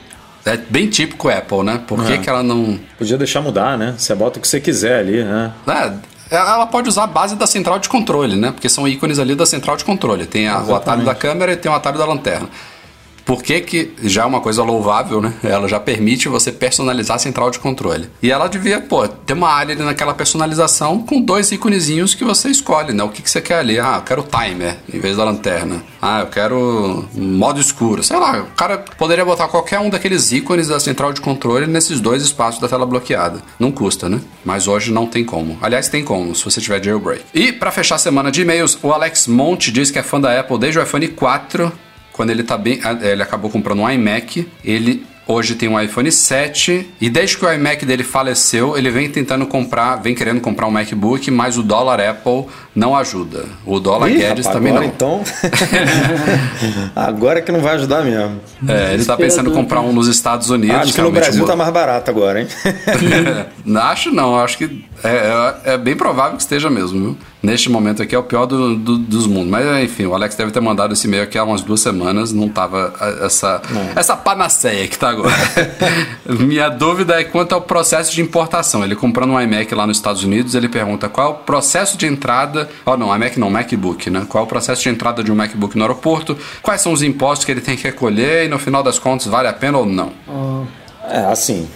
[0.46, 1.82] É bem típico Apple, né?
[1.84, 2.18] Por que, é.
[2.18, 2.78] que ela não.
[2.96, 3.96] Podia deixar mudar, né?
[3.98, 5.52] Você bota o que você quiser ali, né?
[6.30, 8.52] É, ela pode usar a base da central de controle, né?
[8.52, 10.26] Porque são ícones ali da central de controle.
[10.26, 12.48] Tem a, o atalho da câmera e tem o atalho da lanterna.
[13.28, 15.34] Por que, que já é uma coisa louvável, né?
[15.44, 18.08] Ela já permite você personalizar a central de controle.
[18.22, 22.48] E ela devia, pô, ter uma área ali naquela personalização com dois íconezinhos que você
[22.48, 23.04] escolhe, né?
[23.04, 23.78] O que, que você quer ali?
[23.78, 25.82] Ah, eu quero timer em vez da lanterna.
[26.00, 28.02] Ah, eu quero modo escuro.
[28.02, 32.00] Sei lá, o cara poderia botar qualquer um daqueles ícones da central de controle nesses
[32.00, 33.42] dois espaços da tela bloqueada.
[33.58, 34.22] Não custa, né?
[34.42, 35.58] Mas hoje não tem como.
[35.60, 37.24] Aliás, tem como, se você tiver jailbreak.
[37.34, 40.40] E para fechar a semana de e-mails, o Alex Monte diz que é fã da
[40.40, 41.87] Apple desde o iPhone 4
[42.18, 42.80] quando ele tá bem.
[43.00, 47.52] Ele acabou comprando um iMac, ele hoje tem um iPhone 7 e desde que o
[47.52, 52.00] iMac dele faleceu, ele vem tentando comprar, vem querendo comprar um MacBook, mas o dólar
[52.00, 53.44] Apple não ajuda.
[53.66, 54.92] O dólar Ih, Guedes rapaz, também agora não.
[54.92, 55.22] então.
[56.96, 58.40] agora que não vai ajudar mesmo.
[58.66, 60.76] É, ele tá pensando em comprar um nos Estados Unidos.
[60.76, 62.48] Acho que no realmente, Brasil mo- tá mais barato agora, hein?
[63.88, 65.08] Acho não, acho que é,
[65.66, 67.18] é- é bem provável que esteja mesmo, viu?
[67.40, 69.48] Neste momento aqui é o pior do- do- dos mundos.
[69.48, 72.48] Mas enfim, o Alex deve ter mandado esse e-mail aqui há umas duas semanas, não
[72.48, 72.92] tava
[73.22, 73.62] essa,
[73.94, 75.32] essa panaceia que tá agora.
[76.26, 78.82] Minha dúvida é quanto ao processo de importação.
[78.84, 82.06] Ele comprando um iMac lá nos Estados Unidos, ele pergunta qual é o processo de
[82.06, 82.68] entrada.
[82.84, 84.26] Oh, não, iMac não, MacBook, né?
[84.28, 86.36] Qual é o processo de entrada de um MacBook no aeroporto?
[86.60, 89.46] Quais são os impostos que ele tem que recolher e no final das contas vale
[89.46, 90.12] a pena ou não?
[91.08, 91.68] É, assim,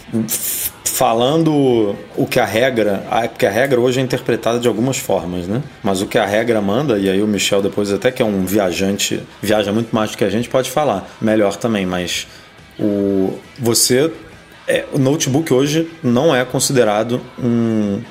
[0.93, 5.62] falando o que a regra, porque a regra hoje é interpretada de algumas formas, né?
[5.82, 8.44] Mas o que a regra manda, e aí o Michel depois até que é um
[8.44, 12.27] viajante, viaja muito mais do que a gente, pode falar melhor também, mas
[12.78, 14.12] o você
[14.69, 18.02] é, o notebook hoje não é considerado um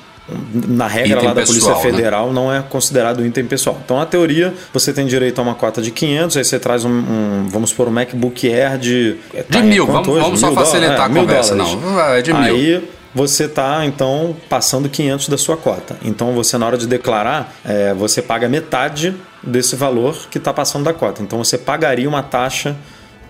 [0.54, 1.96] na regra Item lá da pessoal, Polícia né?
[1.96, 3.78] Federal não é considerado um item pessoal.
[3.84, 6.90] Então, na teoria, você tem direito a uma cota de 500, aí você traz um,
[6.90, 9.14] um- vamos supor, um MacBook Air de...
[9.34, 10.20] De tá em mil, quanto vamos, hoje?
[10.24, 10.72] vamos só Mil dólares?
[10.72, 11.78] facilitar É, a mil conversa, dólares.
[11.82, 12.00] não.
[12.00, 12.42] É de mil.
[12.42, 15.96] Aí você está então passando 500 da sua cota.
[16.02, 20.84] Então você na hora de declarar, é, você paga metade desse valor que está passando
[20.84, 21.22] da cota.
[21.22, 22.74] Então você pagaria uma taxa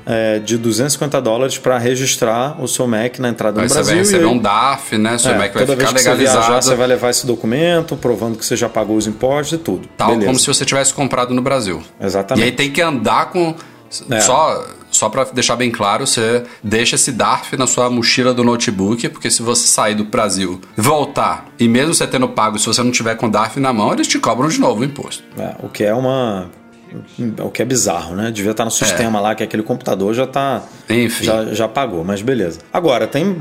[0.07, 3.95] é, de 250 dólares para registrar o seu Mac na entrada Aí no você Brasil.
[3.95, 5.19] vai e receber aí- um DAF, né?
[5.19, 6.39] Seu é, Mac vai ficar que você legalizado.
[6.47, 9.89] viajar, você vai levar esse documento provando que você já pagou os impostos e tudo.
[9.97, 10.27] Tal Beleza.
[10.27, 11.83] como se você tivesse comprado no Brasil.
[12.01, 12.45] Exatamente.
[12.45, 13.55] E aí tem que andar com.
[14.11, 14.21] É.
[14.23, 19.07] Só, só para deixar bem claro, você deixa esse DARF na sua mochila do notebook,
[19.11, 22.91] porque se você sair do Brasil voltar, e mesmo você tendo pago, se você não
[22.91, 25.23] tiver com o DARF na mão, eles te cobram de novo o imposto.
[25.39, 26.51] É, o que é uma.
[27.45, 28.31] O que é bizarro, né?
[28.31, 30.63] Devia estar no sistema lá, que aquele computador já tá.
[30.89, 31.25] Enfim.
[31.25, 32.59] Já, já pagou, mas beleza.
[32.73, 33.37] Agora, tem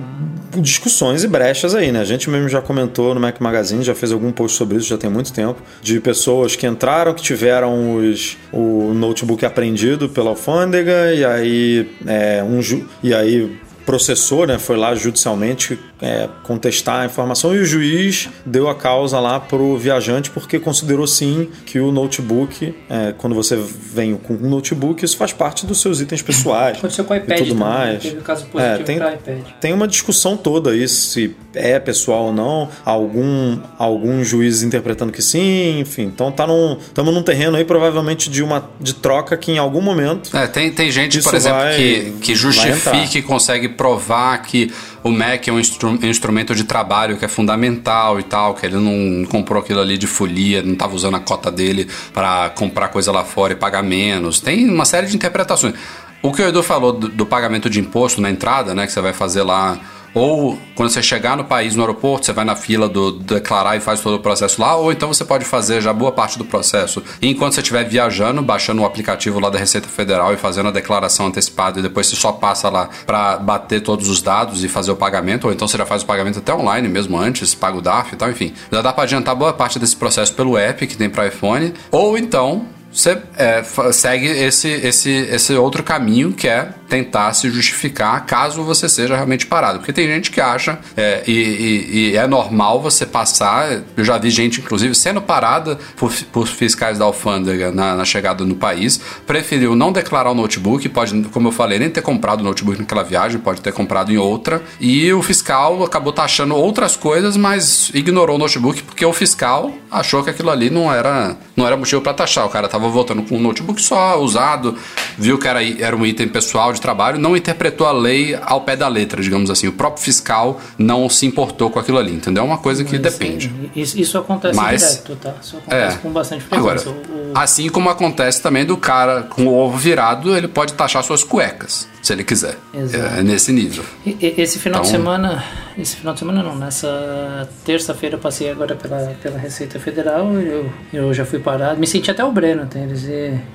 [0.57, 2.01] discussões e brechas aí, né?
[2.01, 4.97] A gente mesmo já comentou no Mac Magazine, já fez algum post sobre isso, já
[4.97, 11.13] tem muito tempo, de pessoas que entraram, que tiveram os, o notebook apreendido pela alfândega,
[11.13, 17.05] e aí é, um ju- e aí processou, né, foi lá judicialmente é, contestar a
[17.05, 21.91] informação e o juiz deu a causa lá pro viajante porque considerou sim que o
[21.91, 26.77] notebook, é, quando você vem com um notebook, isso faz parte dos seus itens pessoais
[26.77, 28.03] Aconteceu com o e iPad tudo também, mais.
[28.03, 29.37] teve um caso positivo É, tem, pra iPad.
[29.59, 35.21] tem uma discussão toda aí se é pessoal ou não, algum algum juiz interpretando que
[35.21, 36.03] sim, enfim.
[36.03, 39.81] Então tá num estamos num terreno aí provavelmente de uma de troca que em algum
[39.81, 44.71] momento É, tem, tem gente, por exemplo, vai- que, que justifica e consegue provar que
[45.03, 48.75] o Mac é um instru- instrumento de trabalho que é fundamental e tal, que ele
[48.75, 53.11] não comprou aquilo ali de folia, não estava usando a cota dele para comprar coisa
[53.11, 54.39] lá fora e pagar menos.
[54.39, 55.73] Tem uma série de interpretações.
[56.21, 59.01] O que o Edu falou do, do pagamento de imposto na entrada, né, que você
[59.01, 59.79] vai fazer lá
[60.13, 63.77] ou quando você chegar no país, no aeroporto, você vai na fila do, do declarar
[63.77, 66.45] e faz todo o processo lá, ou então você pode fazer já boa parte do
[66.45, 67.03] processo.
[67.21, 70.71] E enquanto você estiver viajando, baixando o aplicativo lá da Receita Federal e fazendo a
[70.71, 74.91] declaração antecipada, e depois você só passa lá para bater todos os dados e fazer
[74.91, 77.81] o pagamento, ou então você já faz o pagamento até online mesmo antes, paga o
[77.81, 78.53] DAF e tal, enfim.
[78.71, 82.17] Já dá para adiantar boa parte desse processo pelo app que tem para iPhone, ou
[82.17, 83.63] então você é,
[83.93, 89.45] segue esse, esse, esse outro caminho que é tentar se justificar caso você seja realmente
[89.47, 89.79] parado.
[89.79, 93.81] Porque tem gente que acha, é, e, e- e é normal você passar.
[93.95, 98.43] Eu já vi gente, inclusive, sendo parada por, por fiscais da alfândega na, na chegada
[98.43, 102.43] no país, preferiu não declarar o notebook, pode, como eu falei, nem ter comprado o
[102.43, 107.37] notebook naquela viagem, pode ter comprado em outra, e o fiscal acabou taxando outras coisas,
[107.37, 111.77] mas ignorou o notebook porque o fiscal achou que aquilo ali não era, não era
[111.77, 112.45] motivo para taxar.
[112.45, 114.75] O cara tava voltando com um notebook só usado,
[115.17, 118.75] viu que era, era um item pessoal de trabalho, não interpretou a lei ao pé
[118.75, 119.67] da letra, digamos assim.
[119.67, 122.43] O próprio fiscal não se importou com aquilo ali, entendeu?
[122.43, 123.51] É uma coisa que Mas, depende.
[123.75, 125.33] é, Isso, isso acontece Mas- direto, tá?
[125.41, 125.99] Isso acontece É.
[125.99, 127.11] com bastante Agora, frequência.
[127.13, 131.03] O- o- assim como acontece também do cara com o ovo virado, ele pode taxar
[131.03, 132.57] suas cuecas, se ele quiser.
[132.73, 133.19] Exato.
[133.19, 133.83] É nesse nível.
[134.05, 135.43] E- e- Esse final de Então- semana,
[135.77, 140.69] esse final de semana não, nessa terça-feira eu passei agora pela, pela Receita Federal, eu,
[140.91, 142.79] eu já fui parado, me senti até o Breno, tá?
[142.79, 143.07] eles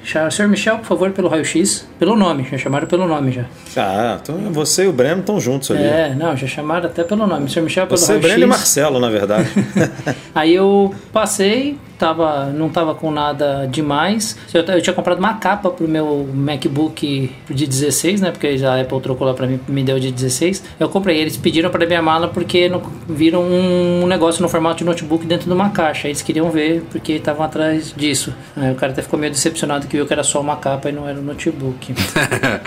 [0.04, 3.44] chamaram, senhor Michel, por favor, pelo raio-x, pelo nome, já chamaram pelo nome já.
[3.76, 5.82] Ah, então você e o Breno estão juntos ali.
[5.82, 8.26] É, não, já chamaram até pelo nome, senhor Michel pelo Você, raio-x.
[8.30, 9.48] Breno e Marcelo, na verdade.
[10.34, 14.36] Aí eu passei, tava, não tava com nada demais.
[14.52, 18.30] Eu, eu tinha comprado uma capa pro meu MacBook de 16, né?
[18.30, 20.62] Porque a Apple trocou lá pra mim, me deu de 16.
[20.78, 21.18] Eu comprei.
[21.18, 25.46] Eles pediram para minha mala porque não, viram um negócio no formato de notebook dentro
[25.46, 26.08] de uma caixa.
[26.08, 28.34] Eles queriam ver porque estavam atrás disso.
[28.56, 30.92] Aí o cara até ficou meio decepcionado que viu que era só uma capa e
[30.92, 31.94] não era um notebook.
[32.16, 32.60] é.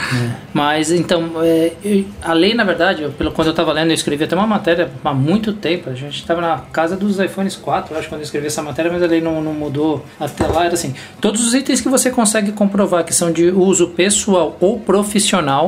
[0.54, 3.94] Mas então, é, eu, a lei, na verdade, eu, pelo quando eu estava lendo, eu
[3.94, 5.90] escrevi até uma matéria há muito tempo.
[5.90, 8.92] A gente estava na casa dos iPhones 4, eu acho, quando eu escrevi essa matéria,
[8.92, 10.66] mas a lei não, não mudou até lá.
[10.66, 14.80] Era assim: todos os itens que você consegue comprovar que são de uso pessoal ou
[14.80, 15.59] profissional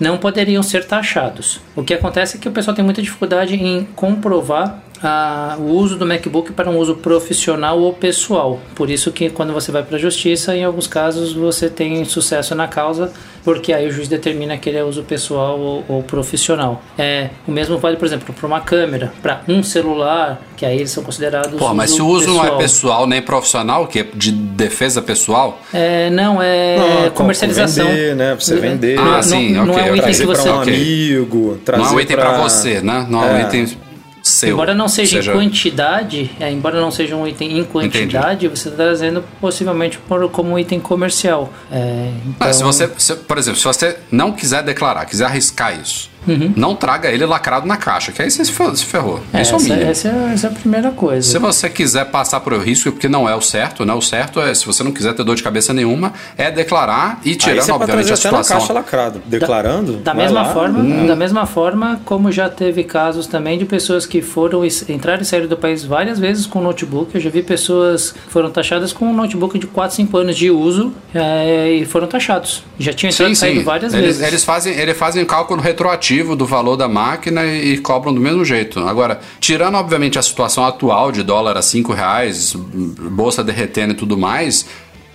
[0.00, 1.60] não poderiam ser taxados.
[1.74, 5.96] O que acontece é que o pessoal tem muita dificuldade em comprovar a, o uso
[5.96, 8.60] do MacBook para um uso profissional ou pessoal.
[8.74, 12.54] Por isso que quando você vai para a justiça, em alguns casos você tem sucesso
[12.54, 13.12] na causa,
[13.44, 16.82] porque aí o juiz determina que ele é uso pessoal ou, ou profissional.
[16.98, 20.90] É, o mesmo vale, por exemplo, para uma câmera, para um celular, que aí eles
[20.90, 21.58] são considerados.
[21.58, 22.46] Pô, mas se o uso pessoal.
[22.46, 25.60] não é pessoal nem profissional, que é de defesa pessoal?
[25.72, 27.86] É, não, é não, comercialização.
[27.86, 28.34] Vender, né?
[28.34, 28.98] Pra você vender.
[28.98, 29.74] Ah, sim, não, ok.
[29.74, 30.42] Não é um item trazer que você.
[30.42, 33.06] Pra um amigo, trazer não é um item pra você, né?
[33.08, 33.87] Não é, um item
[34.28, 34.50] seu.
[34.50, 35.32] Embora não seja, seja...
[35.32, 38.48] em quantidade, é, embora não seja um item em quantidade, Entendi.
[38.48, 41.52] você está trazendo possivelmente por, como um item comercial.
[41.70, 42.48] É, então...
[42.48, 46.52] ah, se você, se, por exemplo, se você não quiser declarar, quiser arriscar isso, Uhum.
[46.56, 48.52] Não traga ele lacrado na caixa, que aí você se
[48.84, 49.20] ferrou.
[49.32, 49.82] É, Isso é o mínimo.
[49.82, 51.26] Essa, é, essa é a primeira coisa.
[51.28, 53.92] Se você quiser passar por o risco, porque não é o certo, né?
[53.94, 57.34] O certo é, se você não quiser ter dor de cabeça nenhuma, é declarar e
[57.34, 58.56] tirando, aí obviamente, a situação.
[58.56, 59.92] na caixa lacrado, declarando.
[59.98, 60.52] Da, da mesma lá.
[60.52, 61.06] forma, hum.
[61.06, 65.46] da mesma forma, como já teve casos também de pessoas que foram entrar e sair
[65.46, 67.14] do país várias vezes com notebook.
[67.14, 70.50] Eu já vi pessoas que foram taxadas com um notebook de 4, 5 anos de
[70.50, 72.64] uso é, e foram taxados.
[72.78, 74.22] Já tinham entrado sim, e saído várias eles, vezes.
[74.22, 78.44] Eles fazem, eles fazem cálculo retroativo do valor da máquina e, e, cobram do mesmo
[78.44, 78.80] jeito.
[78.80, 84.16] Agora, tirando obviamente a situação atual de dólar a 5 reais, bolsa derretendo e tudo
[84.16, 84.66] mais,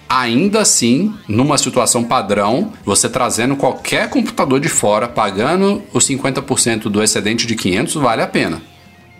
[0.07, 7.01] ainda assim, numa situação padrão, você trazendo qualquer computador de fora, pagando os 50% do
[7.01, 8.61] excedente de 500, vale a pena.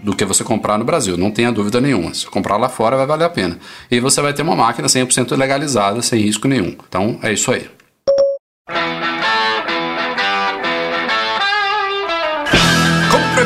[0.04, 2.14] Do que você comprar no Brasil, não tenha dúvida nenhuma.
[2.14, 3.58] Se comprar lá fora, vai valer a pena.
[3.90, 6.76] E você vai ter uma máquina 100% legalizada, sem risco nenhum.
[6.88, 7.68] Então, é isso aí.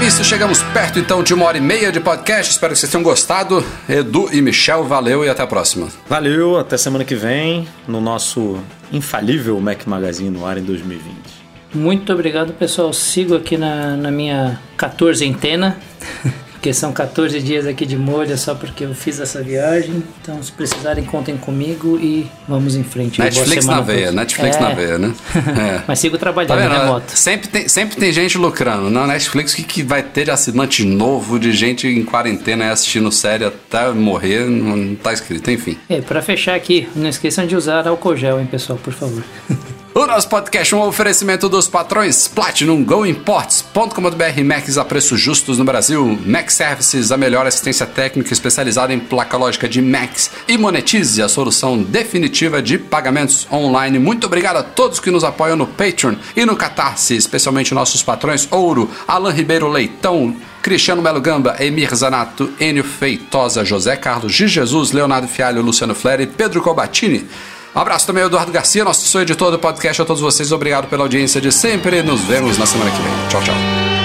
[0.07, 2.53] Previsto, chegamos perto então de uma hora e meia de podcast.
[2.53, 3.61] Espero que vocês tenham gostado.
[3.89, 5.89] Edu e Michel, valeu e até a próxima.
[6.07, 8.57] Valeu, até semana que vem no nosso
[8.89, 11.03] infalível Mac Magazine no ar em 2020.
[11.73, 12.93] Muito obrigado, pessoal.
[12.93, 15.77] Sigo aqui na, na minha 14 antena.
[16.57, 20.03] porque são 14 dias aqui de molho só porque eu fiz essa viagem.
[20.21, 23.21] Então, se precisarem, contem comigo e vamos em frente.
[23.21, 24.59] Netflix na veia, Netflix é.
[24.59, 25.13] na veia, né?
[25.57, 25.81] É.
[25.87, 27.11] Mas sigo trabalhando tá remoto.
[27.17, 28.89] Sempre tem, sempre tem gente lucrando.
[28.89, 33.11] Na Netflix, o que, que vai ter de assinante novo, de gente em quarentena assistindo
[33.11, 35.77] série até morrer, não tá escrito, enfim.
[35.87, 39.23] É, pra fechar aqui, não esqueçam de usar álcool gel, hein, pessoal, por favor.
[39.97, 45.57] O nosso podcast é um oferecimento dos patrões Platinum Go Imports.com.br Macs a preços justos
[45.57, 46.19] no Brasil.
[46.23, 50.29] Mac Services, a melhor assistência técnica especializada em placa lógica de Macs.
[50.47, 53.97] E Monetize, a solução definitiva de pagamentos online.
[53.97, 58.47] Muito obrigado a todos que nos apoiam no Patreon e no Catarse, especialmente nossos patrões
[58.51, 64.91] Ouro, Alan Ribeiro Leitão, Cristiano Melo Gamba, Emir Zanato, Enio Feitosa, José Carlos de Jesus,
[64.91, 67.27] Leonardo Fialho, Luciano Fleri e Pedro Cobatini.
[67.75, 70.01] Um abraço também ao Eduardo Garcia, nosso editor do podcast.
[70.01, 72.01] A todos vocês, obrigado pela audiência de sempre.
[72.01, 73.13] Nos vemos na semana que vem.
[73.29, 73.96] Tchau, tchau.